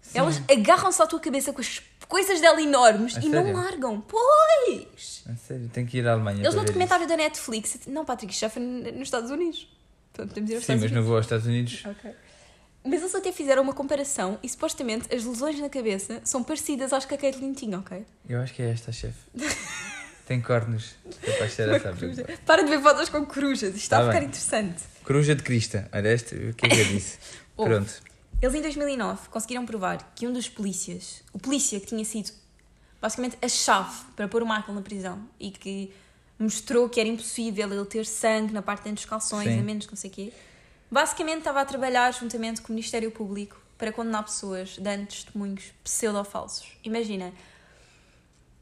Sim. 0.00 0.18
Elas 0.18 0.40
agarram-se 0.48 1.02
à 1.02 1.06
tua 1.06 1.18
cabeça 1.18 1.52
com 1.52 1.60
as 1.60 1.82
coisas 2.08 2.40
dela 2.40 2.62
enormes 2.62 3.16
a 3.16 3.20
e 3.20 3.22
sério? 3.22 3.52
não 3.52 3.52
largam. 3.52 4.00
Pois! 4.00 5.24
A 5.28 5.34
sério, 5.34 5.68
tenho 5.72 5.88
que 5.88 5.98
ir 5.98 6.06
à 6.06 6.12
Alemanha. 6.12 6.40
Eles 6.40 6.54
no 6.54 6.64
documentário 6.64 7.06
da 7.08 7.16
Netflix. 7.16 7.80
Não, 7.86 8.04
Patrick, 8.04 8.32
foi 8.48 8.62
nos 8.62 9.02
Estados 9.02 9.30
Unidos. 9.30 9.68
Podemos 10.12 10.50
ir 10.50 10.54
aos 10.54 10.64
Sim, 10.64 10.72
Estados 10.74 10.82
mas 10.82 10.90
Unidos. 10.90 10.92
não 10.92 11.02
vou 11.02 11.16
aos 11.16 11.24
Estados 11.26 11.46
Unidos. 11.46 11.82
Ok. 11.86 12.10
Mas 12.84 13.00
eles 13.00 13.14
até 13.14 13.30
fizeram 13.32 13.62
uma 13.62 13.72
comparação 13.72 14.38
e 14.42 14.48
supostamente 14.48 15.14
as 15.14 15.24
lesões 15.24 15.58
na 15.60 15.68
cabeça 15.68 16.20
são 16.24 16.42
parecidas 16.42 16.92
às 16.92 17.04
que 17.04 17.14
a 17.14 17.18
Caitlyn 17.18 17.52
tinha, 17.52 17.78
ok? 17.78 18.04
Eu 18.28 18.40
acho 18.40 18.52
que 18.54 18.62
é 18.62 18.70
esta, 18.70 18.90
chefe. 18.90 19.18
Tem 20.26 20.40
cornos. 20.40 20.94
Capaz 21.20 21.50
de 21.50 21.56
ser 21.56 21.68
essa 21.68 21.94
Para 22.46 22.62
de 22.62 22.70
ver 22.70 22.80
fotos 22.80 23.08
com 23.08 23.24
corujas, 23.24 23.70
isto 23.74 23.76
está 23.76 23.98
tá 23.98 24.02
a 24.02 24.06
ficar 24.06 24.18
bem. 24.20 24.28
interessante. 24.28 24.82
Coruja 25.04 25.34
de 25.34 25.42
crista. 25.42 25.88
Olha 25.92 26.08
este, 26.08 26.34
o 26.34 26.54
que 26.54 26.66
é 26.66 26.68
que 26.68 26.80
eu 26.80 26.84
disse? 26.86 27.18
Pronto. 27.56 27.92
Eles 28.40 28.54
em 28.54 28.62
2009 28.62 29.28
conseguiram 29.28 29.64
provar 29.64 30.12
que 30.16 30.26
um 30.26 30.32
dos 30.32 30.48
polícias, 30.48 31.22
o 31.32 31.38
polícia 31.38 31.78
que 31.78 31.86
tinha 31.86 32.04
sido 32.04 32.32
basicamente 33.00 33.36
a 33.42 33.48
chave 33.48 33.94
para 34.16 34.26
pôr 34.26 34.42
o 34.42 34.46
Michael 34.46 34.74
na 34.74 34.82
prisão 34.82 35.28
e 35.38 35.50
que 35.50 35.92
mostrou 36.38 36.88
que 36.88 36.98
era 36.98 37.08
impossível 37.08 37.72
ele 37.72 37.84
ter 37.84 38.06
sangue 38.06 38.52
na 38.52 38.62
parte 38.62 38.84
dentro 38.84 38.96
dos 38.96 39.04
calções, 39.04 39.48
Sim. 39.48 39.60
a 39.60 39.62
menos 39.62 39.86
que 39.86 39.92
não 39.92 39.96
sei 39.96 40.10
o 40.10 40.12
quê. 40.12 40.32
Basicamente 40.90 41.38
estava 41.38 41.60
a 41.60 41.64
trabalhar 41.64 42.12
juntamente 42.12 42.60
com 42.60 42.72
o 42.72 42.74
Ministério 42.74 43.10
Público 43.10 43.60
para 43.78 43.92
condenar 43.92 44.24
pessoas 44.24 44.76
dando 44.78 45.06
testemunhos 45.06 45.72
pseudo-falsos. 45.82 46.76
Imagina, 46.84 47.32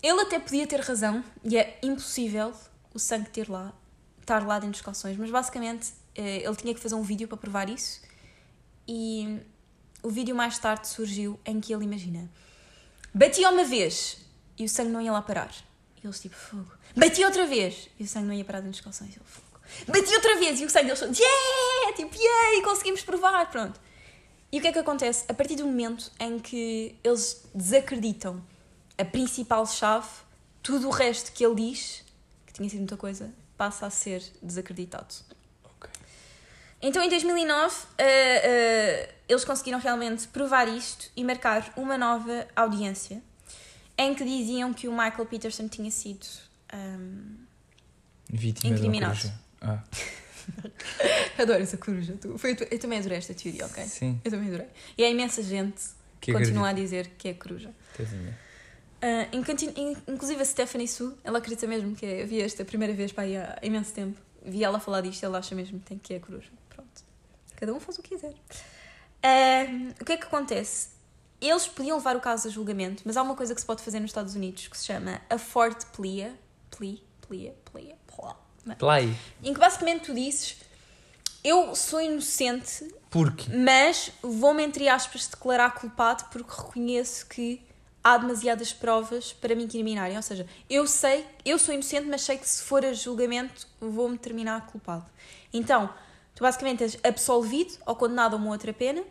ele 0.02 0.20
até 0.20 0.38
podia 0.38 0.66
ter 0.66 0.80
razão 0.80 1.24
e 1.44 1.58
é 1.58 1.78
impossível 1.82 2.52
o 2.94 2.98
sangue 2.98 3.28
ter 3.30 3.48
lá, 3.48 3.72
estar 4.20 4.46
lá 4.46 4.58
dentro 4.58 4.72
dos 4.72 4.80
calções, 4.80 5.16
mas 5.16 5.30
basicamente 5.30 5.92
eh, 6.14 6.42
ele 6.44 6.56
tinha 6.56 6.74
que 6.74 6.80
fazer 6.80 6.94
um 6.94 7.02
vídeo 7.02 7.28
para 7.28 7.36
provar 7.36 7.68
isso 7.68 8.00
e 8.86 9.40
o 10.02 10.08
vídeo 10.08 10.34
mais 10.34 10.58
tarde 10.58 10.88
surgiu 10.88 11.38
em 11.44 11.60
que 11.60 11.72
ele 11.72 11.84
imagina 11.84 12.30
batia 13.12 13.50
uma 13.50 13.64
vez 13.64 14.18
e 14.58 14.64
o 14.64 14.68
sangue 14.68 14.90
não 14.90 15.00
ia 15.00 15.12
lá 15.12 15.22
parar 15.22 15.52
E 16.02 16.06
eles 16.06 16.20
tipo, 16.20 16.34
fogo. 16.34 16.72
Bati 16.96 17.24
outra 17.24 17.46
vez! 17.46 17.88
E 17.98 18.04
o 18.04 18.08
sangue 18.08 18.26
não 18.26 18.34
ia 18.34 18.44
parar 18.44 18.60
dentro 18.60 18.72
dos 18.72 18.80
calções. 18.80 19.10
Ele, 19.10 19.24
fogo. 19.24 19.60
Bati 19.86 20.14
outra 20.14 20.36
vez! 20.36 20.60
E 20.60 20.64
o 20.64 20.70
sangue 20.70 20.86
deles, 20.86 21.18
yeah! 21.18 21.96
Tipo, 21.96 22.16
yeah! 22.16 22.64
Conseguimos 22.64 23.02
provar! 23.02 23.50
Pronto. 23.50 23.80
E 24.52 24.58
o 24.58 24.60
que 24.60 24.68
é 24.68 24.72
que 24.72 24.78
acontece? 24.78 25.24
A 25.28 25.34
partir 25.34 25.56
do 25.56 25.66
momento 25.66 26.10
em 26.18 26.38
que 26.38 26.96
eles 27.04 27.44
desacreditam 27.54 28.42
a 28.98 29.04
principal 29.04 29.64
chave, 29.66 30.08
tudo 30.62 30.88
o 30.88 30.90
resto 30.90 31.32
que 31.32 31.44
ele 31.44 31.54
diz, 31.54 32.04
que 32.46 32.52
tinha 32.54 32.68
sido 32.68 32.80
muita 32.80 32.96
coisa, 32.96 33.32
passa 33.56 33.86
a 33.86 33.90
ser 33.90 34.22
desacreditado. 34.42 35.14
Então, 36.82 37.02
em 37.02 37.10
2009, 37.10 37.76
eh, 37.98 38.06
eh, 38.06 39.14
eles 39.28 39.44
conseguiram 39.44 39.78
realmente 39.78 40.26
provar 40.28 40.66
isto 40.66 41.10
e 41.14 41.22
marcar 41.22 41.72
uma 41.76 41.98
nova 41.98 42.48
audiência 42.56 43.22
em 44.02 44.14
que 44.14 44.24
diziam 44.24 44.72
que 44.72 44.88
o 44.88 44.92
Michael 44.92 45.26
Peterson 45.26 45.68
tinha 45.68 45.90
sido. 45.90 46.26
ahm, 46.72 47.36
Vítima 48.32 48.74
Incriminado. 48.74 49.32
Ah, 49.60 49.82
Adoro 51.38 51.62
essa 51.62 51.76
coruja. 51.76 52.14
Tu. 52.20 52.38
Foi, 52.38 52.56
eu 52.70 52.78
também 52.78 52.98
adorei 52.98 53.18
esta 53.18 53.34
teoria, 53.34 53.66
ok? 53.66 53.84
sim. 53.84 54.20
Eu 54.24 54.30
também 54.30 54.48
adorei. 54.48 54.66
E 54.96 55.04
há 55.04 55.08
imensa 55.10 55.42
gente 55.42 55.82
Que 56.20 56.32
continua 56.32 56.68
a 56.68 56.72
dizer 56.72 57.08
que 57.18 57.28
é 57.28 57.34
coruja. 57.34 57.70
Tadinha. 57.96 58.38
In- 59.76 59.96
inclusive 60.12 60.40
a 60.42 60.44
Stephanie 60.44 60.86
Su, 60.88 61.16
ela 61.24 61.38
acredita 61.38 61.66
mesmo 61.66 61.94
que 61.96 62.04
é, 62.04 62.22
eu 62.22 62.26
vi 62.26 62.40
esta 62.40 62.64
primeira 62.64 62.92
vez 62.94 63.12
para 63.12 63.24
aí 63.24 63.36
há 63.36 63.58
imenso 63.62 63.92
tempo. 63.92 64.20
Vi 64.44 64.62
ela 64.64 64.78
falar 64.80 65.00
disto, 65.02 65.24
ela 65.24 65.38
acha 65.38 65.54
mesmo 65.54 65.78
que 65.80 65.86
tem 65.86 65.98
que 65.98 66.14
é 66.14 66.18
coruja. 66.18 66.50
Pronto. 66.68 67.02
Cada 67.56 67.72
um 67.72 67.80
faz 67.80 67.98
o 67.98 68.02
que 68.02 68.10
quiser. 68.10 68.34
Ah, 69.22 69.64
o 70.00 70.04
que 70.04 70.12
é 70.12 70.16
que 70.16 70.24
acontece? 70.24 70.88
Eles 71.40 71.66
podiam 71.66 71.96
levar 71.96 72.16
o 72.16 72.20
caso 72.20 72.48
a 72.48 72.50
julgamento, 72.50 73.02
mas 73.06 73.16
há 73.16 73.22
uma 73.22 73.34
coisa 73.34 73.54
que 73.54 73.60
se 73.60 73.66
pode 73.66 73.82
fazer 73.82 73.98
nos 74.00 74.10
Estados 74.10 74.34
Unidos 74.34 74.68
que 74.68 74.76
se 74.76 74.84
chama 74.86 75.20
a 75.30 75.38
forte 75.38 75.86
plia. 75.86 76.38
Plia, 76.70 76.98
plia, 77.26 77.54
plia, 77.72 77.96
plá. 78.06 78.36
Play. 78.78 79.16
Em 79.42 79.52
que 79.54 79.58
basicamente 79.58 80.04
tu 80.04 80.14
dizes: 80.14 80.56
Eu 81.42 81.74
sou 81.74 82.00
inocente, 82.00 82.86
Porque? 83.10 83.50
mas 83.54 84.12
vou-me, 84.22 84.62
entre 84.62 84.88
aspas, 84.88 85.26
declarar 85.26 85.74
culpado 85.74 86.24
porque 86.30 86.50
reconheço 86.54 87.26
que 87.26 87.62
há 88.02 88.16
demasiadas 88.16 88.72
provas 88.72 89.32
para 89.32 89.54
me 89.54 89.64
incriminarem. 89.64 90.16
Ou 90.16 90.22
seja, 90.22 90.46
eu 90.68 90.86
sei, 90.86 91.26
eu 91.44 91.58
sou 91.58 91.74
inocente, 91.74 92.06
mas 92.06 92.22
sei 92.22 92.38
que 92.38 92.48
se 92.48 92.62
for 92.62 92.84
a 92.84 92.92
julgamento 92.92 93.66
vou-me 93.80 94.18
terminar 94.18 94.66
culpado. 94.66 95.06
Então, 95.52 95.92
tu 96.34 96.42
basicamente 96.42 96.82
és 96.82 96.98
absolvido 97.02 97.74
ou 97.86 97.94
condenado 97.94 98.34
a 98.34 98.36
uma 98.36 98.50
outra 98.50 98.72
pena, 98.72 99.02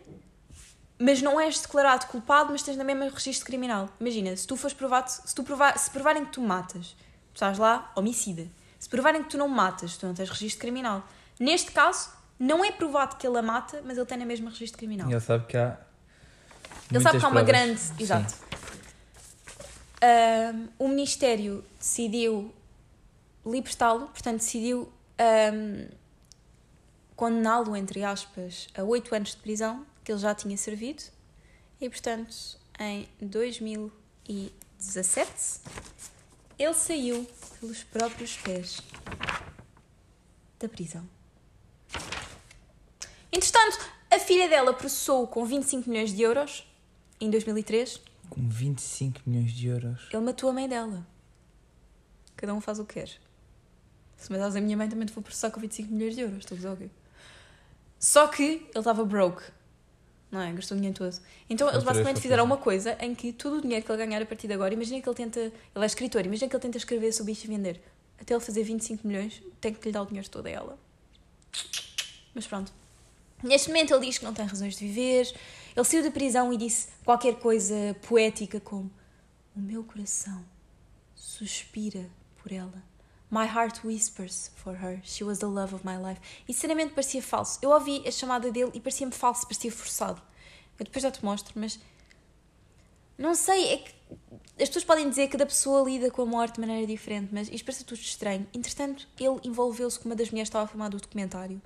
mas 1.00 1.22
não 1.22 1.40
és 1.40 1.58
declarado 1.58 2.06
culpado, 2.08 2.52
mas 2.52 2.62
tens 2.62 2.76
na 2.76 2.84
mesma 2.84 3.08
registro 3.08 3.46
criminal. 3.46 3.88
Imagina, 3.98 4.36
se 4.36 4.46
tu 4.46 4.54
fores 4.54 4.76
provado, 4.76 5.08
se, 5.08 5.34
tu 5.34 5.42
provar, 5.42 5.78
se 5.78 5.90
provarem 5.90 6.26
que 6.26 6.32
tu 6.32 6.42
matas, 6.42 6.88
tu 7.32 7.36
estás 7.36 7.56
lá, 7.56 7.90
homicida. 7.96 8.46
Se 8.78 8.86
provarem 8.86 9.22
que 9.22 9.30
tu 9.30 9.38
não 9.38 9.48
matas, 9.48 9.96
tu 9.96 10.06
não 10.06 10.12
tens 10.12 10.28
registro 10.28 10.60
criminal. 10.60 11.02
Neste 11.38 11.72
caso, 11.72 12.10
não 12.38 12.62
é 12.62 12.70
provado 12.70 13.16
que 13.16 13.26
ele 13.26 13.38
a 13.38 13.42
mata, 13.42 13.82
mas 13.82 13.96
ele 13.96 14.04
tem 14.04 14.18
na 14.18 14.26
mesma 14.26 14.50
registro 14.50 14.76
criminal. 14.76 15.08
E 15.08 15.12
ele 15.12 15.20
sabe 15.20 15.46
que 15.46 15.56
há. 15.56 15.78
Ele 16.90 17.02
sabe 17.02 17.18
que 17.18 17.24
há 17.24 17.28
uma 17.28 17.44
provas. 17.44 17.46
grande. 17.46 17.80
Exato. 17.98 18.34
Ahm, 20.02 20.68
o 20.78 20.86
Ministério 20.86 21.64
decidiu 21.78 22.54
libertá-lo, 23.44 24.08
portanto, 24.08 24.40
decidiu 24.40 24.92
ahm, 25.18 25.88
condená-lo, 27.16 27.74
entre 27.74 28.04
aspas, 28.04 28.68
a 28.76 28.82
8 28.82 29.14
anos 29.14 29.30
de 29.30 29.36
prisão, 29.38 29.86
que 30.10 30.14
ele 30.14 30.20
já 30.20 30.34
tinha 30.34 30.56
servido, 30.56 31.04
e, 31.80 31.88
portanto, 31.88 32.34
em 32.80 33.08
2017, 33.20 35.60
ele 36.58 36.74
saiu 36.74 37.24
pelos 37.60 37.84
próprios 37.84 38.36
pés 38.38 38.80
da 40.58 40.68
prisão. 40.68 41.08
Entretanto, 43.30 43.78
a 44.10 44.18
filha 44.18 44.48
dela 44.48 44.74
processou-o 44.74 45.28
com 45.28 45.44
25 45.44 45.88
milhões 45.88 46.12
de 46.12 46.22
euros 46.22 46.66
em 47.20 47.30
2003. 47.30 48.02
Com 48.28 48.48
25 48.48 49.20
milhões 49.24 49.52
de 49.52 49.68
euros. 49.68 50.08
Ele 50.12 50.24
matou 50.24 50.50
a 50.50 50.52
mãe 50.52 50.68
dela. 50.68 51.06
Cada 52.34 52.52
um 52.52 52.60
faz 52.60 52.80
o 52.80 52.84
que 52.84 52.94
quer. 52.94 53.12
Se 54.16 54.32
me 54.32 54.38
das 54.38 54.56
a 54.56 54.60
minha 54.60 54.76
mãe, 54.76 54.88
também 54.88 55.06
te 55.06 55.12
vou 55.12 55.22
processar 55.22 55.52
com 55.52 55.60
25 55.60 55.92
milhões 55.92 56.16
de 56.16 56.22
euros. 56.22 56.38
Estou 56.38 56.56
a 56.56 56.58
dizer 56.58 56.70
o 56.70 56.76
quê? 56.76 56.90
Só 58.00 58.26
que 58.26 58.42
ele 58.42 58.70
estava 58.74 59.04
broke. 59.04 59.59
Não 60.30 60.40
é? 60.40 60.52
Gastou 60.52 60.76
o 60.76 60.80
dinheiro 60.80 60.96
todo. 60.96 61.20
Então 61.48 61.68
eles 61.68 61.82
basicamente 61.82 62.20
fizeram 62.20 62.44
uma 62.44 62.56
coisa 62.56 62.96
em 63.00 63.14
que 63.14 63.32
todo 63.32 63.58
o 63.58 63.60
dinheiro 63.60 63.84
que 63.84 63.90
ele 63.90 63.98
ganhar 64.06 64.22
a 64.22 64.26
partir 64.26 64.46
de 64.46 64.54
agora, 64.54 64.72
imagina 64.72 65.00
que 65.02 65.08
ele 65.08 65.16
tenta. 65.16 65.40
Ele 65.40 65.52
é 65.74 65.86
escritor, 65.86 66.24
imagina 66.24 66.48
que 66.48 66.54
ele 66.54 66.62
tenta 66.62 66.78
escrever 66.78 67.12
sobre 67.12 67.32
isto 67.32 67.44
e 67.44 67.48
vender. 67.48 67.80
Até 68.20 68.34
ele 68.34 68.40
fazer 68.40 68.62
25 68.62 69.06
milhões, 69.06 69.42
tem 69.60 69.74
que 69.74 69.84
lhe 69.86 69.92
dar 69.92 70.02
o 70.02 70.06
dinheiro 70.06 70.28
todo 70.28 70.46
a 70.46 70.50
ela. 70.50 70.78
Mas 72.34 72.46
pronto. 72.46 72.72
Neste 73.42 73.68
momento 73.68 73.94
ele 73.94 74.06
diz 74.06 74.18
que 74.18 74.24
não 74.24 74.34
tem 74.34 74.44
razões 74.44 74.76
de 74.76 74.86
viver. 74.86 75.32
Ele 75.74 75.84
saiu 75.84 76.02
da 76.02 76.10
prisão 76.10 76.52
e 76.52 76.56
disse 76.56 76.88
qualquer 77.04 77.36
coisa 77.36 77.96
poética 78.06 78.60
como: 78.60 78.90
O 79.56 79.60
meu 79.60 79.82
coração 79.82 80.44
suspira 81.14 82.08
por 82.42 82.52
ela. 82.52 82.89
My 83.30 83.46
heart 83.46 83.84
whispers 83.84 84.50
for 84.56 84.74
her. 84.82 85.00
She 85.04 85.22
was 85.22 85.38
the 85.38 85.46
love 85.46 85.72
of 85.74 85.84
my 85.86 85.96
life. 85.96 86.20
E 86.48 86.52
sinceramente 86.52 86.92
parecia 86.94 87.22
falso. 87.22 87.58
Eu 87.62 87.70
ouvi 87.70 88.02
a 88.06 88.10
chamada 88.10 88.50
dele 88.50 88.70
e 88.74 88.80
parecia-me 88.80 89.12
falso, 89.12 89.46
parecia 89.46 89.70
forçado. 89.70 90.20
Eu 90.78 90.84
depois 90.84 91.02
já 91.02 91.10
te 91.10 91.24
mostro, 91.24 91.52
mas. 91.56 91.78
Não 93.16 93.34
sei, 93.34 93.68
é 93.74 93.76
que. 93.78 93.92
As 94.60 94.68
pessoas 94.68 94.84
podem 94.84 95.08
dizer 95.08 95.26
que 95.26 95.32
cada 95.32 95.46
pessoa 95.46 95.88
lida 95.88 96.10
com 96.10 96.22
a 96.22 96.26
morte 96.26 96.54
de 96.54 96.60
maneira 96.60 96.86
diferente, 96.86 97.28
mas 97.32 97.48
isto 97.48 97.64
parece 97.64 97.84
tudo 97.84 97.98
estranho. 98.00 98.46
Entretanto, 98.52 99.06
ele 99.18 99.38
envolveu-se 99.44 99.98
com 99.98 100.08
uma 100.08 100.16
das 100.16 100.30
mulheres 100.30 100.48
que 100.48 100.50
estava 100.50 100.64
a 100.64 100.68
filmar 100.68 100.90
do 100.90 100.96
documentário. 100.98 101.60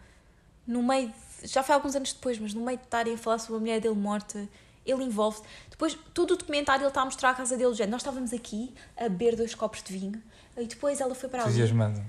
No 0.66 0.82
meio. 0.82 1.08
de- 1.08 1.48
já 1.48 1.62
foi 1.62 1.74
alguns 1.74 1.94
anos 1.96 2.12
depois, 2.12 2.38
mas 2.38 2.52
no 2.54 2.62
meio 2.64 2.78
de 2.78 2.84
estarem 2.84 3.14
a 3.14 3.18
falar 3.18 3.38
sobre 3.38 3.56
a 3.56 3.60
mulher 3.60 3.80
dele 3.80 3.94
morta, 3.94 4.48
ele 4.84 5.04
envolve-se. 5.04 5.42
Depois, 5.70 5.96
todo 6.12 6.32
o 6.34 6.36
documentário 6.36 6.82
ele 6.82 6.88
está 6.88 7.00
a 7.02 7.04
mostrar 7.06 7.30
a 7.30 7.34
casa 7.34 7.56
dele. 7.56 7.72
género, 7.72 7.92
Nós 7.92 8.00
estávamos 8.02 8.32
aqui 8.34 8.74
a 8.96 9.08
beber 9.08 9.34
dois 9.36 9.54
copos 9.54 9.82
de 9.82 9.92
vinho 9.92 10.22
e 10.56 10.66
depois 10.66 11.00
ela 11.00 11.14
foi 11.14 11.28
para 11.28 11.42
ali. 11.42 11.50
Entusiasmado. 11.50 12.02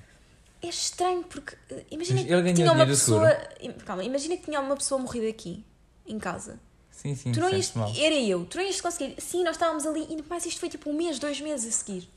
É 0.62 0.68
estranho 0.68 1.24
porque 1.24 1.56
eh, 1.70 1.86
imagina 1.91 2.22
Mas 2.22 2.43
que 2.43 2.54
tinha 2.54 2.72
uma 2.72 2.86
pessoa. 2.86 3.30
Calma, 3.86 4.04
imagina 4.04 4.38
que 4.38 4.43
tinha 4.43 4.60
uma 4.60 4.76
pessoa 4.76 5.00
morrida 5.00 5.28
aqui, 5.30 5.64
em 6.06 6.18
casa. 6.18 6.60
Sim, 6.91 7.14
sim, 7.14 7.32
tu 7.34 7.39
não 7.41 7.50
ias, 7.50 7.74
era 7.98 8.16
eu, 8.16 8.46
tu 8.46 8.58
não 8.58 8.64
ias 8.64 8.80
conseguir. 8.80 9.20
Sim, 9.20 9.43
nós 9.43 9.56
estávamos 9.56 9.86
ali, 9.86 10.08
e 10.10 10.24
mais 10.30 10.46
isto 10.46 10.60
foi 10.60 10.70
tipo 10.70 10.89
um 10.89 10.93
mês, 10.93 11.20
dois 11.20 11.39
meses 11.41 11.68
a 11.68 11.78
seguir. 11.78 12.10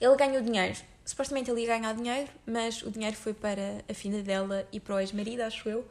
Ele 0.00 0.16
ganhou 0.16 0.40
dinheiro. 0.42 0.76
Supostamente 1.04 1.50
ele 1.50 1.62
ia 1.62 1.68
ganhar 1.68 1.94
dinheiro, 1.94 2.28
mas 2.46 2.82
o 2.82 2.90
dinheiro 2.90 3.16
foi 3.16 3.32
para 3.32 3.82
a 3.88 3.94
filha 3.94 4.22
dela 4.22 4.66
e 4.70 4.78
para 4.78 4.96
o 4.96 4.98
ex-marido, 4.98 5.40
acho 5.40 5.68
eu. 5.68 5.88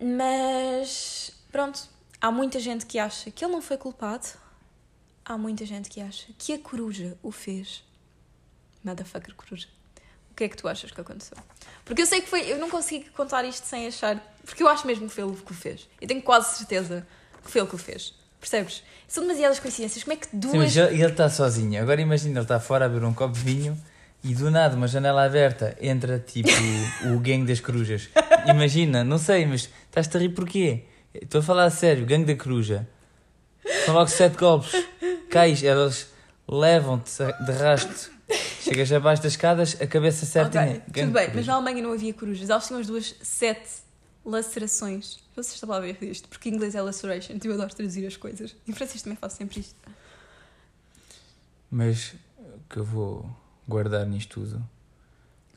Mas 0.00 1.32
pronto, 1.52 1.88
há 2.20 2.30
muita 2.30 2.58
gente 2.58 2.84
que 2.86 2.98
acha 2.98 3.30
que 3.30 3.44
ele 3.44 3.52
não 3.52 3.62
foi 3.62 3.76
culpado. 3.76 4.26
Há 5.28 5.36
muita 5.36 5.66
gente 5.66 5.90
que 5.90 6.00
acha 6.00 6.26
que 6.38 6.52
a 6.52 6.58
coruja 6.58 7.18
o 7.20 7.32
fez. 7.32 7.82
Motherfucker 8.84 9.34
coruja. 9.34 9.66
O 10.30 10.34
que 10.36 10.44
é 10.44 10.48
que 10.48 10.56
tu 10.56 10.68
achas 10.68 10.92
que 10.92 11.00
aconteceu? 11.00 11.36
Porque 11.84 12.00
eu 12.02 12.06
sei 12.06 12.20
que 12.20 12.28
foi. 12.28 12.48
Eu 12.48 12.58
não 12.58 12.70
consigo 12.70 13.10
contar 13.10 13.44
isto 13.44 13.66
sem 13.66 13.88
achar. 13.88 14.22
Porque 14.44 14.62
eu 14.62 14.68
acho 14.68 14.86
mesmo 14.86 15.08
que 15.08 15.14
foi 15.14 15.24
ele 15.24 15.34
que 15.34 15.50
o 15.50 15.54
fez. 15.54 15.88
Eu 16.00 16.06
tenho 16.06 16.22
quase 16.22 16.58
certeza 16.58 17.04
que 17.42 17.50
foi 17.50 17.60
ele 17.60 17.68
que 17.68 17.74
o 17.74 17.78
fez. 17.78 18.14
Percebes? 18.38 18.84
São 19.08 19.24
demasiadas 19.24 19.58
coincidências. 19.58 20.04
Como 20.04 20.12
é 20.12 20.16
que 20.16 20.28
duas. 20.32 20.52
Sim, 20.52 20.58
mas 20.58 20.76
ele 20.76 21.04
está 21.06 21.28
sozinho. 21.28 21.82
Agora 21.82 22.00
imagina, 22.00 22.38
ele 22.38 22.44
está 22.44 22.60
fora 22.60 22.84
a 22.86 22.88
beber 22.88 23.04
um 23.04 23.12
copo 23.12 23.34
de 23.34 23.40
vinho 23.40 23.76
e 24.22 24.32
do 24.32 24.48
nada, 24.48 24.76
uma 24.76 24.86
janela 24.86 25.24
aberta, 25.24 25.76
entra 25.80 26.20
tipo 26.20 26.48
o 27.12 27.18
gangue 27.18 27.46
das 27.46 27.58
corujas. 27.58 28.08
Imagina, 28.46 29.02
não 29.02 29.18
sei, 29.18 29.44
mas 29.44 29.68
estás-te 29.86 30.16
a 30.16 30.20
rir 30.20 30.28
porquê? 30.28 30.84
Estou 31.12 31.40
a 31.40 31.42
falar 31.42 31.64
a 31.64 31.70
sério, 31.70 32.06
gangue 32.06 32.32
da 32.32 32.40
coruja. 32.40 32.86
São 33.84 33.94
logo 33.94 34.08
sete 34.08 34.36
golpes. 34.36 34.72
Cais, 35.36 35.62
elas 35.62 36.08
levam-te 36.48 37.12
de 37.44 37.52
rasto. 37.52 38.10
Chegas 38.62 38.90
abaixo 38.90 39.22
das 39.22 39.32
escadas, 39.32 39.76
a 39.80 39.86
cabeça 39.86 40.24
certinha. 40.24 40.62
Ok, 40.62 40.82
Gangue 40.88 41.00
tudo 41.02 41.12
bem, 41.12 41.30
mas 41.34 41.46
na 41.46 41.54
Alemanha 41.54 41.82
não 41.82 41.92
havia 41.92 42.14
corujas. 42.14 42.48
Elas 42.48 42.66
tinham 42.66 42.80
as 42.80 42.86
duas 42.86 43.14
sete 43.22 43.68
lacerações. 44.24 45.18
Vocês 45.34 45.54
estão 45.54 45.70
a 45.72 45.78
ver 45.78 45.96
isto, 46.02 46.28
porque 46.28 46.48
em 46.48 46.54
inglês 46.54 46.74
é 46.74 46.80
laceration. 46.80 47.38
Eu 47.44 47.52
adoro 47.52 47.74
traduzir 47.74 48.06
as 48.06 48.16
coisas. 48.16 48.56
Em 48.66 48.72
francês 48.72 49.02
também 49.02 49.16
faço 49.16 49.36
sempre 49.36 49.60
isto. 49.60 49.76
Mas 51.70 52.14
o 52.38 52.60
que 52.68 52.78
eu 52.78 52.84
vou 52.84 53.28
guardar 53.68 54.06
nisto 54.06 54.40
tudo. 54.40 54.66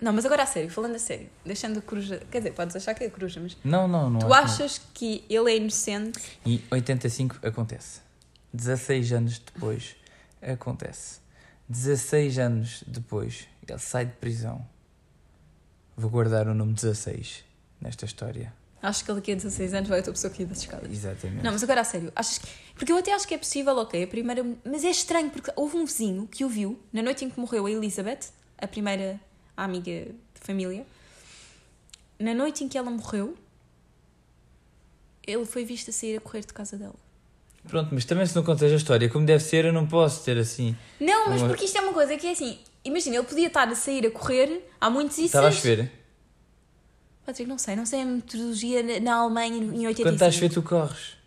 Não, 0.01 0.13
mas 0.13 0.25
agora 0.25 0.43
a 0.43 0.45
sério, 0.45 0.69
falando 0.69 0.95
a 0.95 0.99
sério, 0.99 1.29
deixando 1.45 1.79
a 1.79 1.81
coruja. 1.81 2.21
Quer 2.29 2.39
dizer, 2.39 2.51
podes 2.51 2.75
achar 2.75 2.93
que 2.93 3.03
é 3.03 3.09
coruja, 3.09 3.39
mas. 3.39 3.57
Não, 3.63 3.87
não, 3.87 4.09
não. 4.09 4.19
tu 4.19 4.33
achas 4.33 4.79
que 4.93 5.23
ele 5.29 5.51
é 5.51 5.57
inocente? 5.57 6.19
não. 6.45 6.51
E 6.53 6.63
85 6.69 7.37
acontece. 7.41 8.08
16 8.53 9.13
anos 9.13 9.39
depois 9.39 9.95
acontece. 10.41 11.19
16 11.67 12.39
anos 12.39 12.83
depois 12.87 13.47
ele 13.67 13.79
sai 13.79 14.05
de 14.05 14.13
prisão. 14.13 14.65
Vou 15.95 16.09
guardar 16.09 16.47
o 16.47 16.53
número 16.53 16.75
16 16.75 17.43
nesta 17.79 18.05
história. 18.05 18.53
Acho 18.81 19.03
que 19.03 19.11
ele 19.11 19.19
daqui 19.19 19.31
a 19.33 19.35
16 19.35 19.73
anos 19.73 19.89
vai 19.89 19.99
outra 19.99 20.13
pessoa 20.13 20.31
que 20.31 20.41
ia 20.41 20.47
das 20.47 20.59
escadas. 20.59 20.89
Exatamente. 20.89 21.43
Não, 21.43 21.51
mas 21.51 21.61
agora 21.61 21.81
a 21.81 21.83
sério, 21.83 22.11
achas 22.15 22.37
que... 22.37 22.47
Porque 22.75 22.91
eu 22.91 22.97
até 22.97 23.13
acho 23.13 23.27
que 23.27 23.33
é 23.33 23.37
possível, 23.37 23.75
ok, 23.77 24.03
a 24.03 24.07
primeira... 24.07 24.43
Mas 24.63 24.85
é 24.85 24.89
estranho, 24.89 25.29
porque 25.29 25.51
houve 25.55 25.75
um 25.75 25.85
vizinho 25.85 26.25
que 26.27 26.45
o 26.45 26.49
viu 26.49 26.79
na 26.93 27.03
noite 27.03 27.25
em 27.25 27.29
que 27.29 27.37
morreu 27.37 27.65
a 27.65 27.71
Elizabeth, 27.71 28.31
a 28.57 28.67
primeira 28.67 29.19
amiga 29.57 29.91
de 30.05 30.39
família. 30.39 30.87
Na 32.17 32.33
noite 32.33 32.63
em 32.63 32.69
que 32.69 32.77
ela 32.77 32.89
morreu, 32.89 33.37
ele 35.27 35.45
foi 35.45 35.65
visto 35.65 35.89
a 35.89 35.93
sair 35.93 36.15
a 36.15 36.21
correr 36.21 36.41
de 36.41 36.53
casa 36.53 36.77
dela. 36.77 36.95
Pronto, 37.67 37.89
mas 37.91 38.05
também 38.05 38.25
se 38.25 38.35
não 38.35 38.43
contas 38.43 38.71
a 38.71 38.75
história 38.75 39.09
como 39.09 39.25
deve 39.25 39.43
ser, 39.43 39.65
eu 39.65 39.73
não 39.73 39.85
posso 39.87 40.23
ter 40.23 40.37
assim. 40.37 40.75
Não, 40.99 41.29
mas 41.29 41.41
Uma- 41.41 41.49
porque 41.49 41.65
isto 41.65 41.77
é 41.77 41.81
uma 41.81 41.93
coisa 41.93 42.15
que 42.17 42.25
é 42.27 42.31
assim... 42.31 42.59
Imagina, 42.83 43.17
ele 43.17 43.25
podia 43.27 43.47
estar 43.47 43.67
a 43.67 43.75
sair 43.75 44.07
a 44.07 44.11
correr 44.11 44.65
há 44.79 44.89
muitos 44.89 45.17
e 45.17 45.25
Estava 45.25 45.49
a 45.49 45.51
chover. 45.51 45.91
Patrick, 47.25 47.47
não 47.49 47.57
sei, 47.57 47.75
não 47.75 47.85
sei 47.85 48.01
a 48.01 48.05
metodologia 48.05 48.81
na- 48.81 48.99
na 49.01 49.15
Alemanha 49.21 49.57
em 49.57 49.85
85. 49.85 50.03
Quando 50.03 50.13
está 50.13 50.27
a 50.27 50.31
chover, 50.31 50.49
tu 50.49 50.61
corres. 50.63 51.17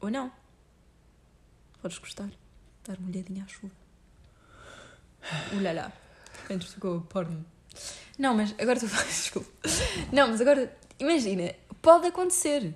Ou 0.00 0.10
não. 0.10 0.30
Podes 1.82 1.98
gostar. 1.98 2.28
Dar 2.86 2.96
uma 2.98 3.08
olhadinha 3.10 3.44
à 3.44 3.48
chuva. 3.48 3.72
Ulala. 5.52 5.92
Antes 6.50 6.72
ficou 6.74 7.00
porno. 7.02 7.44
Não, 8.18 8.34
mas 8.34 8.54
agora 8.58 8.78
tu 8.78 8.86
fazes 8.88 9.24
desculpa. 9.24 9.50
Não, 10.12 10.28
mas 10.28 10.40
agora, 10.40 10.74
imagina, 11.00 11.52
pode 11.82 12.06
acontecer. 12.06 12.72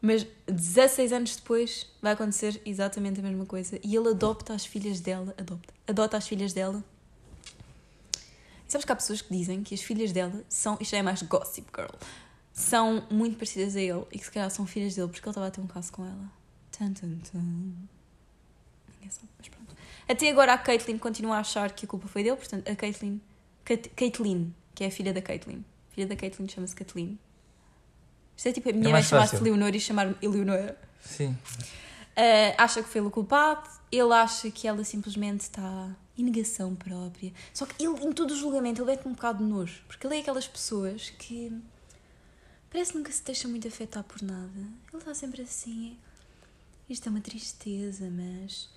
Mas 0.00 0.26
16 0.46 1.12
anos 1.12 1.36
depois 1.36 1.86
vai 2.00 2.12
acontecer 2.12 2.60
exatamente 2.64 3.20
a 3.20 3.22
mesma 3.22 3.44
coisa. 3.44 3.78
E 3.84 3.94
ele 3.94 4.08
adopta 4.08 4.54
as 4.54 4.64
filhas 4.64 5.00
dela. 5.00 5.34
Adopta. 5.36 5.74
Adota 5.86 6.16
as 6.16 6.26
filhas 6.26 6.52
dela. 6.52 6.82
E 8.66 8.72
sabes 8.72 8.84
que 8.84 8.92
há 8.92 8.96
pessoas 8.96 9.20
que 9.20 9.32
dizem 9.32 9.62
que 9.62 9.74
as 9.74 9.82
filhas 9.82 10.12
dela 10.12 10.42
são. 10.48 10.78
Isto 10.80 10.96
é 10.96 11.02
mais 11.02 11.22
gossip 11.22 11.68
girl. 11.74 11.94
São 12.52 13.06
muito 13.10 13.36
parecidas 13.36 13.76
a 13.76 13.80
ele 13.80 14.04
e 14.10 14.18
que 14.18 14.24
se 14.24 14.30
calhar 14.30 14.50
são 14.50 14.66
filhas 14.66 14.94
dele 14.94 15.08
porque 15.08 15.26
ele 15.26 15.30
estava 15.30 15.46
a 15.46 15.50
ter 15.50 15.60
um 15.60 15.66
caso 15.66 15.92
com 15.92 16.04
ela. 16.04 16.32
Tum, 16.72 16.92
tum, 16.94 17.18
tum. 17.30 17.74
Ninguém 18.94 19.10
sabe, 19.10 19.28
mas 19.38 19.48
pronto. 19.48 19.76
Até 20.08 20.30
agora 20.30 20.54
a 20.54 20.58
Caitlyn 20.58 20.98
continua 20.98 21.36
a 21.36 21.40
achar 21.40 21.72
que 21.72 21.84
a 21.84 21.88
culpa 21.88 22.08
foi 22.08 22.22
dele, 22.22 22.36
portanto 22.36 22.68
a 22.68 22.74
Caitlyn. 22.74 23.20
Caitlyn, 23.96 24.52
que 24.74 24.84
é 24.84 24.86
a 24.86 24.90
filha 24.90 25.12
da 25.12 25.20
Caitlyn. 25.20 25.64
A 25.90 25.94
filha 25.94 26.06
da 26.06 26.16
Caitlyn 26.16 26.48
chama-se 26.48 26.74
Kathleen. 26.74 27.18
Isto 28.40 28.48
é 28.48 28.52
tipo 28.52 28.70
a 28.70 28.72
minha 28.72 28.84
mãe 28.84 28.92
mais 28.92 29.04
chamar-se 29.04 29.32
fácil. 29.32 29.44
Leonor 29.44 29.74
e 29.74 29.78
chamar-me 29.78 30.16
Eleonora. 30.22 30.74
Sim. 31.04 31.36
Uh, 32.16 32.54
acha 32.56 32.82
que 32.82 32.88
foi 32.88 33.02
ele 33.02 33.08
o 33.08 33.10
culpado, 33.10 33.68
ele 33.92 34.14
acha 34.14 34.50
que 34.50 34.66
ela 34.66 34.82
simplesmente 34.82 35.42
está 35.42 35.94
em 36.16 36.24
negação 36.24 36.74
própria. 36.74 37.34
Só 37.52 37.66
que 37.66 37.74
ele, 37.84 38.02
em 38.02 38.10
todo 38.12 38.30
o 38.30 38.34
julgamento, 38.34 38.80
ele 38.80 38.92
mete 38.92 39.06
um 39.06 39.12
bocado 39.12 39.44
de 39.44 39.44
nojo, 39.44 39.82
porque 39.86 40.06
ele 40.06 40.16
é 40.16 40.20
aquelas 40.20 40.48
pessoas 40.48 41.10
que 41.18 41.52
parece 42.70 42.92
que 42.92 42.96
nunca 42.96 43.12
se 43.12 43.22
deixa 43.22 43.46
muito 43.46 43.68
afetar 43.68 44.02
por 44.04 44.22
nada. 44.22 44.58
Ele 44.90 45.02
está 45.02 45.12
sempre 45.12 45.42
assim. 45.42 45.98
Isto 46.88 47.08
é 47.08 47.10
uma 47.10 47.20
tristeza, 47.20 48.08
mas 48.10 48.70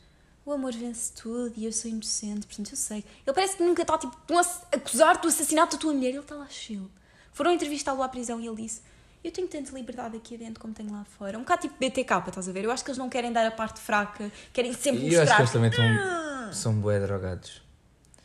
o 0.45 0.51
amor 0.51 0.73
vence 0.73 1.13
tudo 1.13 1.53
e 1.55 1.63
eu 1.63 1.71
sou 1.71 1.89
inocente, 1.89 2.45
portanto 2.47 2.71
eu 2.71 2.77
sei. 2.77 2.97
Ele 2.97 3.33
parece 3.33 3.55
que 3.55 3.63
nunca 3.63 3.83
está 3.83 3.97
tipo, 3.97 4.13
a 4.29 4.75
acusar 4.75 5.21
do 5.21 5.29
assassinato 5.29 5.77
da 5.77 5.81
tua 5.81 5.93
mulher, 5.93 6.09
ele 6.09 6.19
está 6.19 6.35
lá 6.35 6.49
chill. 6.49 6.91
Foram 7.31 7.53
entrevistá-lo 7.53 8.03
à 8.03 8.09
prisão 8.09 8.41
e 8.41 8.45
ele 8.45 8.63
disse: 8.63 8.81
Eu 9.23 9.31
tenho 9.31 9.47
tanta 9.47 9.71
liberdade 9.71 10.17
aqui 10.17 10.37
dentro 10.37 10.59
como 10.59 10.73
tenho 10.73 10.91
lá 10.91 11.05
fora. 11.05 11.37
Um 11.37 11.41
bocado 11.41 11.61
tipo 11.61 11.75
BTK, 11.79 12.27
estás 12.27 12.49
a 12.49 12.51
ver? 12.51 12.65
Eu 12.65 12.71
acho 12.71 12.83
que 12.83 12.89
eles 12.91 12.97
não 12.97 13.09
querem 13.09 13.31
dar 13.31 13.45
a 13.47 13.51
parte 13.51 13.79
fraca, 13.79 14.29
querem 14.51 14.73
sempre 14.73 15.03
E 15.07 15.13
eu 15.13 15.21
acho 15.21 15.33
que 15.35 15.41
mostrar. 15.41 15.59
eles 15.61 15.73
também 15.73 15.89
estão, 15.93 16.53
são 16.53 16.73
bué 16.81 16.99
drogados. 16.99 17.61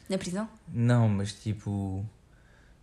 Na 0.09 0.19
prisão? 0.19 0.49
Não, 0.67 1.09
mas 1.09 1.33
tipo. 1.33 2.05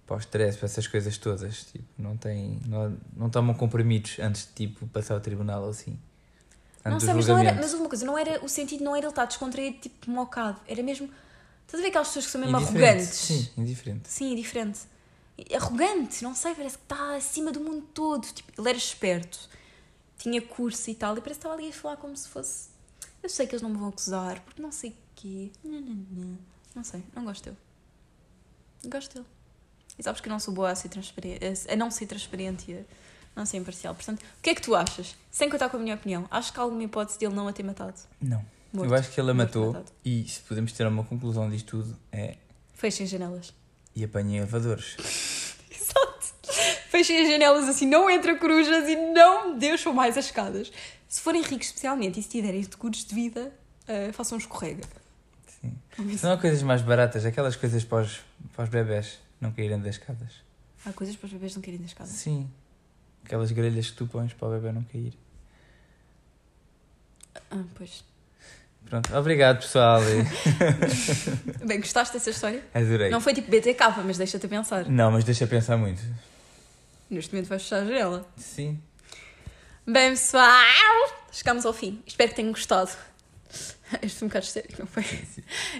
Para 0.07 0.17
o 0.17 0.19
stress, 0.19 0.55
para 0.57 0.67
essas 0.67 0.85
coisas 0.87 1.17
todas. 1.17 1.63
Tipo, 1.63 1.83
não 1.97 2.15
têm. 2.15 2.61
Não, 2.67 2.95
não 3.17 3.29
tomam 3.29 3.55
comprimidos 3.55 4.17
antes 4.19 4.45
de 4.45 4.67
tipo, 4.67 4.87
passar 4.87 5.15
ao 5.15 5.19
tribunal 5.19 5.67
assim. 5.67 5.99
Não 6.85 6.99
sei, 6.99 7.13
mas 7.15 7.27
não 7.27 7.37
era. 7.39 7.53
Mas 7.53 7.73
uma 7.73 7.89
coisa, 7.89 8.05
não 8.05 8.15
era. 8.17 8.45
O 8.45 8.47
sentido 8.47 8.83
não 8.83 8.95
era 8.95 9.05
ele 9.05 9.11
estar 9.11 9.25
descontraído, 9.25 9.79
tipo, 9.79 10.09
mocado. 10.11 10.61
Era 10.67 10.83
mesmo. 10.83 11.09
Estás 11.65 11.81
a 11.81 11.83
ver 11.83 11.89
aquelas 11.89 12.07
pessoas 12.09 12.25
que 12.25 12.31
são 12.31 12.39
mesmo 12.41 12.55
Indiferente, 12.57 12.85
arrogantes? 12.85 13.09
Sim, 13.09 13.49
indiferente. 13.57 14.07
Sim, 14.07 14.35
diferente. 14.35 14.79
Arrogante, 15.53 16.23
não 16.23 16.33
sei, 16.33 16.55
parece 16.55 16.77
que 16.77 16.83
está 16.83 17.15
acima 17.15 17.51
do 17.51 17.59
mundo 17.59 17.85
todo. 17.93 18.25
Tipo, 18.25 18.59
ele 18.59 18.69
era 18.69 18.77
esperto, 18.77 19.49
tinha 20.17 20.41
curso 20.41 20.89
e 20.89 20.95
tal, 20.95 21.17
e 21.17 21.21
parece 21.21 21.39
que 21.39 21.45
estava 21.45 21.55
ali 21.55 21.69
a 21.69 21.73
falar 21.73 21.97
como 21.97 22.15
se 22.15 22.27
fosse. 22.29 22.69
Eu 23.21 23.29
sei 23.29 23.45
que 23.45 23.53
eles 23.53 23.61
não 23.61 23.69
me 23.69 23.77
vão 23.77 23.89
acusar, 23.89 24.39
porque 24.41 24.61
não 24.61 24.71
sei 24.71 24.91
o 24.91 24.95
quê. 25.15 25.51
Não, 25.63 25.81
não, 25.81 26.05
não. 26.11 26.37
Não 26.75 26.83
sei, 26.83 27.03
não 27.15 27.25
gosto 27.25 27.43
dele. 27.45 27.57
Gosto 28.85 29.13
dele. 29.15 29.25
E 29.97 30.03
sabes 30.03 30.21
que 30.21 30.27
eu 30.27 30.31
não 30.31 30.39
sou 30.39 30.53
boa 30.53 30.71
a, 30.71 30.75
ser 30.75 30.89
transparente, 30.89 31.39
a 31.69 31.75
não 31.75 31.89
ser 31.89 32.05
transparente 32.05 32.71
e 32.71 32.77
a 32.77 32.83
não 33.35 33.45
ser 33.45 33.57
imparcial. 33.57 33.95
Portanto, 33.95 34.19
o 34.21 34.41
que 34.41 34.49
é 34.49 34.55
que 34.55 34.61
tu 34.61 34.75
achas? 34.75 35.15
Sem 35.31 35.49
contar 35.49 35.69
com 35.69 35.77
a 35.77 35.79
minha 35.79 35.95
opinião, 35.95 36.27
acho 36.29 36.53
que 36.53 36.59
há 36.59 36.63
alguma 36.63 36.83
hipótese 36.83 37.17
dele 37.17 37.33
não 37.33 37.47
a 37.47 37.53
ter 37.53 37.63
matado? 37.63 37.99
Não. 38.21 38.45
Morto. 38.73 38.89
Eu 38.91 38.95
acho 38.95 39.11
que 39.11 39.19
ele 39.19 39.31
a 39.31 39.33
matou. 39.33 39.67
matado. 39.67 39.91
E 40.03 40.27
se 40.27 40.41
podemos 40.41 40.71
ter 40.73 40.85
uma 40.85 41.03
conclusão 41.03 41.49
disto 41.49 41.81
tudo, 41.81 41.97
é. 42.11 42.37
Fechem 42.73 43.05
as 43.05 43.09
janelas. 43.09 43.53
E 43.95 44.03
apanhei 44.03 44.39
elevadores. 44.39 44.97
Exato. 45.71 46.33
Fechem 46.89 47.21
as 47.21 47.29
janelas 47.29 47.69
assim, 47.69 47.85
não 47.85 48.09
entra 48.09 48.37
corujas 48.37 48.87
e 48.89 48.95
não 48.95 49.57
deixam 49.57 49.93
mais 49.93 50.17
as 50.17 50.25
escadas. 50.25 50.71
Se 51.07 51.21
forem 51.21 51.41
ricos 51.41 51.67
especialmente 51.67 52.19
e 52.19 52.23
se 52.23 52.29
tiverem 52.29 52.61
seguros 52.63 53.05
de 53.05 53.15
vida, 53.15 53.53
uh, 53.87 54.11
façam 54.13 54.37
escorrega. 54.37 54.83
Sim. 55.61 56.17
Se 56.17 56.23
não 56.23 56.33
há 56.33 56.37
coisas 56.37 56.61
mais 56.61 56.81
baratas, 56.81 57.25
aquelas 57.25 57.55
coisas 57.55 57.83
para 57.83 58.03
os, 58.03 58.19
para 58.53 58.63
os 58.65 58.69
bebés 58.69 59.19
não 59.39 59.51
caírem 59.51 59.79
das 59.79 59.95
escadas. 59.95 60.43
Há 60.85 60.93
coisas 60.93 61.15
para 61.15 61.25
os 61.25 61.33
bebês 61.33 61.55
não 61.55 61.61
querem 61.61 61.79
das 61.79 61.89
escadas. 61.89 62.13
Sim. 62.13 62.49
Aquelas 63.23 63.51
grelhas 63.51 63.89
que 63.89 63.97
tu 63.97 64.05
pões 64.05 64.33
para 64.33 64.47
o 64.47 64.51
bebê 64.51 64.71
não 64.71 64.83
cair. 64.83 65.17
Ah, 67.49 67.63
pois. 67.73 68.03
Pronto, 68.89 69.15
obrigado 69.17 69.61
pessoal. 69.61 69.99
Bem, 71.65 71.79
gostaste 71.79 72.13
dessa 72.13 72.29
história? 72.29 72.63
Adorei. 72.73 73.09
Não 73.09 73.19
foi 73.19 73.33
tipo 73.33 73.49
BTK, 73.49 74.03
mas 74.05 74.17
deixa-te 74.17 74.45
a 74.45 74.49
pensar. 74.49 74.85
Não, 74.89 75.11
mas 75.11 75.23
deixa 75.23 75.47
pensar 75.47 75.75
muito. 75.75 76.01
Neste 77.09 77.33
momento 77.33 77.47
vais 77.47 77.63
fechar 77.63 77.81
a 77.81 77.85
janela. 77.85 78.27
Sim. 78.37 78.79
Bem, 79.87 80.11
pessoal, 80.11 80.45
chegamos 81.31 81.65
ao 81.65 81.73
fim. 81.73 82.01
Espero 82.05 82.29
que 82.29 82.35
tenham 82.35 82.51
gostado. 82.51 82.91
Este 84.01 84.19
foi 84.19 84.25
um 84.25 84.29
bocado 84.29 84.45
sério, 84.45 84.75
não 84.79 84.87
foi? 84.87 85.03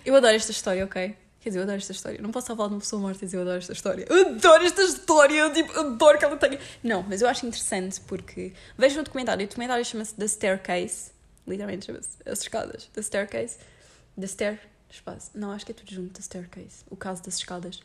Eu 0.06 0.16
adoro 0.16 0.36
esta 0.36 0.51
história, 0.51 0.86
ok? 0.86 1.16
Quer 1.39 1.49
dizer, 1.49 1.60
eu 1.60 1.64
adoro 1.64 1.78
esta 1.78 1.91
história. 1.91 2.20
Não 2.22 2.32
posso 2.32 2.47
falar 2.56 2.70
de 2.70 2.74
uma 2.76 2.80
pessoa 2.80 3.01
morta 3.01 3.24
e 3.24 3.26
dizer 3.26 3.38
eu 3.38 3.41
adoro 3.41 3.58
esta 3.58 3.74
história. 3.74 4.06
Eu 4.10 4.30
adoro 4.30 4.64
esta 4.64 4.82
história, 4.82 5.39
eu 5.39 5.53
tipo, 5.53 5.80
adoro 5.80 6.18
que 6.18 6.26
ela 6.26 6.38
tenha. 6.38 6.60
Não, 6.84 7.03
mas 7.03 7.22
eu 7.22 7.28
acho 7.28 7.45
interessante 7.45 8.01
porque. 8.01 8.53
Vejam 8.78 9.01
o 9.01 9.03
documentário. 9.03 9.45
O 9.45 9.47
documentário 9.47 9.86
chama-se 9.86 10.16
The 10.16 10.28
Staircase. 10.28 11.14
Literalmente 11.47 11.85
chama-se 11.85 12.09
As 12.25 12.41
Escadas. 12.41 12.89
The 12.93 13.01
Staircase. 13.01 13.57
The 14.19 14.27
Stair. 14.27 14.59
Espaço. 14.89 15.31
Não, 15.33 15.51
acho 15.51 15.65
que 15.65 15.71
é 15.71 15.75
tudo 15.75 15.91
junto. 15.93 16.13
The 16.13 16.21
Staircase. 16.21 16.83
O 16.89 16.95
caso 16.95 17.21
das 17.23 17.37
escadas. 17.37 17.81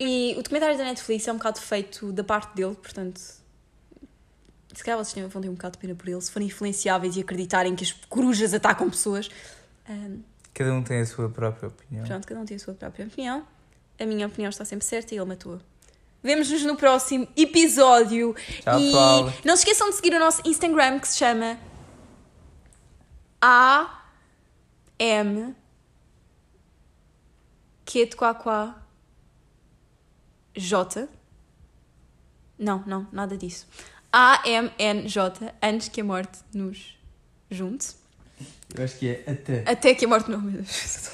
E 0.00 0.32
o 0.38 0.42
documentário 0.42 0.76
da 0.78 0.84
Netflix 0.84 1.26
é 1.26 1.32
um 1.32 1.36
bocado 1.36 1.60
feito 1.60 2.12
da 2.12 2.22
parte 2.24 2.54
dele, 2.54 2.74
portanto. 2.74 3.18
Se 3.18 4.84
calhar 4.84 5.02
vocês 5.02 5.26
vão 5.32 5.42
ter 5.42 5.48
um 5.48 5.54
bocado 5.54 5.72
de 5.72 5.78
pena 5.78 5.94
por 5.94 6.08
ele. 6.08 6.20
Se 6.20 6.30
forem 6.30 6.46
influenciáveis 6.48 7.16
e 7.16 7.20
acreditarem 7.20 7.74
que 7.74 7.84
as 7.84 7.92
corujas 7.92 8.52
atacam 8.54 8.88
pessoas. 8.90 9.28
Ahm, 9.88 10.20
Cada 10.54 10.72
um 10.74 10.82
tem 10.82 11.00
a 11.00 11.06
sua 11.06 11.28
própria 11.28 11.68
opinião. 11.68 12.04
Pronto, 12.06 12.26
cada 12.26 12.40
um 12.40 12.44
tem 12.44 12.56
a 12.56 12.60
sua 12.60 12.74
própria 12.74 13.06
opinião. 13.06 13.46
A 13.98 14.04
minha 14.04 14.26
opinião 14.26 14.50
está 14.50 14.64
sempre 14.64 14.84
certa 14.84 15.14
e 15.14 15.18
ele 15.18 15.24
matou. 15.26 15.60
Vemo-nos 16.22 16.62
no 16.64 16.76
próximo 16.76 17.28
episódio. 17.36 18.34
Tchau, 18.62 18.80
e 18.80 18.86
pessoal. 18.86 19.32
não 19.44 19.56
se 19.56 19.62
esqueçam 19.62 19.88
de 19.90 19.96
seguir 19.96 20.14
o 20.14 20.18
nosso 20.18 20.42
Instagram 20.44 20.98
que 20.98 21.08
se 21.08 21.16
chama 21.18 21.56
A 23.40 24.02
M 24.98 25.54
quá, 28.16 28.82
J. 30.56 31.08
Não, 32.58 32.82
não, 32.84 33.06
nada 33.12 33.36
disso. 33.36 33.66
A 34.12 34.42
M 34.44 34.72
N 34.78 35.06
J 35.06 35.54
antes 35.62 35.88
que 35.88 36.00
a 36.00 36.04
morte 36.04 36.40
nos 36.52 36.98
junte. 37.50 37.94
Eu 38.74 38.84
acho 38.84 38.98
que 38.98 39.08
é 39.08 39.30
até. 39.30 39.70
Até 39.70 39.94
que 39.94 40.04
a 40.04 40.08
morte 40.08 40.30
não. 40.30 40.40
Meu 40.40 40.62
Deus, 40.62 41.10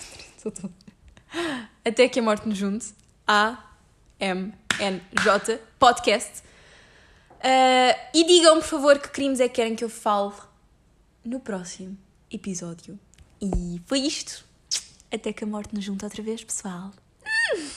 Até 1.84 2.08
que 2.08 2.20
a 2.20 2.22
morte 2.22 2.48
nos 2.48 2.56
junte. 2.56 2.94
A 3.26 3.62
M 4.18 4.54
N 4.80 5.02
J 5.22 5.60
podcast. 5.78 6.42
Ah, 7.42 8.08
e 8.14 8.24
digam, 8.24 8.56
por 8.60 8.66
favor, 8.66 8.98
que 8.98 9.08
crimes 9.08 9.38
é 9.40 9.48
que 9.48 9.56
querem 9.56 9.76
que 9.76 9.84
eu 9.84 9.90
fale 9.90 10.32
no 11.22 11.38
próximo 11.38 11.98
episódio. 12.34 12.98
E 13.40 13.80
foi 13.86 14.00
isto. 14.00 14.44
Até 15.12 15.32
que 15.32 15.44
a 15.44 15.46
morte 15.46 15.74
nos 15.74 15.84
junta 15.84 16.06
outra 16.06 16.22
vez, 16.22 16.42
pessoal. 16.42 16.92